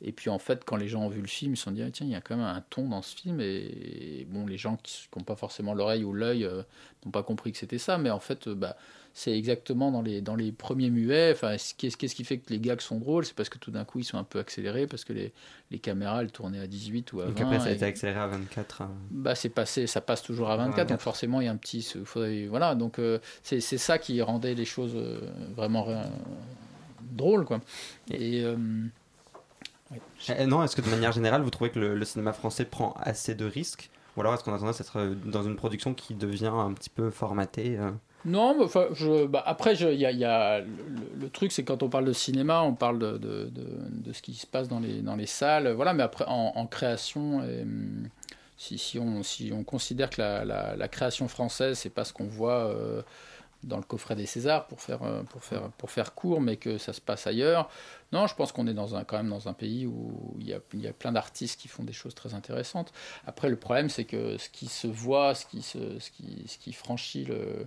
et 0.00 0.12
puis 0.12 0.30
en 0.30 0.38
fait 0.38 0.64
quand 0.64 0.76
les 0.76 0.88
gens 0.88 1.02
ont 1.02 1.08
vu 1.08 1.20
le 1.20 1.26
film 1.26 1.54
ils 1.54 1.56
se 1.56 1.64
sont 1.64 1.70
dit 1.70 1.82
ah, 1.82 1.90
tiens 1.90 2.06
il 2.06 2.12
y 2.12 2.16
a 2.16 2.20
quand 2.20 2.36
même 2.36 2.46
un 2.46 2.62
ton 2.70 2.88
dans 2.88 3.02
ce 3.02 3.14
film 3.14 3.40
et, 3.40 4.20
et 4.20 4.26
bon 4.28 4.46
les 4.46 4.56
gens 4.56 4.78
qui 4.82 5.08
n'ont 5.16 5.24
pas 5.24 5.36
forcément 5.36 5.74
l'oreille 5.74 6.04
ou 6.04 6.12
l'œil 6.12 6.44
euh, 6.44 6.62
n'ont 7.04 7.10
pas 7.10 7.22
compris 7.22 7.52
que 7.52 7.58
c'était 7.58 7.78
ça 7.78 7.98
mais 7.98 8.10
en 8.10 8.20
fait 8.20 8.48
euh, 8.48 8.54
bah, 8.54 8.76
c'est 9.18 9.36
exactement 9.36 9.90
dans 9.90 10.00
les, 10.00 10.20
dans 10.20 10.36
les 10.36 10.52
premiers 10.52 10.90
muets. 10.90 11.32
Enfin, 11.32 11.56
qu'est-ce, 11.76 11.96
qui 11.96 12.22
fait 12.22 12.38
que 12.38 12.50
les 12.50 12.60
gags 12.60 12.80
sont 12.80 12.98
drôles? 12.98 13.24
C'est 13.24 13.34
parce 13.34 13.48
que 13.48 13.58
tout 13.58 13.72
d'un 13.72 13.84
coup, 13.84 13.98
ils 13.98 14.04
sont 14.04 14.16
un 14.16 14.22
peu 14.22 14.38
accélérés, 14.38 14.86
parce 14.86 15.04
que 15.04 15.12
les, 15.12 15.32
les 15.72 15.80
caméras, 15.80 16.22
elles 16.22 16.30
tournaient 16.30 16.60
à 16.60 16.68
18 16.68 17.12
ou 17.14 17.20
à 17.22 17.24
20. 17.24 17.30
Donc 17.30 17.40
après, 17.40 17.58
ça 17.58 17.66
a 17.66 17.70
été 17.72 17.84
accéléré 17.84 18.20
à 18.20 18.28
24. 18.28 18.82
hein. 18.82 18.90
bah, 19.10 19.34
c'est 19.34 19.48
passé, 19.48 19.88
ça 19.88 20.00
passe 20.00 20.22
toujours 20.22 20.50
à 20.50 20.56
24, 20.56 20.68
24. 20.76 20.88
donc 20.90 21.00
forcément 21.00 21.40
il 21.40 21.46
y 21.46 21.48
a 21.48 21.50
un 21.50 21.56
petit, 21.56 21.82
faudrait- 22.04 22.46
voilà, 22.46 22.76
donc 22.76 23.00
euh, 23.00 23.18
c'est 23.42 23.60
ça 23.60 23.98
qui 23.98 24.22
rendait 24.22 24.54
les 24.54 24.64
choses 24.64 24.92
euh, 24.94 25.20
vraiment 25.56 25.88
euh, 25.88 26.04
drôles, 27.10 27.44
quoi. 27.44 27.60
Et 28.12 28.44
euh, 28.44 28.56
Eh, 30.28 30.46
non, 30.46 30.62
est-ce 30.62 30.76
que 30.76 30.80
de 30.82 30.90
manière 30.90 31.10
générale, 31.10 31.42
vous 31.42 31.50
trouvez 31.50 31.70
que 31.70 31.80
le, 31.80 31.96
le 31.96 32.04
cinéma 32.04 32.32
français 32.32 32.64
prend 32.64 32.92
assez 33.00 33.34
de 33.34 33.46
risques? 33.46 33.90
Ou 34.16 34.20
alors 34.20 34.34
est-ce 34.34 34.44
qu'on 34.44 34.54
a 34.54 34.58
tendance 34.60 34.80
à 34.80 34.84
être 34.84 35.14
dans 35.24 35.42
une 35.42 35.56
production 35.56 35.92
qui 35.92 36.14
devient 36.14 36.52
un 36.52 36.72
petit 36.72 36.90
peu 36.90 37.10
formatée 37.10 37.78
non, 38.28 38.68
bah, 39.28 39.42
après, 39.46 39.74
il 39.74 39.98
y 39.98 40.24
a, 40.24 40.60
le, 40.60 41.30
truc, 41.30 41.52
c'est 41.52 41.64
quand 41.64 41.82
on 41.82 41.88
parle 41.88 42.04
de 42.04 42.12
cinéma, 42.12 42.62
on 42.62 42.74
parle 42.74 42.98
de, 42.98 43.50
ce 44.12 44.22
qui 44.22 44.34
se 44.34 44.46
passe 44.46 44.68
dans 44.68 44.80
les, 44.80 45.26
salles, 45.26 45.72
voilà, 45.72 45.94
mais 45.94 46.02
après, 46.02 46.24
en, 46.26 46.66
création, 46.66 47.38
hum, 47.38 48.08
si, 48.56 48.98
on, 48.98 49.22
si 49.22 49.50
on 49.52 49.64
considère 49.64 50.10
que 50.10 50.20
la, 50.20 50.88
création 50.88 51.28
française, 51.28 51.78
c'est 51.78 51.90
pas 51.90 52.04
ce 52.04 52.12
qu'on 52.12 52.26
voit 52.26 52.66
euh, 52.66 53.02
dans 53.62 53.78
le 53.78 53.82
coffret 53.82 54.14
des 54.14 54.26
Césars, 54.26 54.66
pour 54.66 54.80
faire, 54.80 55.02
euh, 55.02 55.22
pour, 55.78 55.90
faire, 55.90 56.14
court, 56.14 56.40
mais 56.40 56.56
que 56.56 56.76
ça 56.76 56.92
se 56.92 57.00
passe 57.00 57.26
ailleurs, 57.26 57.70
non, 58.12 58.26
je 58.26 58.34
pense 58.34 58.52
qu'on 58.52 58.66
est 58.66 58.74
dans 58.74 58.94
un, 58.94 59.04
quand 59.04 59.16
même 59.16 59.30
dans 59.30 59.48
un 59.48 59.52
pays 59.54 59.86
où 59.86 60.36
il 60.40 60.48
y 60.48 60.54
a, 60.54 60.92
plein 60.92 61.12
d'artistes 61.12 61.60
qui 61.60 61.68
font 61.68 61.84
des 61.84 61.92
choses 61.92 62.14
très 62.14 62.34
intéressantes. 62.34 62.92
Après, 63.26 63.48
le 63.48 63.56
problème, 63.56 63.88
c'est 63.88 64.04
que 64.04 64.38
ce 64.38 64.48
qui 64.48 64.66
se 64.66 64.86
voit, 64.86 65.34
ce 65.34 65.46
qui, 65.46 65.62
ce 65.62 66.58
qui 66.58 66.72
franchit 66.72 67.24
le, 67.24 67.66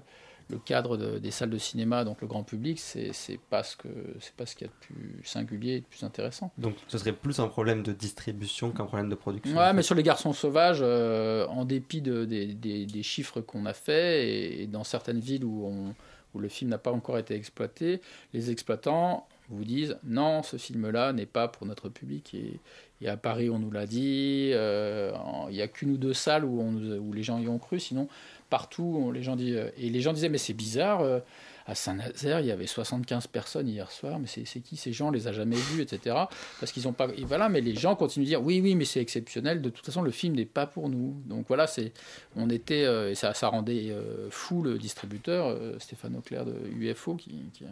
le 0.51 0.59
cadre 0.59 0.97
de- 0.97 1.17
des 1.17 1.31
salles 1.31 1.49
de 1.49 1.57
cinéma, 1.57 2.03
donc 2.03 2.21
le 2.21 2.27
grand 2.27 2.43
public, 2.43 2.79
c'est 2.79 3.11
pas 3.49 3.63
ce 3.63 3.75
que 3.77 3.87
c'est 4.19 4.35
pas 4.35 4.45
ce 4.45 4.55
qu'il 4.55 4.67
y 4.67 4.69
a 4.69 4.73
de 4.73 4.85
plus 4.85 5.21
singulier 5.23 5.73
et 5.75 5.79
de 5.79 5.85
plus 5.85 6.03
intéressant. 6.03 6.51
Donc 6.57 6.75
ce 6.87 6.97
serait 6.97 7.13
plus 7.13 7.39
un 7.39 7.47
problème 7.47 7.81
de 7.83 7.93
distribution 7.93 8.71
qu'un 8.71 8.85
problème 8.85 9.09
de 9.09 9.15
production. 9.15 9.57
Ouais, 9.57 9.73
mais 9.73 9.81
sur 9.81 9.95
les 9.95 10.03
garçons 10.03 10.33
sauvages, 10.33 10.79
euh, 10.81 11.47
en 11.47 11.65
dépit 11.65 12.01
de- 12.01 12.25
des, 12.25 12.47
des- 12.53 12.85
des 12.85 13.03
chiffres 13.03 13.41
qu'on 13.41 13.65
a 13.65 13.73
fait, 13.73 14.27
et, 14.27 14.61
et 14.63 14.67
dans 14.67 14.83
certaines 14.83 15.19
villes 15.19 15.45
où, 15.45 15.65
on- 15.65 15.95
où 16.33 16.39
le 16.39 16.47
film 16.47 16.69
n'a 16.69 16.77
pas 16.77 16.91
encore 16.91 17.17
été 17.17 17.33
exploité, 17.35 17.99
les 18.33 18.51
exploitants 18.51 19.27
vous 19.49 19.65
disent 19.65 19.97
non, 20.03 20.43
ce 20.43 20.55
film-là 20.55 21.11
n'est 21.11 21.25
pas 21.25 21.47
pour 21.49 21.65
notre 21.67 21.89
public. 21.89 22.33
Et, 22.33 22.59
et 23.01 23.09
à 23.09 23.17
Paris, 23.17 23.49
on 23.49 23.59
nous 23.59 23.71
l'a 23.71 23.85
dit, 23.85 24.51
euh, 24.53 25.11
il 25.49 25.55
n'y 25.55 25.61
a 25.61 25.67
qu'une 25.67 25.91
ou 25.91 25.97
deux 25.97 26.13
salles 26.13 26.45
où, 26.45 26.61
on 26.61 26.73
où 26.99 27.11
les 27.11 27.23
gens 27.23 27.37
y 27.39 27.47
ont 27.49 27.57
cru, 27.59 27.79
sinon 27.79 28.07
partout, 28.51 29.11
les 29.11 29.23
gens 29.23 29.35
disent, 29.35 29.59
et 29.77 29.89
les 29.89 30.01
gens 30.01 30.13
disaient 30.13 30.29
mais 30.29 30.37
c'est 30.37 30.53
bizarre. 30.53 31.01
euh, 31.01 31.19
à 31.67 31.75
Saint-Nazaire, 31.75 32.39
il 32.39 32.47
y 32.47 32.51
avait 32.51 32.65
75 32.65 33.27
personnes 33.27 33.67
hier 33.69 33.91
soir, 33.91 34.17
mais 34.17 34.25
c'est 34.27 34.43
qui 34.61 34.75
ces 34.77 34.91
gens 34.93 35.09
On 35.09 35.11
les 35.11 35.27
a 35.27 35.31
jamais 35.31 35.55
vus, 35.55 35.81
etc. 35.83 36.15
Parce 36.59 36.71
qu'ils 36.71 36.87
ont 36.87 36.91
pas. 36.91 37.07
Voilà, 37.23 37.49
mais 37.49 37.61
les 37.61 37.75
gens 37.75 37.95
continuent 37.95 38.23
de 38.25 38.29
dire 38.29 38.41
oui, 38.43 38.59
oui, 38.61 38.73
mais 38.73 38.83
c'est 38.83 38.99
exceptionnel. 38.99 39.61
De 39.61 39.69
toute 39.69 39.85
façon, 39.85 40.01
le 40.01 40.09
film 40.09 40.35
n'est 40.35 40.45
pas 40.45 40.65
pour 40.65 40.89
nous. 40.89 41.21
Donc 41.27 41.45
voilà, 41.47 41.67
c'est. 41.67 41.93
On 42.35 42.49
était. 42.49 42.83
euh, 42.83 43.11
et 43.11 43.15
ça, 43.15 43.35
ça 43.35 43.47
rendait 43.47 43.91
euh, 43.91 44.27
fou 44.31 44.63
le 44.63 44.79
distributeur, 44.79 45.47
euh, 45.49 45.77
Stéphane 45.77 46.15
Auclair 46.17 46.45
de 46.45 46.55
UFO, 46.79 47.13
qui, 47.15 47.29
qui 47.53 47.63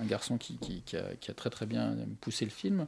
un, 0.00 0.04
garçon 0.04 0.38
qui, 0.38 0.56
qui- 0.58 0.96
a, 0.96 1.02
qui 1.20 1.32
a 1.32 1.34
très 1.34 1.50
très 1.50 1.66
bien 1.66 1.96
poussé 2.20 2.44
le 2.44 2.52
film. 2.52 2.86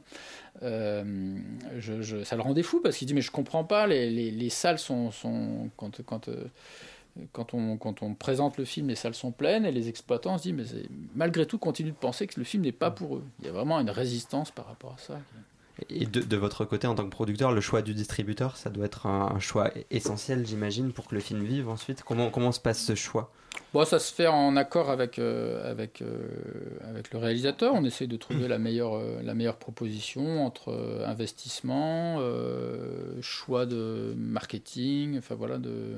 Euh, 0.63 1.35
je- 1.77 2.01
je- 2.01 2.23
ça 2.23 2.35
le 2.37 2.41
rendait 2.41 2.63
fou 2.63 2.79
parce 2.81 2.95
qu'il 2.97 3.05
dit 3.07 3.13
mais 3.13 3.21
je 3.21 3.31
comprends 3.31 3.65
pas. 3.65 3.85
Les, 3.85 4.09
les- 4.09 4.31
les 4.31 4.49
salles 4.49 4.79
sont, 4.79 5.11
sont 5.11 5.69
quand 5.75 6.01
quand 6.05 6.29
euh, 6.29 6.45
quand 7.31 7.53
on, 7.53 7.77
quand 7.77 8.03
on 8.03 8.13
présente 8.13 8.57
le 8.57 8.65
film, 8.65 8.87
les 8.87 8.95
salles 8.95 9.15
sont 9.15 9.31
pleines 9.31 9.65
et 9.65 9.71
les 9.71 9.89
exploitants 9.89 10.37
se 10.37 10.43
disent, 10.43 10.53
mais 10.53 10.83
malgré 11.15 11.45
tout, 11.45 11.57
continuent 11.57 11.91
de 11.91 11.95
penser 11.95 12.27
que 12.27 12.39
le 12.39 12.45
film 12.45 12.63
n'est 12.63 12.71
pas 12.71 12.91
pour 12.91 13.17
eux. 13.17 13.23
Il 13.39 13.45
y 13.45 13.49
a 13.49 13.51
vraiment 13.51 13.79
une 13.79 13.89
résistance 13.89 14.51
par 14.51 14.67
rapport 14.67 14.93
à 14.93 14.97
ça. 14.97 15.19
Et 15.89 16.05
de, 16.05 16.21
de 16.21 16.37
votre 16.37 16.63
côté, 16.65 16.85
en 16.85 16.93
tant 16.93 17.05
que 17.05 17.09
producteur, 17.09 17.51
le 17.51 17.61
choix 17.61 17.81
du 17.81 17.93
distributeur, 17.93 18.55
ça 18.55 18.69
doit 18.69 18.85
être 18.85 19.07
un, 19.07 19.33
un 19.35 19.39
choix 19.39 19.71
essentiel, 19.89 20.45
j'imagine, 20.45 20.91
pour 20.91 21.07
que 21.07 21.15
le 21.15 21.21
film 21.21 21.43
vive 21.43 21.69
ensuite. 21.69 22.03
Comment, 22.03 22.29
comment 22.29 22.51
se 22.51 22.59
passe 22.59 22.83
ce 22.83 22.93
choix? 22.93 23.31
Bon, 23.73 23.83
ça 23.83 23.99
se 23.99 24.13
fait 24.13 24.27
en 24.27 24.55
accord 24.57 24.89
avec, 24.89 25.17
euh, 25.17 25.69
avec, 25.69 26.01
euh, 26.01 26.19
avec 26.87 27.11
le 27.11 27.19
réalisateur. 27.19 27.73
On 27.73 27.83
essaie 27.83 28.07
de 28.07 28.15
trouver 28.17 28.47
la 28.47 28.59
meilleure, 28.59 28.95
euh, 28.95 29.21
la 29.23 29.33
meilleure 29.33 29.57
proposition 29.57 30.45
entre 30.45 31.03
investissement, 31.05 32.19
choix 33.21 33.65
de 33.65 34.13
marketing, 34.17 35.17
enfin 35.17 35.35
voilà, 35.35 35.57
de, 35.57 35.95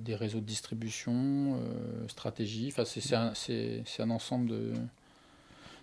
des 0.00 0.14
réseaux 0.14 0.40
de 0.40 0.44
distribution, 0.46 1.12
euh, 1.60 2.08
stratégie. 2.08 2.72
Enfin, 2.76 2.84
c'est 2.84 4.00
un, 4.00 4.10
ensemble 4.10 4.48
de, 4.50 4.72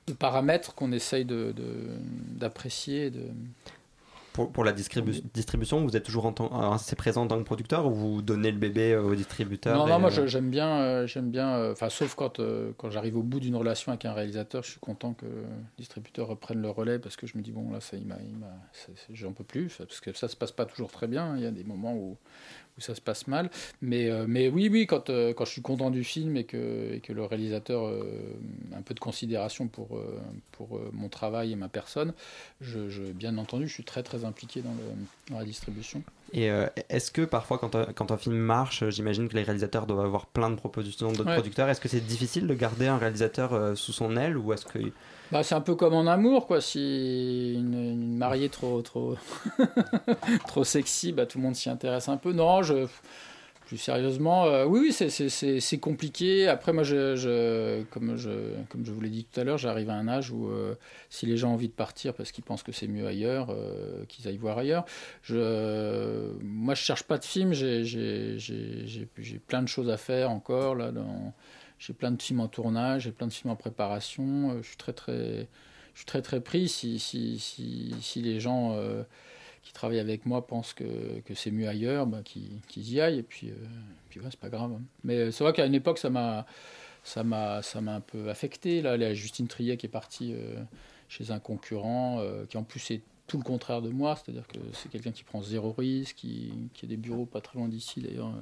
de 0.08 0.14
paramètres 0.14 0.74
qu'on 0.76 0.92
essaye 0.92 1.26
de- 1.26 1.52
de- 1.56 1.90
d'apprécier. 2.40 3.10
De, 3.10 3.24
pour, 4.34 4.50
pour 4.50 4.64
la 4.64 4.72
distribu- 4.72 5.22
distribution, 5.34 5.84
vous 5.84 5.98
êtes 5.98 6.06
toujours 6.06 6.26
en 6.26 6.34
euh, 6.40 6.72
assez 6.76 6.96
présent 6.96 7.24
en 7.24 7.28
tant 7.28 7.38
que 7.38 7.44
producteur 7.44 7.86
ou 7.86 7.94
vous 7.94 8.22
donnez 8.22 8.50
le 8.52 8.58
bébé 8.58 8.94
euh, 8.94 9.04
au 9.04 9.14
distributeur 9.14 9.76
Non, 9.86 10.00
moi 10.00 10.10
euh, 10.10 10.26
j'aime 10.26 10.50
bien, 10.50 10.70
euh, 10.80 11.06
j'aime 11.06 11.32
bien, 11.32 11.50
euh, 11.58 11.74
enfin 11.74 11.90
sauf 11.90 12.16
quand, 12.16 12.40
euh, 12.40 12.72
quand 12.78 12.90
j'arrive 12.90 13.18
au 13.18 13.24
bout 13.24 13.42
d'une 13.42 13.58
relation 13.58 13.92
avec 13.92 14.06
un 14.06 14.14
réalisateur, 14.14 14.64
je 14.64 14.72
suis 14.72 14.80
content 14.80 15.12
que 15.14 15.26
le 15.26 15.44
distributeur 15.78 16.28
reprenne 16.28 16.62
le 16.62 16.70
relais 16.70 16.98
parce 16.98 17.18
que 17.18 17.28
je 17.28 17.38
me 17.38 17.44
dis 17.44 17.52
bon 17.52 17.72
là 17.74 17.82
ça 17.82 17.98
il 17.98 18.06
m'a, 18.08 18.16
j'en 19.12 19.34
peux 19.34 19.44
plus 19.44 19.76
parce 19.78 20.00
que 20.00 20.14
ça 20.14 20.30
se 20.30 20.38
passe 20.38 20.54
pas 20.54 20.66
toujours 20.66 20.92
très 20.94 21.08
bien. 21.08 21.36
Il 21.36 21.44
y 21.44 21.46
a 21.46 21.52
des 21.52 21.66
moments 21.66 21.94
où, 21.94 22.16
où 22.82 22.84
ça 22.84 22.96
se 22.96 23.02
passe 23.02 23.28
mal, 23.28 23.50
mais 23.82 24.10
euh, 24.10 24.26
mais 24.28 24.50
oui 24.50 24.68
oui 24.72 24.88
quand 24.88 25.10
euh, 25.10 25.34
quand 25.34 25.46
je 25.46 25.52
suis 25.52 25.62
content 25.62 25.90
du 25.92 26.04
film 26.04 26.36
et 26.36 26.44
que 26.44 26.94
et 26.94 27.00
que 27.00 27.14
le 27.14 27.24
réalisateur 27.24 27.86
euh, 27.88 28.04
a 28.74 28.78
un 28.78 28.82
peu 28.82 28.94
de 28.94 29.00
considération 29.00 29.68
pour 29.68 29.98
euh, 29.98 30.20
pour 30.52 30.78
euh, 30.78 30.90
mon 30.94 31.10
travail 31.10 31.52
et 31.52 31.56
ma 31.56 31.70
personne, 31.70 32.14
je, 32.60 32.90
je- 32.90 33.04
bien 33.04 33.38
entendu 33.38 33.68
je 33.68 33.74
suis 33.74 33.84
très 33.84 34.04
très 34.04 34.26
impliqué 34.26 34.62
dans 34.62 34.72
le 34.72 35.32
dans 35.32 35.40
la 35.40 35.46
distribution. 35.46 36.04
Et 36.34 36.50
euh, 36.50 36.68
est-ce 36.90 37.12
que 37.12 37.24
parfois, 37.24 37.58
quand 37.58 37.76
un, 37.76 37.86
quand 37.94 38.12
un 38.12 38.18
film 38.18 38.36
marche, 38.38 38.84
euh, 38.84 38.90
j'imagine 38.90 39.28
que 39.28 39.36
les 39.36 39.44
réalisateurs 39.44 39.86
doivent 39.86 40.06
avoir 40.06 40.26
plein 40.28 40.50
de 40.50 40.56
propositions 40.56 41.12
d'autres 41.12 41.26
Ouais. 41.30 41.36
producteurs. 41.36 41.68
Est-ce 41.70 41.82
que 41.82 41.90
c'est 41.90 42.00
difficile 42.06 42.48
de 42.48 42.54
garder 42.54 42.88
un 42.88 42.98
réalisateur 42.98 43.54
euh, 43.54 43.76
sous 43.76 43.92
son 43.92 44.16
aile 44.16 44.38
ou 44.38 44.54
est-ce 44.54 44.66
que 44.66 44.80
Bah, 45.32 45.44
c'est 45.44 45.56
un 45.56 45.62
peu 45.62 45.76
comme 45.76 45.94
en 45.94 46.08
amour, 46.08 46.46
quoi. 46.46 46.60
Si 46.62 47.54
une, 47.56 48.18
mariée 48.18 48.50
trop, 48.50 48.82
trop, 48.82 49.16
trop 50.48 50.64
sexy, 50.64 51.12
bah, 51.14 51.26
tout 51.26 51.38
le 51.38 51.44
monde 51.44 51.56
s'y 51.56 51.70
intéresse 51.70 52.10
un 52.10 52.18
peu. 52.18 52.34
Non, 52.34 52.62
je, 52.64 52.86
plus 53.66 53.78
sérieusement, 53.78 54.46
euh, 54.46 54.66
oui, 54.66 54.80
oui, 54.82 54.92
c'est- 54.92 55.10
compliqué. 55.78 56.50
Après, 56.50 56.74
moi, 56.74 56.84
je, 56.84 57.16
je- 57.16 57.84
comme, 57.92 58.18
je, 58.18 58.30
comme 58.70 58.86
je 58.86 58.92
vous 58.92 59.00
l'ai 59.00 59.10
dit 59.10 59.24
tout 59.24 59.40
à 59.40 59.46
l'heure, 59.46 59.58
j'arrive 59.58 59.90
à 59.90 59.94
un 59.94 60.10
âge 60.10 60.32
où 60.32 60.50
euh, 60.50 60.76
si 61.10 61.26
les 61.26 61.38
gens 61.38 61.52
ont 61.52 61.54
envie 61.54 61.70
de 61.70 61.74
partir 61.74 62.14
parce 62.14 62.34
qu'ils 62.34 62.44
pensent 62.44 62.64
que 62.64 62.74
c'est 62.74 62.88
mieux 62.88 63.08
ailleurs, 63.08 63.48
euh, 63.52 64.04
qu'ils 64.10 64.28
aillent 64.28 64.36
voir 64.38 64.58
ailleurs. 64.58 64.84
Je, 65.24 66.34
moi, 66.44 66.74
je 66.76 66.82
cherche 66.82 67.04
pas 67.04 67.18
de 67.18 67.24
film. 67.24 67.54
J'ai- 67.54 68.38
plein 69.48 69.62
de 69.62 69.68
choses 69.70 69.90
à 69.90 69.96
faire 69.98 70.30
encore 70.30 70.76
là. 70.76 70.92
J'ai 71.82 71.94
plein 71.94 72.12
de 72.12 72.22
films 72.22 72.42
en 72.42 72.48
tournage, 72.48 73.04
j'ai 73.04 73.12
plein 73.12 73.26
de 73.26 73.34
films 73.34 73.52
en 73.52 73.56
préparation. 73.56 74.52
Euh, 74.52 74.62
Je 74.62 74.68
suis 74.68 74.78
très 74.78 74.94
très, 74.94 75.48
je 75.94 76.00
suis 76.00 76.06
très 76.06 76.22
très 76.22 76.40
pris. 76.40 76.70
Si 76.70 77.00
si 77.00 77.40
si, 77.40 77.92
si 78.02 78.22
les 78.22 78.40
gens 78.40 78.74
euh, 78.76 79.02
qui 79.64 79.74
travaillent 79.74 80.00
avec 80.00 80.28
moi 80.28 80.46
pensent 80.46 80.74
que, 80.74 81.20
que 81.26 81.34
c'est 81.34 81.50
mieux 81.52 81.68
ailleurs, 81.68 82.06
bah, 82.06 82.22
qu'ils 82.24 82.94
y 82.94 83.02
aillent. 83.02 83.18
Et 83.20 83.24
puis 83.24 83.50
euh, 83.50 83.56
puis 84.10 84.20
c'est 84.30 84.40
pas 84.40 84.50
grave. 84.50 84.72
hein. 84.74 84.82
Mais 85.04 85.32
c'est 85.32 85.44
vrai 85.44 85.54
qu'à 85.54 85.66
une 85.66 85.74
époque 85.74 85.98
ça 85.98 86.12
m'a 86.12 86.46
ça 87.04 87.24
m'a 87.24 87.64
ça 87.64 87.82
m'a 87.82 87.96
un 87.96 88.02
peu 88.02 88.30
affecté. 88.30 88.82
Là, 88.84 88.96
la 88.96 89.16
Justine 89.16 89.48
Triet 89.48 89.78
qui 89.78 89.88
est 89.88 89.90
partie 89.90 90.36
chez 91.10 91.32
un 91.32 91.40
concurrent, 91.40 92.24
qui 92.48 92.58
en 92.58 92.64
plus 92.64 92.92
est 92.92 93.02
tout 93.28 93.38
le 93.38 93.44
contraire 93.44 93.82
de 93.82 93.90
moi, 93.90 94.16
c'est-à-dire 94.18 94.46
que 94.48 94.60
c'est 94.74 94.90
quelqu'un 94.90 95.12
qui 95.12 95.24
prend 95.24 95.42
zéro 95.42 95.72
risque, 95.72 96.18
qui, 96.18 96.52
qui 96.74 96.86
a 96.86 96.88
des 96.90 96.98
bureaux 96.98 97.26
pas 97.26 97.40
très 97.42 97.58
loin 97.58 97.70
d'ici 97.70 98.02
d'ailleurs. 98.02 98.34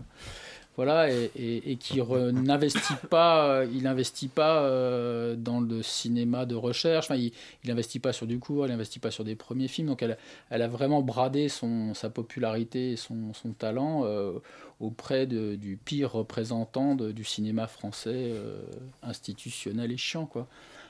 Voilà, 0.76 1.10
et, 1.12 1.78
qui 1.78 2.00
n'investit 2.02 2.94
pas, 3.10 3.50
euh, 3.50 3.68
il 3.74 3.84
n'investit 3.84 4.30
pas 4.30 4.64
euh, 4.64 5.36
dans 5.36 5.60
le 5.60 5.84
cinéma 5.84 6.46
de 6.46 6.56
recherche, 6.56 7.08
enfin, 7.08 7.20
il 7.20 7.34
n'investit 7.66 8.00
pas 8.00 8.14
sur 8.14 8.28
du 8.28 8.40
court, 8.40 8.66
il 8.66 8.70
n'investit 8.70 9.00
pas 9.00 9.12
sur 9.12 9.26
des 9.26 9.36
premiers 9.36 9.68
films, 9.68 9.88
donc 9.88 10.02
elle, 10.02 10.18
elle 10.50 10.62
a 10.62 10.70
vraiment 10.70 11.02
bradé 11.02 11.50
son, 11.50 11.94
sa 11.94 12.10
popularité 12.10 12.92
et 12.94 12.96
son, 12.96 13.34
son 13.34 13.52
talent 13.52 14.04
euh, 14.06 14.40
auprès 14.80 15.28
de- 15.28 15.56
du 15.56 15.76
pire 15.76 16.14
représentant 16.14 16.96
du 16.96 17.24
cinéma 17.26 17.68
français 17.68 18.32
institutionnel 19.04 19.92
et 19.92 19.98
chiant. 19.98 20.26
Quoi. 20.26 20.48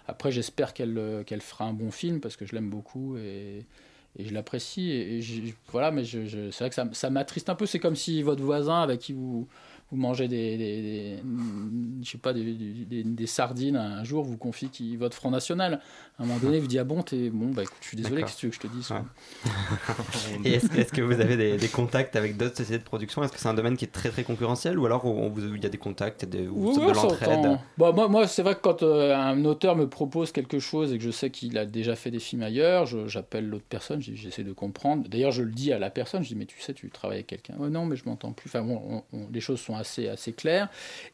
Après, 0.07 0.31
j'espère 0.31 0.75
qu'elle 0.75 1.23
qu'elle 1.25 1.41
fera 1.41 1.65
un 1.65 1.73
bon 1.73 1.89
film, 1.89 2.19
parce 2.19 2.35
que 2.35 2.45
je 2.45 2.53
l'aime 2.53 2.69
beaucoup, 2.69 3.17
et, 3.17 3.65
et 4.17 4.25
je 4.25 4.33
l'apprécie. 4.33 4.91
Et, 4.91 5.21
voilà, 5.71 5.91
mais 5.91 6.03
je- 6.25 6.49
c'est 6.51 6.59
vrai 6.63 6.69
que 6.69 6.75
ça, 6.75 6.85
ça 6.93 7.09
m'attriste 7.09 7.49
un 7.49 7.55
peu, 7.55 7.65
c'est 7.65 7.79
comme 7.79 7.95
si 7.95 8.21
votre 8.23 8.43
voisin 8.43 8.81
avec 8.81 8.99
qui 9.01 9.13
vous 9.13 9.47
vous 9.91 9.97
mangez 9.97 10.27
des, 10.27 10.57
des, 10.57 10.81
des- 10.81 11.23
je 12.03 12.09
sais 12.11 12.17
pas, 12.17 12.33
des, 12.33 12.43
des- 12.53 13.03
des 13.03 13.27
sardines 13.27 13.75
un 13.75 14.03
jour, 14.03 14.23
vous 14.23 14.37
confiez 14.37 14.67
qui 14.69 14.95
votre 14.97 15.15
Front 15.15 15.31
National. 15.31 15.81
À 16.17 16.23
un 16.23 16.25
moment 16.25 16.39
donné, 16.39 16.59
vous 16.59 16.67
dites 16.67 16.79
ah 16.79 16.83
bon, 16.83 17.01
t'es 17.01 17.29
bon, 17.29 17.47
bah 17.51 17.63
écoute, 17.63 17.77
je 17.81 17.87
suis 17.87 17.97
désolé, 17.97 18.21
qu'est-ce 18.23 18.35
que 18.35 18.39
tu 18.39 18.45
veux 18.47 18.49
que 18.51 18.55
je 18.57 18.61
te 18.61 18.67
dise 18.67 18.87
quoi. 18.87 19.05
Et 20.45 20.53
est-ce 20.53 20.91
que 20.91 21.01
vous 21.01 21.19
avez 21.19 21.37
des, 21.37 21.57
des 21.57 21.67
contacts 21.67 22.15
avec 22.15 22.37
d'autres 22.37 22.57
sociétés 22.57 22.79
de 22.79 22.83
production? 22.83 23.23
Est-ce 23.23 23.31
que 23.31 23.39
c'est 23.39 23.47
un 23.47 23.53
domaine 23.53 23.77
qui 23.77 23.85
est 23.85 23.89
très 23.89 24.09
très 24.09 24.23
concurrentiel? 24.23 24.77
Ou 24.79 24.85
alors 24.85 25.05
on 25.05 25.29
vous- 25.29 25.55
il 25.55 25.63
y 25.63 25.65
a 25.65 25.69
des 25.69 25.77
contacts 25.77 26.25
des, 26.25 26.47
ou 26.47 26.69
Oui, 26.71 26.75
oui, 26.77 26.87
de 26.87 26.91
l'entraide 26.93 27.29
s'entend. 27.29 27.61
Bah, 27.77 27.91
moi, 27.91 28.07
moi 28.07 28.27
c'est 28.27 28.43
vrai 28.43 28.55
que 28.55 28.61
quand 28.61 28.83
euh, 28.83 29.15
un 29.15 29.43
auteur 29.45 29.75
me 29.75 29.87
propose 29.87 30.31
quelque 30.31 30.59
chose 30.59 30.93
et 30.93 30.97
que 30.97 31.03
je 31.03 31.11
sais 31.11 31.29
qu'il 31.29 31.57
a 31.57 31.65
déjà 31.65 31.95
fait 31.95 32.11
des 32.11 32.19
films 32.19 32.43
ailleurs, 32.43 32.85
je- 32.85 33.07
j'appelle 33.07 33.47
l'autre 33.49 33.65
personne, 33.69 34.01
j'essaie 34.01 34.43
de 34.43 34.53
comprendre. 34.53 35.07
D'ailleurs, 35.07 35.31
je 35.31 35.43
le 35.43 35.51
dis 35.51 35.71
à 35.71 35.79
la 35.79 35.89
personne, 35.89 36.23
je 36.23 36.29
dis, 36.29 36.35
mais 36.35 36.45
tu 36.45 36.59
sais, 36.59 36.73
tu 36.73 36.89
travailles 36.89 37.17
avec 37.19 37.27
quelqu'un. 37.27 37.55
Ouais, 37.57 37.69
non, 37.69 37.85
mais 37.85 37.95
je 37.95 38.03
m'entends 38.05 38.31
plus. 38.33 38.49
Enfin, 38.49 38.61
bon, 38.61 38.81
on- 39.11 39.17
on- 39.17 39.27
les 39.31 39.39
choses 39.39 39.59
sont 39.59 39.75
assez, 39.79 40.07
assez 40.07 40.33
claires. 40.33 40.69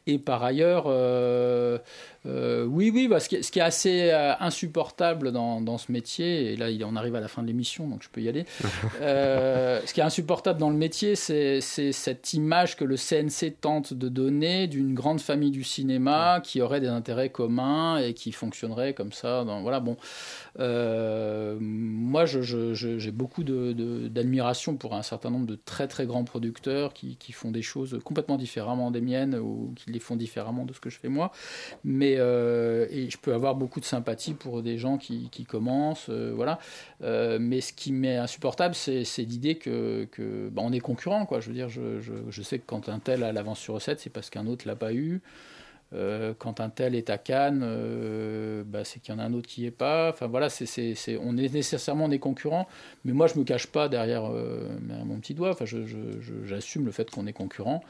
Et 0.06 0.18
par 0.18 0.42
ailleurs, 0.44 0.84
euh, 0.86 1.78
euh, 2.26 2.64
oui, 2.64 2.90
oui, 2.92 3.08
bah, 3.08 3.20
ce, 3.20 3.28
qui 3.28 3.36
est, 3.36 3.42
ce 3.42 3.50
qui 3.52 3.58
est 3.60 3.62
assez 3.62 4.10
euh, 4.10 4.34
insupportable 4.40 5.32
dans, 5.32 5.60
dans 5.60 5.78
ce 5.78 5.90
métier, 5.92 6.52
et 6.52 6.56
là, 6.56 6.66
on 6.86 6.96
arrive 6.96 7.14
à 7.14 7.20
la 7.20 7.28
fin 7.28 7.42
de 7.42 7.46
l'émission, 7.46 7.86
donc 7.88 8.02
je 8.02 8.08
peux 8.10 8.20
y 8.20 8.28
aller. 8.28 8.44
Ce 9.86 9.92
qui 9.92 10.00
est 10.00 10.04
insupportable 10.04 10.58
dans 10.58 10.70
le 10.70 10.76
métier, 10.76 11.14
c'est 11.16 11.60
cette 11.60 12.34
image 12.34 12.76
que 12.76 12.84
le 12.84 12.96
CNC 12.96 13.54
tente 13.60 13.94
de 13.94 14.08
donner 14.08 14.66
d'une 14.66 14.94
grande 14.94 15.20
famille 15.20 15.50
du 15.50 15.64
cinéma 15.64 16.40
qui 16.42 16.60
aurait 16.60 16.80
des 16.80 16.88
intérêts 16.88 17.30
communs 17.30 17.98
et 17.98 18.14
qui 18.14 18.32
fonctionnerait 18.32 18.94
comme 18.94 19.12
ça. 19.12 19.44
Dans, 19.44 19.62
voilà, 19.62 19.80
bon. 19.80 19.96
Moi, 21.60 22.24
j'ai 22.26 23.10
beaucoup 23.12 23.44
de- 23.44 23.72
de- 23.72 24.08
d'admiration 24.08 24.76
pour 24.76 24.94
un 24.94 25.02
certain 25.02 25.30
nombre 25.30 25.46
de 25.46 25.58
très 25.64 25.86
très 25.88 26.06
grands 26.06 26.24
producteurs 26.24 26.92
qui, 26.92 27.16
qui 27.16 27.32
font 27.32 27.50
des 27.50 27.62
choses 27.62 27.98
complètement 28.04 28.36
différemment 28.56 28.90
des 28.90 29.02
miennes 29.02 29.34
ou 29.34 29.74
qui 29.76 29.90
les 29.90 29.98
font 29.98 30.16
différemment 30.16 30.64
de 30.64 30.72
ce 30.72 30.80
que 30.80 30.88
je 30.88 30.98
fais 30.98 31.08
moi. 31.08 31.30
Mais 31.84 32.14
euh, 32.16 32.86
et 32.90 33.10
je 33.10 33.18
peux 33.18 33.34
avoir 33.34 33.54
beaucoup 33.54 33.80
de 33.80 33.84
sympathie 33.84 34.32
pour 34.32 34.62
des 34.62 34.78
gens 34.78 34.96
qui, 34.96 35.28
qui 35.30 35.44
commencent, 35.44 36.08
euh, 36.08 36.32
voilà. 36.34 36.58
Euh, 37.02 37.38
mais 37.38 37.60
ce 37.60 37.74
qui 37.74 37.92
m'est 37.92 38.16
insupportable, 38.16 38.74
c'est 38.74 39.04
l'idée 39.18 39.56
que, 39.56 40.08
que 40.10 40.48
bah, 40.48 40.62
on 40.64 40.72
est 40.72 40.80
concurrent, 40.80 41.26
quoi. 41.26 41.40
Je 41.40 41.48
veux 41.48 41.54
dire, 41.54 41.68
je, 41.68 42.00
je, 42.00 42.14
je 42.30 42.42
sais 42.42 42.58
que 42.58 42.64
quand 42.66 42.88
un 42.88 42.98
tel 42.98 43.22
a 43.22 43.32
l'avance 43.32 43.58
sur 43.58 43.74
recette, 43.74 44.00
c'est 44.00 44.10
parce 44.10 44.30
qu'un 44.30 44.46
autre 44.46 44.66
l'a 44.66 44.76
pas 44.76 44.94
eu. 44.94 45.20
Euh, 45.92 46.34
quand 46.36 46.60
un 46.60 46.68
tel 46.68 46.96
est 46.96 47.10
à 47.10 47.18
Cannes, 47.18 47.62
euh, 47.64 48.64
bah, 48.66 48.84
c'est 48.84 48.98
qu'il 49.00 49.14
y 49.14 49.16
en 49.16 49.20
a 49.20 49.24
un 49.24 49.32
autre 49.34 49.46
qui 49.46 49.60
n'y 49.60 49.68
est 49.68 49.70
pas. 49.70 50.10
Enfin 50.10 50.26
voilà, 50.26 50.48
on 51.22 51.36
est 51.36 51.54
nécessairement 51.54 52.08
des 52.08 52.18
concurrents, 52.18 52.66
mais 53.04 53.12
moi 53.12 53.28
je 53.28 53.38
me 53.38 53.44
cache 53.44 53.68
pas 53.68 53.88
derrière, 53.88 54.24
euh, 54.24 54.68
derrière 54.80 55.06
mon 55.06 55.18
petit 55.20 55.34
doigt. 55.34 55.50
Enfin, 55.50 55.64
j'assume 56.44 56.86
le 56.86 56.92
fait 56.92 57.08
qu'on 57.10 57.26
est 57.26 57.32
concurrent. 57.32 57.84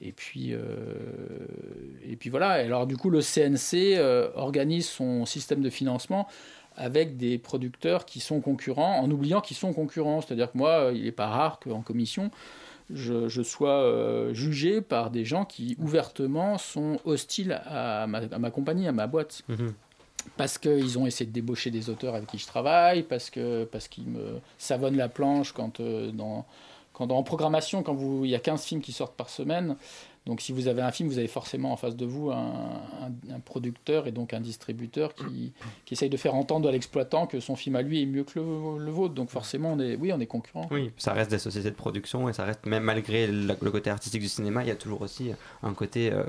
Et 0.00 0.12
puis, 0.12 0.52
et 0.52 2.16
puis 2.16 2.30
voilà. 2.30 2.50
Alors 2.52 2.86
du 2.86 2.96
coup, 2.96 3.10
le 3.10 3.20
CNC 3.20 4.00
organise 4.34 4.88
son 4.88 5.26
système 5.26 5.60
de 5.60 5.70
financement 5.70 6.26
avec 6.74 7.18
des 7.18 7.36
producteurs 7.38 8.06
qui 8.06 8.18
sont 8.18 8.40
concurrents, 8.40 8.98
en 8.98 9.10
oubliant 9.10 9.42
qu'ils 9.42 9.58
sont 9.58 9.74
concurrents. 9.74 10.22
C'est-à-dire 10.22 10.50
que 10.50 10.58
moi, 10.58 10.90
il 10.94 11.04
n'est 11.04 11.12
pas 11.12 11.28
rare 11.28 11.60
qu'en 11.60 11.82
commission, 11.82 12.30
je, 12.94 13.28
je 13.28 13.42
sois 13.42 13.82
euh, 13.82 14.34
jugé 14.34 14.80
par 14.80 15.10
des 15.10 15.24
gens 15.24 15.44
qui 15.44 15.76
ouvertement 15.78 16.58
sont 16.58 16.98
hostiles 17.04 17.60
à 17.66 18.06
ma, 18.06 18.18
à 18.18 18.38
ma 18.38 18.50
compagnie, 18.50 18.88
à 18.88 18.92
ma 18.92 19.06
boîte. 19.06 19.42
Parce 20.36 20.56
qu'ils 20.56 20.98
ont 20.98 21.06
essayé 21.06 21.26
de 21.26 21.32
débaucher 21.32 21.70
des 21.70 21.90
auteurs 21.90 22.14
avec 22.14 22.28
qui 22.28 22.38
je 22.38 22.46
travaille, 22.46 23.02
parce 23.02 23.28
que 23.28 23.64
parce 23.64 23.88
qu'ils 23.88 24.06
me 24.06 24.38
savonnent 24.56 24.96
la 24.96 25.08
planche 25.08 25.52
quand, 25.52 25.80
euh, 25.80 26.12
dans, 26.12 26.46
quand 26.92 27.10
en 27.10 27.22
programmation, 27.24 27.82
quand 27.82 27.98
il 28.22 28.30
y 28.30 28.34
a 28.34 28.38
15 28.38 28.62
films 28.62 28.80
qui 28.80 28.92
sortent 28.92 29.16
par 29.16 29.28
semaine. 29.28 29.76
Donc 30.24 30.40
si 30.40 30.52
vous 30.52 30.68
avez 30.68 30.82
un 30.82 30.92
film, 30.92 31.08
vous 31.08 31.18
avez 31.18 31.26
forcément 31.26 31.72
en 31.72 31.76
face 31.76 31.96
de 31.96 32.06
vous 32.06 32.30
un, 32.30 32.36
un- 32.36 33.34
un 33.34 33.40
producteur 33.40 34.06
et 34.06 34.12
donc 34.12 34.32
un 34.34 34.40
distributeur 34.40 35.14
qui, 35.16 35.52
qui 35.84 35.94
essaye 35.94 36.10
de 36.10 36.16
faire 36.16 36.36
entendre 36.36 36.68
à 36.68 36.72
l'exploitant 36.72 37.26
que 37.26 37.40
son 37.40 37.56
film 37.56 37.74
à 37.74 37.82
lui 37.82 38.02
est 38.02 38.06
mieux 38.06 38.22
que 38.22 38.38
le, 38.38 38.84
le 38.84 38.90
vôtre. 38.92 39.14
Donc 39.14 39.30
forcément, 39.30 39.72
on 39.72 39.80
est, 39.80 39.96
oui, 39.96 40.12
on 40.12 40.20
est 40.20 40.26
concurrent. 40.26 40.68
Oui, 40.70 40.92
ça 40.96 41.12
reste 41.12 41.30
des 41.32 41.40
sociétés 41.40 41.70
de 41.70 41.74
production 41.76 42.28
et 42.28 42.32
ça 42.32 42.44
reste, 42.44 42.66
même 42.66 42.84
malgré 42.84 43.26
le 43.26 43.54
côté 43.72 43.90
artistique 43.90 44.22
du 44.22 44.28
cinéma, 44.28 44.62
il 44.62 44.68
y 44.68 44.70
a 44.70 44.76
toujours 44.76 45.02
aussi 45.02 45.32
un 45.64 45.74
côté. 45.74 46.12
euh, 46.12 46.22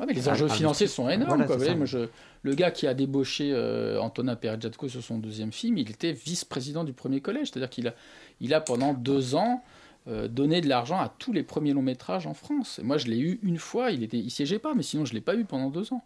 Ouais, 0.00 0.06
mais 0.06 0.14
les 0.14 0.28
enjeux 0.28 0.46
un- 0.46 0.48
financiers 0.48 0.88
sont 0.88 1.08
énormes. 1.08 1.28
Voilà, 1.28 1.44
quoi. 1.44 1.54
c'est 1.54 1.58
Vous 1.70 1.76
voyez, 1.76 1.94
ça. 1.94 1.98
moi, 1.98 2.06
je- 2.08 2.08
le 2.42 2.54
gars 2.54 2.70
qui 2.72 2.86
a 2.88 2.94
débauché 2.94 3.50
euh, 3.52 4.00
Antonin 4.00 4.34
Perejatko 4.36 4.88
sur 4.88 5.02
son 5.02 5.18
deuxième 5.18 5.52
film, 5.52 5.78
il 5.78 5.90
était 5.90 6.12
vice-président 6.12 6.82
du 6.84 6.92
premier 6.92 7.20
collège. 7.20 7.50
C'est-à-dire 7.52 7.70
qu'il 7.70 7.86
a, 7.88 7.94
il 8.40 8.52
a 8.54 8.60
pendant 8.60 8.94
deux 8.94 9.34
ans 9.36 9.62
euh, 10.08 10.28
donné 10.28 10.60
de 10.60 10.68
l'argent 10.68 10.98
à 10.98 11.08
tous 11.18 11.32
les 11.32 11.42
premiers 11.42 11.72
longs 11.72 11.82
métrages 11.82 12.26
en 12.26 12.34
France. 12.34 12.80
Moi, 12.82 12.98
je 12.98 13.06
l'ai 13.06 13.18
eu 13.18 13.38
une 13.42 13.58
fois. 13.58 13.90
Il 13.90 14.02
était, 14.02 14.18
il 14.18 14.30
siégeait 14.30 14.58
pas, 14.58 14.74
mais 14.74 14.82
sinon, 14.82 15.04
je 15.04 15.14
l'ai 15.14 15.20
pas 15.20 15.34
eu 15.34 15.44
pendant 15.44 15.70
deux 15.70 15.92
ans. 15.92 16.02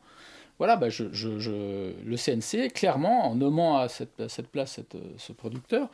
Voilà, 0.58 0.76
bah, 0.76 0.88
je, 0.90 1.04
le 1.04 2.16
CNC, 2.16 2.72
clairement, 2.72 3.26
en 3.26 3.34
nommant 3.34 3.78
à 3.78 3.88
cette, 3.88 4.48
place 4.52 4.80
euh, 4.94 4.98
ce 5.16 5.32
producteur, 5.32 5.88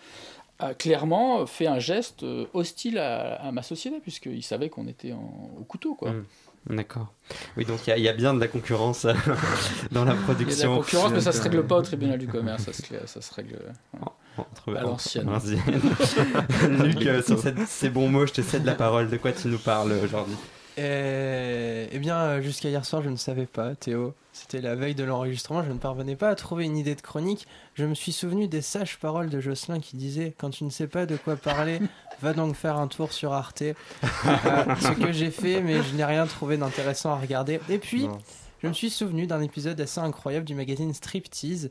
a 0.59 0.75
clairement 0.75 1.47
fait 1.47 1.67
un 1.67 1.79
geste 1.79 2.23
euh, 2.25 2.47
hostile 2.53 2.99
à, 2.99 3.51
ma 3.53 3.63
société, 3.63 4.01
puisqu'il 4.01 4.43
savait 4.43 4.69
qu'on 4.69 4.89
était 4.89 5.13
en- 5.13 5.51
au 5.61 5.65
couteau. 5.65 5.95
Quoi. 5.95 6.11
Mm. 6.11 6.25
D'accord. 6.69 7.13
Oui, 7.57 7.65
donc 7.65 7.87
il 7.87 7.91
y 7.91 7.93
a- 7.93 7.97
il 7.97 8.03
y, 8.05 8.09
a 8.09 8.13
bien 8.13 8.35
de 8.35 8.41
la 8.41 8.49
concurrence 8.49 9.05
euh, 9.07 9.15
dans 9.91 10.05
la 10.05 10.13
Il 10.13 10.17
y 10.17 10.19
a 10.19 10.21
de 10.21 10.25
production. 10.25 10.71
la 10.73 10.77
concurrence, 10.79 11.13
mais 11.13 11.21
ça 11.21 11.33
se 11.33 11.43
règle 11.43 11.67
pas 11.67 11.77
au 11.77 11.83
tribunal 11.83 12.19
du 12.19 12.27
commerce, 12.27 12.65
ça 12.65 12.73
se, 12.73 12.83
ça 13.07 13.21
se 13.23 13.35
règle 13.35 13.57
euh, 13.57 13.99
Entre- 14.37 14.77
à 14.77 14.83
l'ancienne. 14.83 15.29
Luc, 16.83 17.07
euh, 17.07 17.23
sur 17.23 17.39
cette- 17.39 17.67
ces 17.67 17.89
bons 17.91 18.09
mots, 18.09 18.27
je 18.27 18.33
te 18.35 18.43
cède 18.43 18.65
la 18.65 18.75
parole. 18.75 19.09
De 19.09 19.17
quoi 19.17 19.33
tu 19.33 19.49
nous 19.49 19.59
parles 19.59 19.93
aujourd'hui? 19.93 20.37
Euh, 20.79 21.87
eh 21.91 21.99
bien, 21.99 22.17
euh, 22.17 22.43
jusqu'à 22.43 22.69
hier 22.69 22.85
soir, 22.85 23.03
je 23.03 23.11
ne 23.11 23.17
savais 23.17 23.47
pas, 23.47 23.75
Théo. 23.75 24.15
C'était 24.33 24.61
la 24.61 24.77
veille 24.77 24.95
de 24.95 25.03
l'enregistrement, 25.03 25.65
je 25.65 25.73
ne 25.73 25.79
parvenais 25.79 26.15
pas 26.15 26.29
à 26.29 26.35
trouver 26.37 26.65
une 26.65 26.77
idée 26.77 26.95
de 26.95 27.01
chronique. 27.01 27.49
Je 27.75 27.85
me 27.85 27.95
suis 27.95 28.13
souvenu 28.13 28.47
des 28.47 28.63
sages 28.63 28.99
paroles 28.99 29.31
de 29.31 29.41
Jocelyn 29.41 29.81
qui 29.81 29.97
disait 29.97 30.35
Quand 30.39 30.51
tu 30.51 30.63
ne 30.63 30.71
sais 30.71 30.87
pas 30.87 31.07
de 31.07 31.17
quoi 31.17 31.35
parler, 31.35 31.81
va 32.23 32.33
donc 32.33 32.55
faire 32.55 32.77
un 32.77 32.87
tour 32.87 33.13
sur 33.13 33.33
Arte. 33.33 33.63
Euh, 33.63 33.75
ce 34.81 34.93
que 34.93 35.11
j'ai 35.11 35.33
fait, 35.33 35.61
mais 35.61 35.83
je 35.83 35.95
n'ai 35.97 36.05
rien 36.05 36.27
trouvé 36.27 36.57
d'intéressant 36.57 37.11
à 37.11 37.17
regarder. 37.17 37.61
Et 37.69 37.79
puis. 37.79 38.09
Je 38.61 38.67
me 38.67 38.73
suis 38.73 38.91
souvenu 38.91 39.29
d'un 39.29 39.41
épisode 39.41 39.81
assez 39.81 40.01
incroyable 40.01 40.45
du 40.45 40.57
magazine 40.57 40.93
Striptease. 40.93 41.71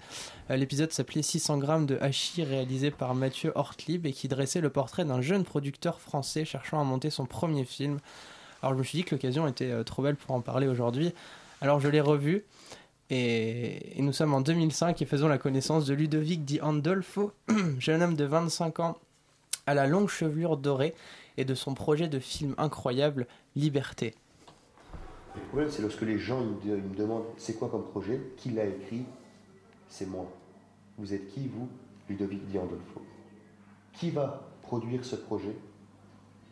Euh, 0.49 0.55
L'épisode 0.55 0.93
s'appelait 0.93 1.22
600 1.22 1.58
grammes 1.58 1.86
de 1.86 1.97
hachis 1.99 2.45
réalisé 2.45 2.91
par 2.91 3.14
Mathieu 3.14 3.51
Hortlib 3.55 4.05
et 4.05 4.14
qui 4.14 4.30
dressait 4.30 4.62
le 4.62 4.70
portrait 4.70 5.03
d'un 5.03 5.20
jeune 5.20 5.43
producteur 5.43 5.99
français 5.99 6.45
cherchant 6.45 6.80
à 6.80 6.86
monter 6.86 7.10
son 7.10 7.26
premier 7.26 7.66
film. 7.66 7.99
Alors 8.62 8.74
je 8.74 8.80
me 8.80 8.84
suis 8.84 8.97
dit 8.97 9.03
que 9.03 9.16
l'occasion 9.16 9.47
était 9.47 9.72
euh, 9.72 9.84
trop 9.84 10.01
belle 10.01 10.16
pour 10.16 10.36
en 10.36 10.41
parler 10.41 10.68
aujourd'hui. 10.68 11.14
Alors 11.62 11.80
je 11.80 11.88
l'ai 11.88 12.01
revu 12.01 12.43
et, 13.10 13.95
nous 13.99 14.14
sommes 14.14 14.34
en 14.34 14.41
2005 14.41 15.01
et 15.01 15.05
faisons 15.05 15.28
la 15.28 15.38
connaissance 15.38 15.86
de 15.86 15.93
Ludovic 15.93 16.43
Di 16.43 16.60
Andolfo, 16.62 17.32
jeune 17.80 18.03
homme 18.03 18.16
de 18.16 18.26
25 18.26 18.80
ans 18.80 18.97
à 19.66 19.74
la 19.74 19.88
longue 19.88 20.10
chevelure 20.10 20.58
dorée 20.58 20.93
et 21.38 21.45
de 21.45 21.55
son 21.55 21.74
projet 21.74 22.08
de 22.08 22.20
film 22.20 22.55
incroyable 22.58 23.28
Liberté. 23.55 24.16
Le 25.36 25.41
problème, 25.49 25.70
c'est 25.70 25.82
lorsque 25.82 26.01
les 26.01 26.18
gens 26.18 26.41
me, 26.41 26.76
me 26.76 26.95
demandent 26.95 27.26
c'est 27.38 27.53
quoi 27.58 27.70
comme 27.70 27.86
projet, 27.86 28.20
qui 28.38 28.49
l'a 28.49 28.66
écrit, 28.66 29.05
c'est 29.88 30.08
moi. 30.08 30.26
Vous 30.97 31.14
êtes 31.14 31.28
qui, 31.28 31.47
vous 31.47 31.70
Ludovic 32.10 32.45
Di 32.47 32.58
Andolfo? 32.58 33.01
Qui 33.93 34.12
va 34.12 34.47
produire 34.64 35.05
ce 35.05 35.16
projet? 35.16 35.55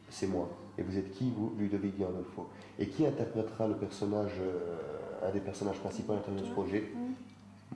C'est 0.10 0.28
moi. 0.28 0.50
Et 0.78 0.84
vous 0.84 0.98
êtes 0.98 1.12
qui, 1.12 1.32
vous 1.32 1.54
Ludovic 1.58 1.96
Di 1.96 2.04
Andolfo. 2.04 2.48
Et 2.80 2.88
qui 2.88 3.06
interprétera 3.06 3.68
le 3.68 3.76
personnage, 3.76 4.34
euh, 4.40 5.28
un 5.28 5.32
des 5.32 5.40
personnages 5.40 5.80
principaux 5.80 6.14
à 6.14 6.16
l'intérieur 6.18 6.42
de 6.42 6.48
ce 6.48 6.52
projet? 6.52 6.92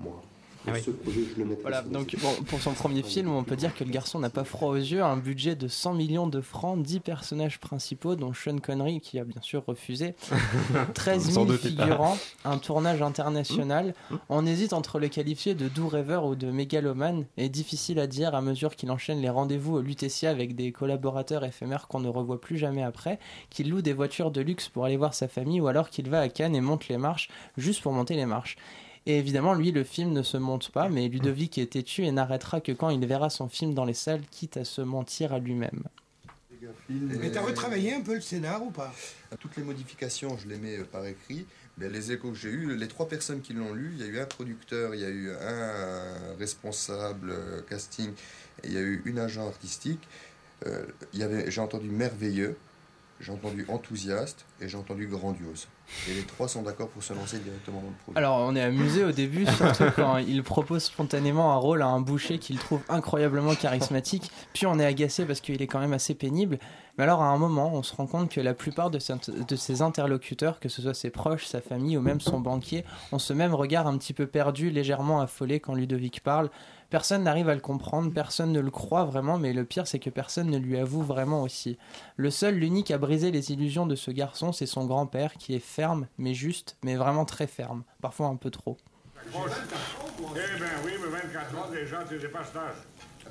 Moi. 0.02 0.22
Ah 0.68 0.72
Et 0.72 0.74
oui. 0.74 0.82
Ce 0.86 0.92
projet, 0.92 1.22
je 1.34 1.40
le 1.40 1.46
mettrai 1.46 1.62
Voilà, 1.62 1.82
donc 1.84 2.16
bon, 2.22 2.44
pour 2.48 2.60
son 2.62 2.74
premier 2.74 3.02
film, 3.02 3.32
on 3.32 3.44
peut 3.44 3.56
dire 3.56 3.74
que 3.74 3.84
le 3.84 3.92
garçon 3.92 4.20
n'a 4.20 4.30
pas 4.30 4.44
froid 4.44 4.70
aux 4.70 4.76
yeux, 4.76 5.02
un 5.02 5.16
budget 5.18 5.56
de 5.56 5.68
100 5.68 5.94
millions 5.94 6.28
de 6.28 6.42
francs, 6.42 6.82
10 6.82 7.00
personnages 7.00 7.60
principaux, 7.60 8.16
dont 8.16 8.34
Sean 8.34 8.58
Connery 8.58 9.00
qui 9.00 9.20
a 9.20 9.24
bien 9.24 9.42
sûr 9.42 9.64
refusé, 9.66 10.16
13 10.94 11.24
Sans 11.24 11.32
000 11.32 11.46
doute 11.46 11.62
pas. 11.62 11.84
figurants, 11.84 12.18
un 12.46 12.58
tournage 12.58 13.02
international. 13.02 13.94
On 14.28 14.46
hésite 14.46 14.74
entre 14.74 15.00
le 15.00 15.08
qualifier 15.08 15.56
de 15.56 15.68
doux 15.70 15.88
rêveur 15.88 16.26
ou 16.26 16.36
de 16.36 16.52
mégalomane, 16.52 17.26
et 17.38 17.48
difficile 17.50 18.00
à 18.00 18.08
dire 18.08 18.36
à 18.36 18.42
mesure 18.42 18.76
qu'il 18.76 18.92
enchaîne 18.92 19.22
les 19.22 19.30
rendez-vous 19.30 19.76
au 19.78 19.82
Lutetia 19.82 20.30
avec 20.30 20.56
des 20.56 20.72
collaborateurs 20.72 21.46
éphémères 21.46 21.88
qu'on 21.88 22.00
ne 22.02 22.10
revoit 22.10 22.42
plus 22.42 22.58
jamais 22.58 22.84
après, 22.84 23.20
qu'il 23.50 23.70
loue 23.70 23.82
des 23.82 23.94
voitures 23.94 24.32
de 24.32 24.42
luxe 24.42 24.68
pour 24.68 24.86
aller 24.86 24.98
voir 24.98 25.14
sa 25.14 25.28
famille, 25.30 25.62
ou 25.62 25.68
alors 25.68 25.90
qu'il 25.90 26.10
va 26.10 26.20
à 26.20 26.28
Cannes 26.30 26.56
et 26.56 26.62
monte 26.62 26.90
les 26.90 26.98
marches 26.98 27.30
juste 27.58 27.82
pour 27.82 27.94
monter 27.94 28.16
les 28.16 28.26
marches. 28.26 28.58
Et 29.10 29.18
évidemment, 29.18 29.56
lui, 29.56 29.72
le 29.72 29.84
film 29.84 30.14
ne 30.14 30.22
se 30.22 30.38
monte 30.38 30.70
pas, 30.70 30.88
mais 30.88 31.08
Ludovic 31.08 31.58
est 31.58 31.72
têtu 31.72 32.06
et 32.06 32.12
n'arrêtera 32.12 32.62
que 32.62 32.72
quand 32.72 32.92
il 32.92 33.04
verra 33.08 33.32
son 33.32 33.50
film 33.50 33.74
dans 33.74 33.84
les 33.84 33.96
salles, 33.96 34.22
quitte 34.30 34.56
à 34.56 34.64
se 34.64 34.82
mentir 34.82 35.34
à 35.34 35.40
lui-même. 35.40 35.82
Mais 36.92 37.32
t'as 37.32 37.42
retravaillé 37.42 37.96
un 37.96 38.02
peu 38.02 38.14
le 38.14 38.22
scénar 38.22 38.62
ou 38.62 38.70
pas? 38.70 38.94
Toutes 39.40 39.58
les 39.58 39.64
modifications, 39.64 40.38
je 40.38 40.48
les 40.48 40.58
mets 40.58 40.78
euh, 40.78 40.84
par 40.84 41.08
écrit. 41.08 41.48
Ben, 41.80 41.92
les 41.92 42.12
échos 42.12 42.30
que 42.30 42.38
j'ai 42.38 42.50
eus, 42.50 42.78
les 42.78 42.88
trois 42.88 43.08
personnes 43.08 43.42
qui 43.42 43.54
l'ont 43.54 43.74
lu, 43.74 43.96
il 43.96 44.00
y 44.00 44.04
a 44.04 44.12
eu 44.12 44.20
un 44.20 44.28
producteur, 44.28 44.94
il 44.94 45.02
y 45.02 45.06
a 45.06 45.10
eu 45.10 45.32
un 45.32 46.36
responsable 46.38 47.32
euh, 47.32 47.62
casting 47.68 48.12
et 48.64 48.68
il 48.68 48.74
y 48.74 48.78
a 48.78 48.82
eu 48.82 49.02
une 49.06 49.18
agent 49.18 49.48
artistique. 49.48 50.08
Euh, 50.68 50.86
j'ai 51.14 51.62
entendu 51.62 51.90
merveilleux, 51.90 52.56
j'ai 53.22 53.32
entendu 53.32 53.66
enthousiaste, 53.70 54.46
et 54.62 54.70
j'ai 54.70 54.78
entendu 54.78 55.08
grandiose. 55.08 55.68
Et 56.08 56.14
les 56.14 56.24
trois 56.24 56.48
sont 56.48 56.62
d'accord 56.62 56.90
pour 56.90 57.04
se 57.04 57.14
lancer 57.14 57.40
directement 57.40 57.82
dans 57.82 57.90
le 57.90 57.96
projet. 58.04 58.18
Alors, 58.18 58.38
on 58.48 58.56
est 58.56 58.62
amusé 58.62 59.04
au 59.04 59.12
début, 59.12 59.46
surtout 59.58 59.92
quand 59.96 60.18
il 60.18 60.44
propose 60.44 60.84
spontanément 60.84 61.54
un 61.54 61.58
rôle 61.58 61.82
à 61.82 61.88
un 61.88 62.02
boucher 62.02 62.40
qu'il 62.40 62.58
trouve 62.58 62.82
incroyablement 62.90 63.56
charismatique. 63.56 64.32
Puis 64.54 64.66
on 64.66 64.80
est 64.80 64.86
agacé 64.86 65.26
parce 65.26 65.42
qu'il 65.42 65.62
est 65.62 65.68
quand 65.68 65.80
même 65.80 65.94
assez 65.94 66.14
pénible. 66.14 66.60
Mais 66.98 67.04
alors, 67.04 67.22
à 67.22 67.28
un 67.28 67.38
moment, 67.38 67.74
on 67.74 67.84
se 67.84 67.96
rend 67.96 68.08
compte 68.08 68.30
que 68.30 68.42
la 68.42 68.54
plupart 68.54 68.92
de 68.92 69.00
ses, 69.00 69.14
de 69.48 69.56
ses 69.56 69.82
interlocuteurs, 69.82 70.60
que 70.60 70.70
ce 70.70 70.82
soit 70.82 70.94
ses 70.94 71.10
proches, 71.10 71.46
sa 71.46 71.62
famille 71.62 71.98
ou 71.98 72.02
même 72.02 72.22
son 72.22 72.40
banquier, 72.40 72.84
ont 73.12 73.20
ce 73.20 73.34
même 73.34 73.54
regard 73.54 73.88
un 73.88 73.98
petit 73.98 74.14
peu 74.14 74.28
perdu, 74.28 74.70
légèrement 74.70 75.22
affolé 75.22 75.60
quand 75.60 75.76
Ludovic 75.76 76.22
parle. 76.22 76.50
Personne 76.90 77.24
n'arrive 77.24 77.50
à 77.50 77.56
le 77.56 77.62
comprendre, 77.62 78.12
personne 78.12 78.52
ne 78.52 78.60
le 78.60 78.72
croit 78.72 79.06
vraiment, 79.06 79.38
mais 79.38 79.54
le 79.54 79.64
pire 79.64 79.86
c'est 79.86 80.00
que 80.00 80.10
personne 80.10 80.50
ne 80.50 80.58
lui 80.58 80.78
avoue 80.78 81.04
vraiment 81.04 81.44
aussi. 81.44 81.78
Le 82.16 82.32
seul, 82.32 82.56
l'unique 82.56 82.92
à 82.92 82.98
briser 82.98 83.32
les 83.32 83.52
illusions 83.52 83.86
de 83.86 83.96
ce 83.96 84.10
garçon, 84.10 84.52
c'est 84.52 84.66
son 84.66 84.86
grand-père 84.86 85.34
qui 85.36 85.54
est 85.54 85.60
ferme, 85.60 86.08
mais 86.18 86.34
juste, 86.34 86.78
mais 86.84 86.96
vraiment 86.96 87.26
très 87.26 87.48
ferme, 87.48 87.84
parfois 88.02 88.28
un 88.28 88.36
peu 88.38 88.50
trop. 88.50 88.78
Eh 89.18 89.32
ben 89.32 90.70
oui, 90.84 90.94
mais 91.02 91.10
24 91.10 91.58
ans 91.58 91.70
déjà, 91.72 92.04
tu 92.10 92.20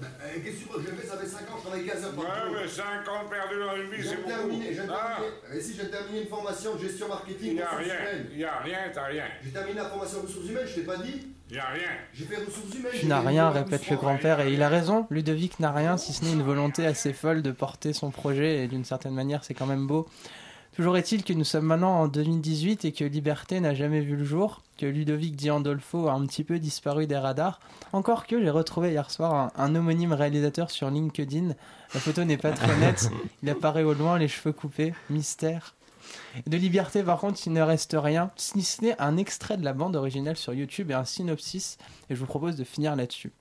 Eh, 0.01 0.40
Qu'est-ce 0.40 0.57
que 0.57 0.62
tu 0.64 0.68
veux 0.72 0.78
que 0.82 0.90
je 0.90 0.94
fais? 0.96 1.07
Ça 1.07 1.16
fait 1.16 1.26
5 1.26 1.40
ans, 1.51 1.57
je 1.59 1.62
travaille 1.66 1.86
15 1.86 2.05
heures 2.05 2.12
par 2.14 2.24
Ouais, 2.24 2.46
jour. 2.51 2.57
mais 2.62 2.68
5 2.68 3.09
ans 3.09 3.28
perdus 3.28 3.59
dans 3.59 3.76
une 3.76 3.90
vie, 3.90 4.03
c'est 4.09 4.11
de 4.12 4.16
beaucoup. 4.22 4.28
terminer, 4.28 4.66
je 4.68 4.72
viens 4.72 4.86
de 4.86 4.92
Ah. 4.92 5.18
Et 5.55 5.61
si 5.61 5.74
j'ai 5.76 5.90
terminé 5.90 6.22
une 6.22 6.28
formation 6.28 6.74
de 6.74 6.80
gestion 6.80 7.09
marketing 7.09 7.49
il 7.51 7.55
n'y 7.55 7.61
a 7.62 7.68
ressources 7.68 7.84
rien. 7.84 7.94
humaines 8.01 8.26
Il 8.32 8.36
n'y 8.38 8.44
a 8.44 8.59
rien, 8.59 8.78
t'as 8.92 9.05
rien. 9.07 9.24
J'ai 9.44 9.51
terminé 9.51 9.74
la 9.76 9.84
formation 9.88 10.18
ressources 10.22 10.49
humaines, 10.49 10.66
je 10.66 10.74
t'ai 10.74 10.82
pas 10.82 10.96
dit 10.99 11.26
Il 11.51 11.55
n'y 11.55 11.59
a 11.61 11.66
rien. 11.66 11.88
J'ai 12.14 12.24
fait 12.24 12.36
ressources 12.36 12.74
humaines. 12.74 12.92
Tu 12.92 12.99
j'ai 13.01 13.07
n'as 13.07 13.22
fait 13.22 13.28
rien, 13.28 13.51
répète 13.51 13.88
le 13.90 13.96
grand-père, 13.96 14.40
et 14.40 14.53
il 14.53 14.62
a 14.62 14.68
raison. 14.68 15.07
Ludovic 15.11 15.59
n'a 15.61 15.72
rien, 15.72 15.96
si 15.96 16.12
ce 16.12 16.24
n'est 16.24 16.32
une 16.32 16.42
volonté 16.42 16.86
assez 16.86 17.12
folle 17.12 17.42
de 17.42 17.51
porter 17.53 17.92
son 17.92 18.11
projet, 18.11 18.64
et 18.64 18.68
d'une 18.68 18.84
certaine 18.84 19.14
manière, 19.14 19.44
c'est 19.44 19.55
quand 19.55 19.66
même 19.66 19.86
beau. 19.86 20.07
Toujours 20.78 20.96
est-il 20.96 21.24
que 21.24 21.32
nous 21.32 21.42
sommes 21.42 21.64
maintenant 21.64 22.02
en 22.02 22.06
2018 22.06 22.84
et 22.84 22.92
que 22.92 23.02
Liberté 23.02 23.58
n'a 23.58 23.74
jamais 23.74 24.00
vu 24.00 24.14
le 24.14 24.22
jour, 24.22 24.62
que 24.76 24.86
Ludovic 24.86 25.34
Diandolfo 25.34 26.06
a 26.06 26.12
un 26.12 26.24
petit 26.24 26.44
peu 26.44 26.60
disparu 26.60 27.08
des 27.08 27.16
radars. 27.16 27.58
Encore 27.92 28.28
que 28.28 28.40
j'ai 28.40 28.48
retrouvé 28.48 28.92
hier 28.92 29.10
soir 29.10 29.34
un, 29.34 29.50
un 29.56 29.74
homonyme 29.74 30.12
réalisateur 30.12 30.70
sur 30.70 30.88
LinkedIn. 30.88 31.48
La 31.94 31.98
photo 31.98 32.22
n'est 32.22 32.36
pas 32.36 32.52
très 32.52 32.76
nette, 32.76 33.10
il 33.42 33.50
apparaît 33.50 33.82
au 33.82 33.92
loin, 33.92 34.20
les 34.20 34.28
cheveux 34.28 34.52
coupés, 34.52 34.94
mystère. 35.10 35.74
De 36.46 36.56
Liberté, 36.56 37.02
par 37.02 37.18
contre, 37.18 37.44
il 37.44 37.52
ne 37.52 37.60
reste 37.60 37.96
rien, 37.98 38.30
si 38.36 38.62
ce 38.62 38.80
n'est 38.84 39.00
un 39.00 39.16
extrait 39.16 39.56
de 39.56 39.64
la 39.64 39.72
bande 39.72 39.96
originale 39.96 40.36
sur 40.36 40.54
YouTube 40.54 40.92
et 40.92 40.94
un 40.94 41.04
synopsis, 41.04 41.76
et 42.08 42.14
je 42.14 42.20
vous 42.20 42.26
propose 42.26 42.54
de 42.54 42.62
finir 42.62 42.94
là-dessus. 42.94 43.32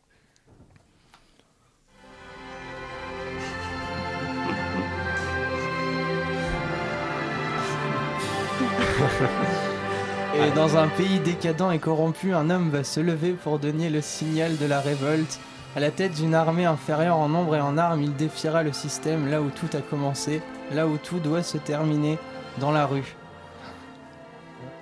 Et 10.48 10.52
dans 10.52 10.78
un 10.78 10.88
pays 10.88 11.20
décadent 11.20 11.74
et 11.74 11.78
corrompu, 11.78 12.34
un 12.34 12.50
homme 12.50 12.70
va 12.70 12.86
se 12.86 13.02
lever 13.02 13.34
pour 13.34 13.60
donner 13.60 13.90
le 13.90 14.00
signal 14.00 14.56
de 14.58 14.66
la 14.66 14.80
révolte. 14.80 15.42
À 15.76 15.82
la 15.82 15.92
tête 15.92 16.14
d'une 16.14 16.34
armée 16.34 16.64
inférieure 16.64 17.18
en 17.18 17.28
nombre 17.28 17.58
et 17.58 17.60
en 17.60 17.78
armes, 17.78 18.02
il 18.02 18.16
défiera 18.16 18.64
le 18.64 18.72
système 18.72 19.30
là 19.30 19.42
où 19.42 19.50
tout 19.50 19.68
a 19.76 19.82
commencé, 19.82 20.42
là 20.72 20.88
où 20.88 20.98
tout 20.98 21.20
doit 21.20 21.44
se 21.44 21.58
terminer, 21.58 22.18
dans 22.62 22.72
la 22.72 22.86
rue. 22.86 23.17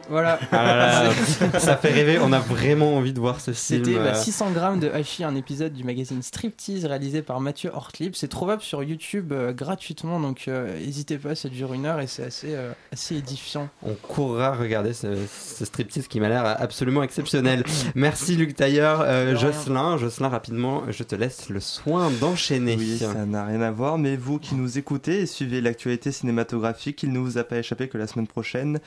Voilà. 0.09 0.39
Ah 0.51 0.63
là 0.63 1.03
là, 1.03 1.59
ça 1.59 1.77
fait 1.77 1.91
rêver, 1.91 2.19
on 2.21 2.31
a 2.31 2.39
vraiment 2.39 2.95
envie 2.95 3.13
de 3.13 3.19
voir 3.19 3.39
ce 3.41 3.51
film. 3.51 3.85
C'était 3.85 3.97
bah, 3.97 4.11
euh, 4.11 4.13
600 4.13 4.51
grammes 4.51 4.79
de 4.79 4.89
hachis, 4.89 5.23
un 5.23 5.35
épisode 5.35 5.73
du 5.73 5.83
magazine 5.83 6.21
Striptease 6.21 6.85
réalisé 6.85 7.21
par 7.21 7.39
Mathieu 7.39 7.71
Hortlib. 7.73 8.13
C'est 8.15 8.27
trouvable 8.27 8.61
sur 8.61 8.83
YouTube 8.83 9.31
euh, 9.31 9.53
gratuitement, 9.53 10.19
donc 10.19 10.47
euh, 10.47 10.79
n'hésitez 10.79 11.17
pas, 11.17 11.35
ça 11.35 11.49
dure 11.49 11.73
une 11.73 11.85
heure 11.85 11.99
et 11.99 12.07
c'est 12.07 12.23
assez, 12.23 12.55
euh, 12.55 12.71
assez 12.91 13.15
édifiant. 13.15 13.69
On 13.83 13.93
courra 13.93 14.55
regarder 14.55 14.93
ce, 14.93 15.15
ce 15.27 15.65
striptease 15.65 16.07
qui 16.07 16.19
m'a 16.19 16.29
l'air 16.29 16.45
absolument 16.61 17.03
exceptionnel. 17.03 17.63
Merci 17.95 18.35
Luc 18.35 18.55
Tailleur. 18.55 19.01
Euh. 19.01 19.35
Jocelyn, 19.35 19.97
Jocelyn, 19.97 20.29
rapidement, 20.29 20.83
je 20.89 21.03
te 21.03 21.15
laisse 21.15 21.49
le 21.49 21.59
soin 21.59 22.09
d'enchaîner. 22.19 22.75
Oui, 22.77 22.97
ça 22.99 23.25
n'a 23.25 23.45
rien 23.45 23.61
à 23.61 23.71
voir, 23.71 23.97
mais 23.97 24.15
vous 24.15 24.39
qui 24.39 24.55
nous 24.55 24.77
écoutez 24.77 25.21
et 25.21 25.25
suivez 25.25 25.61
l'actualité 25.61 26.11
cinématographique, 26.11 27.03
il 27.03 27.11
ne 27.11 27.19
vous 27.19 27.37
a 27.37 27.43
pas 27.43 27.57
échappé 27.57 27.87
que 27.87 27.97
la 27.97 28.07
semaine 28.07 28.27
prochaine, 28.27 28.79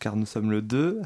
car 0.00 0.16
nous 0.16 0.26
sommes 0.26 0.50
le 0.50 0.62
2, 0.62 1.00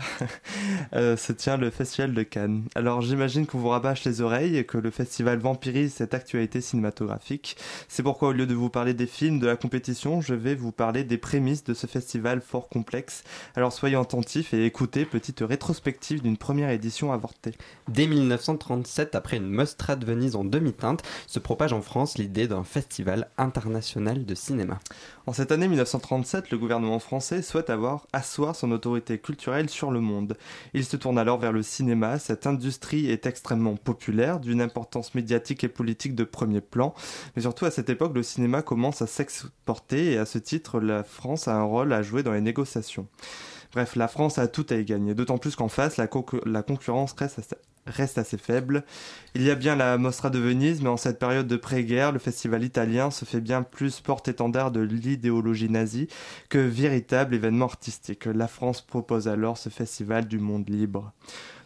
euh, 0.94 1.16
se 1.16 1.32
tient 1.32 1.56
le 1.56 1.70
Festival 1.70 2.14
de 2.14 2.22
Cannes. 2.22 2.64
Alors 2.76 3.02
j'imagine 3.02 3.44
qu'on 3.44 3.58
vous 3.58 3.68
rabâche 3.68 4.04
les 4.04 4.20
oreilles 4.20 4.56
et 4.56 4.64
que 4.64 4.78
le 4.78 4.90
festival 4.90 5.38
vampirise 5.38 5.94
cette 5.94 6.14
actualité 6.14 6.60
cinématographique. 6.60 7.56
C'est 7.88 8.04
pourquoi 8.04 8.28
au 8.28 8.32
lieu 8.32 8.46
de 8.46 8.54
vous 8.54 8.70
parler 8.70 8.94
des 8.94 9.06
films 9.06 9.40
de 9.40 9.46
la 9.46 9.56
compétition, 9.56 10.20
je 10.20 10.34
vais 10.34 10.54
vous 10.54 10.70
parler 10.72 11.02
des 11.02 11.18
prémices 11.18 11.64
de 11.64 11.74
ce 11.74 11.86
festival 11.88 12.40
fort 12.40 12.68
complexe. 12.68 13.24
Alors 13.56 13.72
soyez 13.72 13.96
attentifs 13.96 14.54
et 14.54 14.64
écoutez 14.64 15.04
petite 15.04 15.40
rétrospective 15.40 16.22
d'une 16.22 16.36
première 16.36 16.70
édition 16.70 17.12
avortée. 17.12 17.54
Dès 17.88 18.06
1937, 18.06 19.16
après 19.16 19.38
une 19.38 19.50
Mostra 19.50 19.96
de 19.96 20.06
Venise 20.06 20.36
en 20.36 20.44
demi-teinte, 20.44 21.02
se 21.26 21.40
propage 21.40 21.72
en 21.72 21.82
France 21.82 22.16
l'idée 22.16 22.46
d'un 22.46 22.62
festival 22.62 23.28
international 23.38 24.24
de 24.24 24.34
cinéma. 24.36 24.78
En 25.26 25.32
cette 25.32 25.52
année 25.52 25.68
1937, 25.68 26.50
le 26.50 26.58
gouvernement 26.58 26.98
français 26.98 27.40
souhaite 27.40 27.70
avoir 27.70 28.06
asseoir 28.12 28.54
son 28.54 28.70
autorité 28.72 29.18
culturelle 29.18 29.70
sur 29.70 29.90
le 29.90 30.00
monde. 30.00 30.36
Il 30.74 30.84
se 30.84 30.98
tourne 30.98 31.18
alors 31.18 31.38
vers 31.38 31.52
le 31.52 31.62
cinéma. 31.62 32.18
Cette 32.18 32.46
industrie 32.46 33.10
est 33.10 33.24
extrêmement 33.24 33.74
populaire, 33.76 34.38
d'une 34.38 34.60
importance 34.60 35.14
médiatique 35.14 35.64
et 35.64 35.68
politique 35.68 36.14
de 36.14 36.24
premier 36.24 36.60
plan. 36.60 36.92
Mais 37.36 37.42
surtout 37.42 37.64
à 37.64 37.70
cette 37.70 37.88
époque, 37.88 38.14
le 38.14 38.22
cinéma 38.22 38.60
commence 38.60 39.00
à 39.00 39.06
s'exporter 39.06 40.12
et 40.12 40.18
à 40.18 40.26
ce 40.26 40.36
titre, 40.36 40.78
la 40.78 41.02
France 41.04 41.48
a 41.48 41.54
un 41.56 41.62
rôle 41.62 41.94
à 41.94 42.02
jouer 42.02 42.22
dans 42.22 42.32
les 42.32 42.42
négociations. 42.42 43.06
Bref, 43.72 43.96
la 43.96 44.08
France 44.08 44.36
a 44.36 44.46
tout 44.46 44.66
à 44.68 44.74
y 44.74 44.84
gagner, 44.84 45.14
d'autant 45.14 45.38
plus 45.38 45.56
qu'en 45.56 45.68
face, 45.68 45.96
la, 45.96 46.06
co- 46.06 46.26
la 46.44 46.62
concurrence 46.62 47.14
reste 47.14 47.56
reste 47.86 48.18
assez 48.18 48.38
faible. 48.38 48.84
Il 49.34 49.42
y 49.42 49.50
a 49.50 49.54
bien 49.54 49.76
la 49.76 49.98
Mostra 49.98 50.30
de 50.30 50.38
Venise, 50.38 50.82
mais 50.82 50.88
en 50.88 50.96
cette 50.96 51.18
période 51.18 51.46
de 51.46 51.56
pré-guerre, 51.56 52.12
le 52.12 52.18
festival 52.18 52.64
italien 52.64 53.10
se 53.10 53.24
fait 53.24 53.40
bien 53.40 53.62
plus 53.62 54.00
porte-étendard 54.00 54.70
de 54.70 54.80
l'idéologie 54.80 55.68
nazie 55.68 56.08
que 56.48 56.58
véritable 56.58 57.34
événement 57.34 57.66
artistique. 57.66 58.26
La 58.26 58.48
France 58.48 58.80
propose 58.80 59.28
alors 59.28 59.58
ce 59.58 59.68
festival 59.68 60.26
du 60.26 60.38
monde 60.38 60.68
libre. 60.68 61.12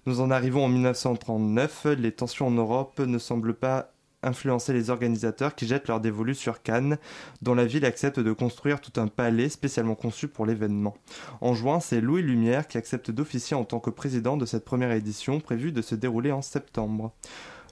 Nous 0.06 0.20
en 0.20 0.30
arrivons 0.30 0.64
en 0.64 0.68
1939, 0.68 1.86
les 1.98 2.12
tensions 2.12 2.46
en 2.46 2.52
Europe 2.52 2.98
ne 3.00 3.18
semblent 3.18 3.54
pas 3.54 3.92
influencer 4.22 4.72
les 4.72 4.90
organisateurs 4.90 5.54
qui 5.54 5.66
jettent 5.66 5.88
leur 5.88 6.00
dévolu 6.00 6.34
sur 6.34 6.62
Cannes, 6.62 6.98
dont 7.42 7.54
la 7.54 7.64
ville 7.64 7.84
accepte 7.84 8.20
de 8.20 8.32
construire 8.32 8.80
tout 8.80 9.00
un 9.00 9.06
palais 9.06 9.48
spécialement 9.48 9.94
conçu 9.94 10.28
pour 10.28 10.46
l'événement. 10.46 10.96
En 11.40 11.54
juin, 11.54 11.80
c'est 11.80 12.00
Louis 12.00 12.22
Lumière 12.22 12.68
qui 12.68 12.78
accepte 12.78 13.10
d'officier 13.10 13.56
en 13.56 13.64
tant 13.64 13.80
que 13.80 13.90
président 13.90 14.36
de 14.36 14.46
cette 14.46 14.64
première 14.64 14.92
édition 14.92 15.40
prévue 15.40 15.72
de 15.72 15.82
se 15.82 15.94
dérouler 15.94 16.32
en 16.32 16.42
septembre. 16.42 17.12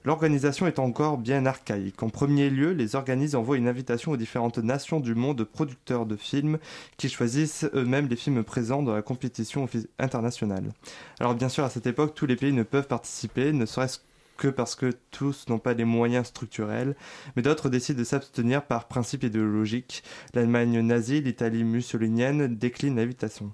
L'organisation 0.06 0.68
est 0.68 0.78
encore 0.78 1.18
bien 1.18 1.46
archaïque. 1.46 2.00
En 2.00 2.10
premier 2.10 2.48
lieu, 2.48 2.70
les 2.70 2.94
organismes 2.94 3.38
envoient 3.38 3.56
une 3.56 3.66
invitation 3.66 4.12
aux 4.12 4.16
différentes 4.16 4.58
nations 4.58 5.00
du 5.00 5.16
monde 5.16 5.38
de 5.38 5.42
producteurs 5.42 6.06
de 6.06 6.14
films 6.14 6.58
qui 6.96 7.08
choisissent 7.08 7.68
eux-mêmes 7.74 8.06
les 8.06 8.14
films 8.14 8.44
présents 8.44 8.84
dans 8.84 8.94
la 8.94 9.02
compétition 9.02 9.68
internationale. 9.98 10.72
Alors 11.18 11.34
bien 11.34 11.48
sûr, 11.48 11.64
à 11.64 11.70
cette 11.70 11.88
époque, 11.88 12.14
tous 12.14 12.26
les 12.26 12.36
pays 12.36 12.52
ne 12.52 12.62
peuvent 12.62 12.86
participer, 12.86 13.52
ne 13.52 13.66
serait-ce 13.66 13.98
que 14.36 14.48
parce 14.48 14.74
que 14.74 14.92
tous 15.10 15.46
n'ont 15.48 15.58
pas 15.58 15.74
les 15.74 15.84
moyens 15.84 16.28
structurels, 16.28 16.96
mais 17.34 17.42
d'autres 17.42 17.68
décident 17.68 17.98
de 17.98 18.04
s'abstenir 18.04 18.64
par 18.64 18.88
principe 18.88 19.24
idéologique. 19.24 20.02
L'Allemagne 20.34 20.80
nazie, 20.80 21.20
l'Italie 21.20 21.64
mussolinienne 21.64 22.54
déclinent 22.56 22.96
l'invitation. 22.96 23.52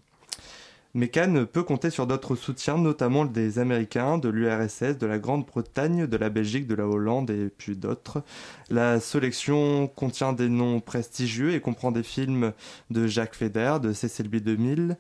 Mais 0.95 1.09
peut 1.09 1.63
compter 1.63 1.89
sur 1.89 2.07
d'autres 2.07 2.37
soutiens, 2.37 2.77
notamment 2.77 3.25
des 3.25 3.59
Américains, 3.59 4.19
de 4.19 4.29
l'URSS, 4.29 4.99
de 4.99 5.07
la 5.07 5.19
Grande-Bretagne, 5.19 6.07
de 6.07 6.17
la 6.19 6.29
Belgique, 6.29 6.67
de 6.67 6.75
la 6.75 6.87
Hollande 6.87 7.31
et 7.31 7.49
puis 7.49 7.77
d'autres. 7.77 8.23
La 8.69 9.01
sélection 9.01 9.87
contient 9.87 10.35
des 10.35 10.51
noms 10.51 10.81
prestigieux 10.81 11.55
et 11.55 11.61
comprend 11.61 11.93
des 11.93 12.03
films 12.03 12.53
de 12.91 13.07
Jacques 13.07 13.35
Feder, 13.35 13.79
de 13.83 13.95
Cécile 13.95 14.29
B. 14.29 14.37
2000, 14.37 14.99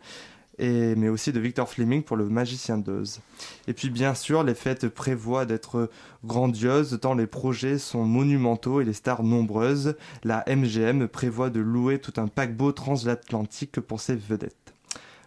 et, 0.59 0.94
mais 0.96 1.09
aussi 1.09 1.32
de 1.32 1.40
Victor 1.40 1.68
Fleming 1.68 2.03
pour 2.03 2.16
Le 2.16 2.28
Magicien 2.28 2.78
d'Oz. 2.78 3.20
Et 3.66 3.72
puis 3.72 3.90
bien 3.90 4.14
sûr, 4.14 4.44
les 4.44 4.55
fêtes 4.55 4.88
prévoient 4.88 5.46
d'être 5.46 5.90
grandioses 6.24 6.98
tant 7.00 7.14
les 7.14 7.26
projets 7.26 7.78
sont 7.78 8.05
monumentaux 8.05 8.80
et 8.80 8.84
les 8.84 8.92
stars 8.92 9.22
nombreuses. 9.22 9.96
La 10.24 10.44
MGM 10.46 11.09
prévoit 11.09 11.50
de 11.50 11.61
louer 11.61 11.98
tout 11.98 12.20
un 12.20 12.28
paquebot 12.28 12.72
transatlantique 12.72 13.80
pour 13.80 14.00
ses 14.00 14.16
vedettes. 14.16 14.61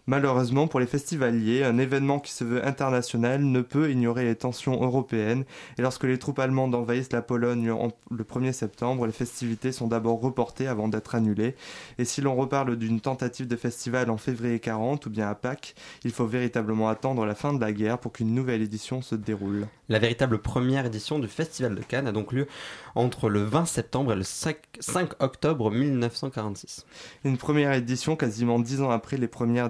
Malheureusement, 0.07 0.67
pour 0.67 0.79
les 0.79 0.85
festivaliers, 0.85 1.63
un 1.63 1.79
événement 1.79 2.19
qui 2.19 2.31
se 2.31 2.43
veut 2.43 2.63
international 2.65 3.43
ne 3.43 3.61
peut 3.61 3.89
ignorer 3.89 4.23
les 4.23 4.35
tensions 4.35 4.79
européennes. 4.83 5.45
Et 5.79 5.81
lorsque 5.81 6.03
les 6.03 6.19
troupes 6.19 6.37
allemandes 6.37 6.75
envahissent 6.75 7.11
la 7.11 7.23
Pologne 7.23 7.71
en- 7.71 7.91
le 8.11 8.23
1er 8.23 8.51
septembre, 8.53 9.07
les 9.07 9.11
festivités 9.11 9.71
sont 9.71 9.87
d'abord 9.87 10.21
reportées 10.21 10.67
avant 10.67 10.87
d'être 10.89 11.15
annulées. 11.15 11.55
Et 11.97 12.05
si 12.05 12.21
l'on 12.21 12.35
reparle 12.35 12.75
d'une 12.75 13.01
tentative 13.01 13.47
de 13.47 13.55
festival 13.55 14.11
en 14.11 14.17
février 14.17 14.59
40 14.59 15.07
ou 15.07 15.09
bien 15.09 15.27
à 15.27 15.33
Pâques, 15.33 15.73
il 16.03 16.11
faut 16.11 16.27
véritablement 16.27 16.87
attendre 16.87 17.25
la 17.25 17.33
fin 17.33 17.53
de 17.53 17.59
la 17.59 17.71
guerre 17.73 17.97
pour 17.97 18.11
qu'une 18.11 18.35
nouvelle 18.35 18.61
édition 18.61 19.01
se 19.01 19.15
déroule. 19.15 19.67
La 19.89 19.97
véritable 19.99 20.39
première 20.39 20.85
édition 20.85 21.19
du 21.19 21.27
Festival 21.27 21.75
de 21.75 21.81
Cannes 21.81 22.07
a 22.07 22.11
donc 22.11 22.31
lieu 22.31 22.47
entre 22.95 23.29
le 23.29 23.43
20 23.43 23.65
septembre 23.65 24.13
et 24.13 24.15
le 24.15 24.23
5, 24.23 24.57
5 24.79 25.11
octobre 25.21 25.69
1946. 25.71 26.85
Une 27.23 27.37
première 27.37 27.73
édition 27.73 28.15
quasiment 28.15 28.59
dix 28.59 28.81
ans 28.81 28.89
après 28.89 29.17
les 29.17 29.27
premières 29.27 29.69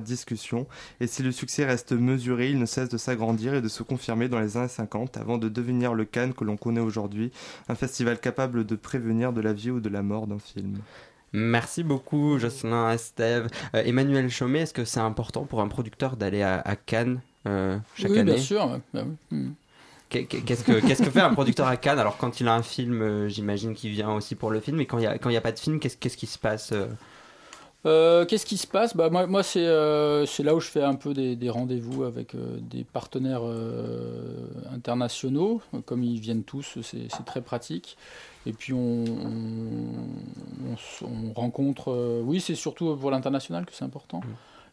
et 1.00 1.08
si 1.08 1.24
le 1.24 1.32
succès 1.32 1.66
reste 1.66 1.92
mesuré, 1.92 2.50
il 2.50 2.60
ne 2.60 2.66
cesse 2.66 2.90
de 2.90 2.98
s'agrandir 2.98 3.54
et 3.54 3.62
de 3.62 3.68
se 3.68 3.84
confirmer 3.84 4.28
dans 4.28 4.40
les 4.40 4.58
années 4.58 4.68
50 4.68 5.18
avant 5.18 5.38
de 5.38 5.50
devenir 5.50 5.94
le 5.94 6.06
Cannes 6.06 6.34
que 6.34 6.44
l'on 6.44 6.58
connaît 6.58 6.80
aujourd'hui, 6.82 7.32
un 7.70 7.76
festival 7.76 8.20
capable 8.20 8.66
de 8.66 8.76
prévenir 8.76 9.34
de 9.34 9.42
la 9.42 9.54
vie 9.54 9.72
ou 9.72 9.80
de 9.80 9.90
la 9.90 10.02
mort 10.02 10.28
d'un 10.28 10.40
film. 10.40 10.78
Merci 11.34 11.84
beaucoup 11.84 12.40
Jocelyn, 12.40 12.92
Estève. 12.92 13.48
Euh, 13.76 13.84
Emmanuel 13.86 14.30
Chaumet, 14.30 14.60
est-ce 14.62 14.74
que 14.74 14.86
c'est 14.86 15.00
important 15.02 15.44
pour 15.44 15.62
un 15.62 15.68
producteur 15.68 16.16
d'aller 16.16 16.42
à, 16.42 16.62
à 16.62 16.76
Cannes 16.76 17.20
euh, 17.48 17.78
chaque 17.96 18.12
oui, 18.12 18.20
année 18.20 18.34
bien 18.36 18.42
sûr. 18.42 18.80
Bah. 18.94 19.04
Mm. 19.32 19.50
Qu'est- 20.10 20.26
Qu'est-ce 20.26 20.64
que, 20.64 20.80
qu'est-ce 20.86 21.04
que 21.04 21.10
fait 21.10 21.20
un 21.20 21.34
producteur 21.34 21.68
à 21.68 21.78
Cannes? 21.78 22.00
Alors 22.00 22.18
quand 22.18 22.40
il 22.40 22.48
a 22.48 22.56
un 22.56 22.64
film, 22.64 23.02
euh, 23.02 23.28
j'imagine 23.28 23.74
qu'il 23.74 23.92
vient 23.92 24.12
aussi 24.14 24.36
pour 24.36 24.50
le 24.50 24.60
film, 24.62 24.80
et 24.80 24.86
quand 24.86 24.98
il 24.98 25.02
n'y 25.02 25.08
a, 25.08 25.18
quand 25.18 25.30
il 25.30 25.34
y 25.34 25.38
a 25.38 25.42
pas 25.42 25.52
de 25.52 25.60
film, 25.60 25.80
qu'est-ce, 25.80 25.98
qu'est-ce 25.98 26.16
qui 26.18 26.26
se 26.28 26.40
passe 26.40 26.74
euh 27.86 28.26
Qu'est-ce 28.26 28.46
qui 28.46 28.58
se 28.58 28.68
passe 28.68 28.96
bah, 28.96 29.10
Moi, 29.10 29.28
moi 29.28 29.44
c'est 29.44 29.66
euh, 29.66 30.26
c'est 30.26 30.44
là 30.44 30.56
où 30.56 30.60
je 30.60 30.70
fais 30.70 30.84
un 30.84 30.96
peu 30.96 31.14
des, 31.14 31.36
des 31.36 31.50
rendez-vous 31.50 32.04
avec 32.04 32.34
euh, 32.36 32.58
des 32.62 32.84
partenaires 32.84 33.44
internationaux. 34.72 35.62
Comme 35.86 36.04
ils 36.04 36.20
viennent 36.20 36.44
tous, 36.44 36.80
c'est 36.82 37.08
très 37.26 37.42
pratique. 37.42 37.98
Et 38.46 38.54
puis 38.54 38.74
on, 38.74 39.04
on, 39.06 40.70
on 40.70 40.74
s- 40.74 41.04
on 41.04 41.34
rencontre. 41.34 42.22
oui, 42.24 42.40
c'est 42.40 42.56
surtout 42.56 42.96
pour 42.96 43.12
l'international 43.12 43.66
que 43.66 43.74
c'est 43.74 43.86
important. 43.86 44.22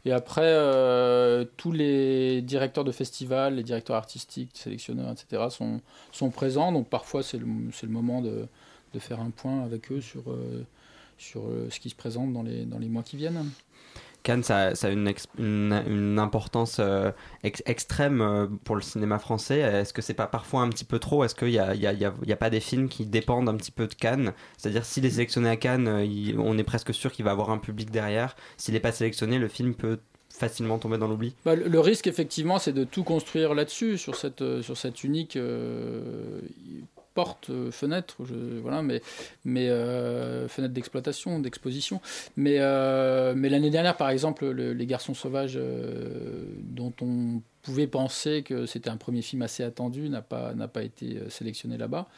Et 0.04 0.12
après, 0.12 0.42
euh, 0.44 1.44
tous 1.56 1.70
les 1.70 2.42
directeurs 2.42 2.82
de 2.84 2.90
festivals, 2.90 3.54
les 3.54 3.62
directeurs 3.62 3.94
artistiques, 3.96 4.50
sélectionneurs, 4.54 5.12
etc., 5.12 5.44
sont, 5.50 5.80
sont 6.10 6.30
présents. 6.30 6.72
Donc 6.72 6.88
parfois, 6.88 7.22
c'est 7.22 7.38
le, 7.38 7.46
moment 7.88 8.20
de, 8.20 8.46
de 8.94 8.98
faire 8.98 9.20
un 9.20 9.30
point 9.30 9.62
avec 9.62 9.92
eux 9.92 10.00
sur, 10.00 10.22
euh, 10.28 10.64
sur 11.22 11.46
euh, 11.46 11.68
ce 11.70 11.80
qui 11.80 11.88
se 11.90 11.94
présente 11.94 12.32
dans 12.32 12.42
les, 12.42 12.64
dans 12.64 12.78
les 12.78 12.88
mois 12.88 13.02
qui 13.02 13.16
viennent. 13.16 13.48
Cannes, 14.22 14.44
ça, 14.44 14.76
ça 14.76 14.86
a 14.86 14.90
une, 14.90 15.08
ex- 15.08 15.26
une, 15.36 15.82
une 15.88 16.18
importance 16.20 16.76
euh, 16.78 17.10
ex- 17.42 17.62
extrême 17.66 18.20
euh, 18.20 18.46
pour 18.62 18.76
le 18.76 18.82
cinéma 18.82 19.18
français. 19.18 19.58
Est-ce 19.58 19.92
que 19.92 20.00
c'est 20.00 20.14
pas 20.14 20.28
parfois 20.28 20.60
un 20.62 20.68
petit 20.68 20.84
peu 20.84 21.00
trop? 21.00 21.24
Est-ce 21.24 21.34
qu'il 21.34 21.48
n'y 21.48 21.58
a, 21.58 21.74
y 21.74 21.88
a, 21.88 21.92
y 21.92 22.04
a- 22.04 22.14
il 22.22 22.28
y 22.28 22.32
a 22.32 22.36
pas 22.36 22.50
des 22.50 22.60
films 22.60 22.88
qui 22.88 23.04
dépendent 23.04 23.48
un 23.48 23.56
petit 23.56 23.72
peu 23.72 23.88
de 23.88 23.94
Cannes? 23.94 24.32
C'est-à-dire, 24.56 24.84
s'il 24.84 25.04
est 25.06 25.10
sélectionné 25.10 25.48
à 25.48 25.56
Cannes, 25.56 26.02
il- 26.04 26.38
on 26.38 26.56
est 26.56 26.62
presque 26.62 26.94
sûr 26.94 27.10
qu'il 27.10 27.24
va 27.24 27.32
avoir 27.32 27.50
un 27.50 27.58
public 27.58 27.90
derrière. 27.90 28.36
S'il 28.56 28.74
n'est 28.74 28.80
pas 28.80 28.92
sélectionné, 28.92 29.38
le 29.38 29.48
film 29.48 29.74
peut 29.74 29.98
facilement 30.30 30.78
tomber 30.78 30.98
dans 30.98 31.08
l'oubli. 31.08 31.34
Bah, 31.44 31.56
le, 31.56 31.66
le 31.68 31.80
risque, 31.80 32.06
effectivement, 32.06 32.58
c'est 32.60 32.72
de 32.72 32.84
tout 32.84 33.02
construire 33.04 33.54
là-dessus, 33.54 33.98
sur 33.98 34.14
cette, 34.14 34.62
sur 34.62 34.76
cette 34.76 35.02
unique 35.02 35.36
euh, 35.36 36.40
porte, 37.14 37.50
euh, 37.50 37.70
fenêtre, 37.70 38.16
voilà, 38.62 38.82
mais, 38.82 39.00
euh, 39.68 40.48
fenêtre 40.48 40.74
d'exploitation, 40.74 41.38
d'exposition. 41.40 42.00
Mais, 42.36 42.56
euh, 42.58 43.34
mais 43.36 43.48
l'année 43.48 43.70
dernière, 43.70 43.96
par 43.96 44.10
exemple, 44.10 44.48
le- 44.50 44.72
Les 44.72 44.86
Garçons 44.86 45.14
Sauvages, 45.14 45.58
dont 46.60 46.92
on 47.00 47.40
pouvait 47.62 47.86
penser 47.86 48.42
que 48.42 48.66
c'était 48.66 48.90
un 48.90 48.96
premier 48.96 49.22
film 49.22 49.42
assez 49.42 49.62
attendu, 49.62 50.08
n'a 50.08 50.20
pas, 50.20 50.52
n'a 50.54 50.66
pas 50.66 50.82
été 50.82 51.16
euh, 51.16 51.30
sélectionné 51.30 51.78
là-bas. 51.78 52.08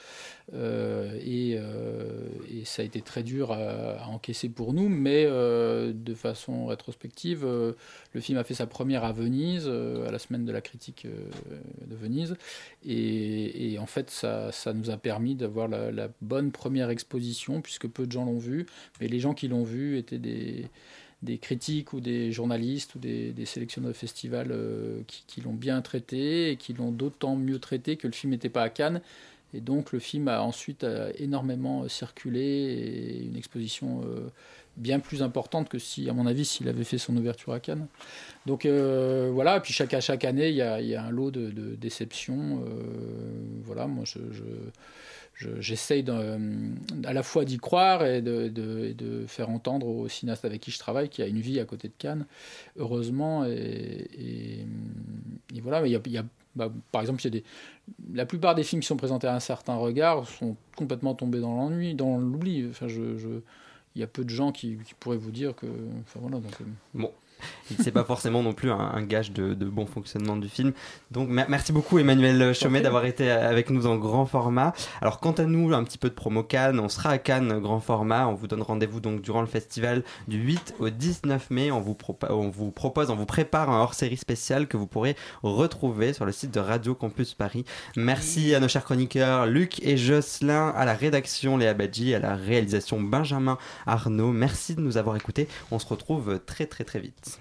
Euh, 0.55 1.19
et, 1.23 1.57
euh, 1.59 2.29
et 2.51 2.65
ça 2.65 2.83
a 2.83 2.85
été 2.85 3.03
très 3.03 3.23
dur 3.23 3.53
à, 3.53 4.09
encaisser 4.09 4.49
pour 4.49 4.73
nous, 4.73 4.89
mais 4.89 5.25
de 5.25 6.15
façon 6.15 6.67
rétrospective, 6.67 7.45
le 7.45 8.21
film 8.21 8.39
a 8.39 8.45
fait 8.45 8.55
sa 8.55 8.67
première 8.67 9.05
à 9.05 9.13
Venise, 9.13 9.67
à 9.69 10.11
la 10.11 10.19
semaine 10.19 10.45
de 10.45 10.53
la 10.53 10.61
critique 10.61 11.07
de 11.07 11.97
Venise, 11.97 12.37
et, 12.85 13.77
en 13.79 13.87
fait 13.87 14.11
ça, 14.11 14.53
ça 14.53 14.73
nous 14.73 14.91
a 14.91 14.97
permis 14.97 15.35
d'avoir 15.35 15.69
la 15.69 16.09
bonne 16.21 16.53
première 16.53 16.91
exposition, 16.91 17.61
puisque 17.61 17.89
peu 17.89 18.07
de 18.07 18.13
gens 18.13 18.25
l'ont 18.25 18.39
vu, 18.39 18.67
mais 19.01 19.09
les 19.09 19.21
gens 19.21 19.35
qui 19.35 19.49
l'ont 19.49 19.65
vu 19.65 19.99
étaient 19.99 20.19
des 20.19 20.67
des 21.25 21.39
critiques 21.39 21.93
ou 21.93 22.01
des 22.01 22.31
journalistes 22.31 22.95
ou 22.95 22.99
des, 22.99 23.33
sélectionneurs 23.45 23.93
de 23.93 23.97
festivals 23.97 24.51
euh, 24.51 25.01
qui, 25.07 25.41
l'ont 25.41 25.53
bien 25.53 25.81
traité 25.83 26.51
et 26.51 26.57
qui 26.57 26.73
l'ont 26.73 26.93
d'autant 26.93 27.35
mieux 27.35 27.59
traité 27.59 27.97
que 27.97 28.07
le 28.07 28.13
film 28.13 28.33
n'était 28.33 28.49
pas 28.49 28.63
à 28.63 28.69
Cannes. 28.69 29.01
Et 29.55 29.61
donc 29.61 29.93
le 29.93 29.99
film 29.99 30.29
a 30.29 30.43
ensuite 30.43 30.85
euh, 30.85 31.13
énormément 31.19 31.89
circulé 31.89 32.41
et 32.41 33.23
une 33.23 33.37
exposition 33.37 34.03
euh, 34.05 34.29
bien 34.77 34.99
plus 34.99 35.23
importante 35.23 35.69
que 35.69 35.79
si, 35.79 36.09
à 36.11 36.13
mon 36.13 36.27
avis, 36.27 36.45
s'il 36.45 36.69
avait 36.69 36.85
fait 36.85 36.99
son 36.99 37.17
ouverture 37.17 37.53
à 37.53 37.61
Cannes. 37.61 37.87
Donc 38.47 38.67
euh, 38.67 39.31
voilà, 39.33 39.59
et 39.59 39.61
puis 39.61 39.73
chaque, 39.73 39.95
à 39.95 40.01
chaque 40.01 40.25
année, 40.25 40.49
il 40.49 40.57
y 40.57 40.63
a, 40.63 40.81
y 40.81 40.95
a 40.95 41.05
un 41.05 41.11
lot 41.11 41.31
de, 41.31 41.51
déceptions. 41.77 42.65
euh, 42.67 42.83
voilà, 43.65 43.87
moi 43.87 44.05
je- 44.05 44.19
j'essaye 45.35 46.03
de- 46.03 46.39
à 47.05 47.13
la 47.13 47.23
fois 47.23 47.45
d'y 47.45 47.59
croire 47.59 48.05
et 48.07 48.23
de, 48.23 48.49
de- 48.49 49.25
faire 49.27 49.51
entendre 49.51 49.87
aux 49.87 50.09
cinéastes 50.09 50.45
avec 50.45 50.61
qui 50.61 50.71
je 50.71 50.79
travaille 50.79 51.09
qu'il 51.09 51.25
y 51.25 51.27
a 51.27 51.31
une 51.31 51.41
vie 51.41 51.59
à 51.61 51.65
côté 51.65 51.89
de 51.89 51.95
Cannes, 51.99 52.27
heureusement. 52.77 53.45
Et, 53.45 54.67
voilà, 55.63 55.87
il 55.87 55.93
y 55.93 56.19
a, 56.19 56.25
bah, 56.57 56.71
par 56.93 57.01
exemple, 57.01 57.21
il 57.23 57.25
y 57.25 57.29
a 57.29 57.31
des, 57.31 57.45
la 58.13 58.27
plupart 58.27 58.55
des 58.55 58.63
films 58.63 58.81
qui 58.81 58.87
sont 58.87 58.97
présentés 58.97 59.27
à 59.27 59.35
un 59.35 59.41
certain 59.41 59.77
regard 59.77 60.29
sont 60.29 60.57
complètement 60.77 61.15
tombés 61.15 61.41
dans 61.41 61.55
l'ennui, 61.57 61.95
dans 61.95 62.19
l'oubli. 62.19 62.67
Enfin, 62.69 62.89
je, 62.89 63.01
il 63.97 64.01
y 64.01 64.03
a 64.05 64.07
peu 64.07 64.25
de 64.25 64.31
gens 64.31 64.53
qui, 64.53 64.77
qui 64.85 64.95
pourraient 64.95 65.17
vous 65.17 65.31
dire 65.31 65.55
que. 65.55 65.67
Enfin 65.67 66.21
voilà, 66.21 66.39
donc. 66.39 66.53
euh, 66.61 66.65
Bon. 66.95 67.11
C'est 67.83 67.93
pas 67.93 68.05
forcément 68.05 68.43
non 68.43 68.53
plus 68.53 68.71
un, 68.71 68.79
un 68.79 69.03
gage 69.03 69.33
de, 69.33 69.55
de 69.55 69.65
bon 69.67 69.87
fonctionnement 69.87 70.37
du 70.37 70.49
film. 70.49 70.73
Donc 71.11 71.29
mer- 71.29 71.47
merci 71.49 71.73
beaucoup 71.73 71.99
Emmanuel 71.99 72.55
Chaumet 72.55 72.81
d'avoir 72.81 73.05
été 73.07 73.31
avec 73.31 73.71
nous 73.71 73.83
dans 73.83 73.97
grand 73.97 74.27
format. 74.27 74.73
Alors 75.01 75.19
quant 75.21 75.33
à 75.33 75.45
nous, 75.45 75.73
un 75.75 75.83
petit 75.85 75.99
peu 75.99 76.09
de 76.11 76.15
promo 76.15 76.43
Cannes, 76.43 76.79
on 76.79 76.89
sera 76.89 77.11
à 77.11 77.19
Cannes 77.19 77.61
grand 77.61 77.81
format. 77.81 78.29
On 78.29 78.35
vous 78.35 78.47
donne 78.47 78.63
rendez-vous 78.63 79.01
donc 79.01 79.21
durant 79.23 79.41
le 79.41 79.47
festival 79.47 80.03
du 80.29 80.39
8 80.39 80.75
au 80.79 80.91
19 80.91 81.51
mai. 81.51 81.71
On 81.71 81.81
vous, 81.81 81.97
on 82.29 82.49
vous 82.51 82.71
propose, 82.71 83.11
on 83.11 83.17
vous 83.17 83.27
prépare 83.27 83.71
un 83.71 83.81
hors-série 83.81 84.17
spécial 84.19 84.67
que 84.69 84.77
vous 84.77 84.87
pourrez 84.87 85.17
retrouver 85.43 86.13
sur 86.13 86.25
le 86.27 86.33
site 86.33 86.51
de 86.53 86.61
Radio 86.61 86.95
Campus 86.95 87.35
Paris. 87.35 87.65
Merci 87.97 88.55
à 88.55 88.61
nos 88.61 88.69
chers 88.69 88.85
chroniqueurs 88.85 89.47
Luc 89.47 89.83
et 89.83 89.97
Jocelyn, 89.97 90.69
à 90.77 90.85
la 90.85 90.95
rédaction 90.95 91.57
Léa 91.57 91.75
Badji, 91.75 92.15
à 92.15 92.19
la 92.19 92.35
réalisation 92.37 93.01
Benjamin 93.01 93.59
Arnaud. 93.87 94.33
Merci 94.33 94.75
de 94.75 94.81
nous 94.81 94.97
avoir 94.99 95.17
écoutés. 95.17 95.49
On 95.71 95.79
se 95.79 95.87
retrouve 95.87 96.41
très 96.45 96.67
très 96.67 96.85
très 96.85 97.01
vite. 97.01 97.34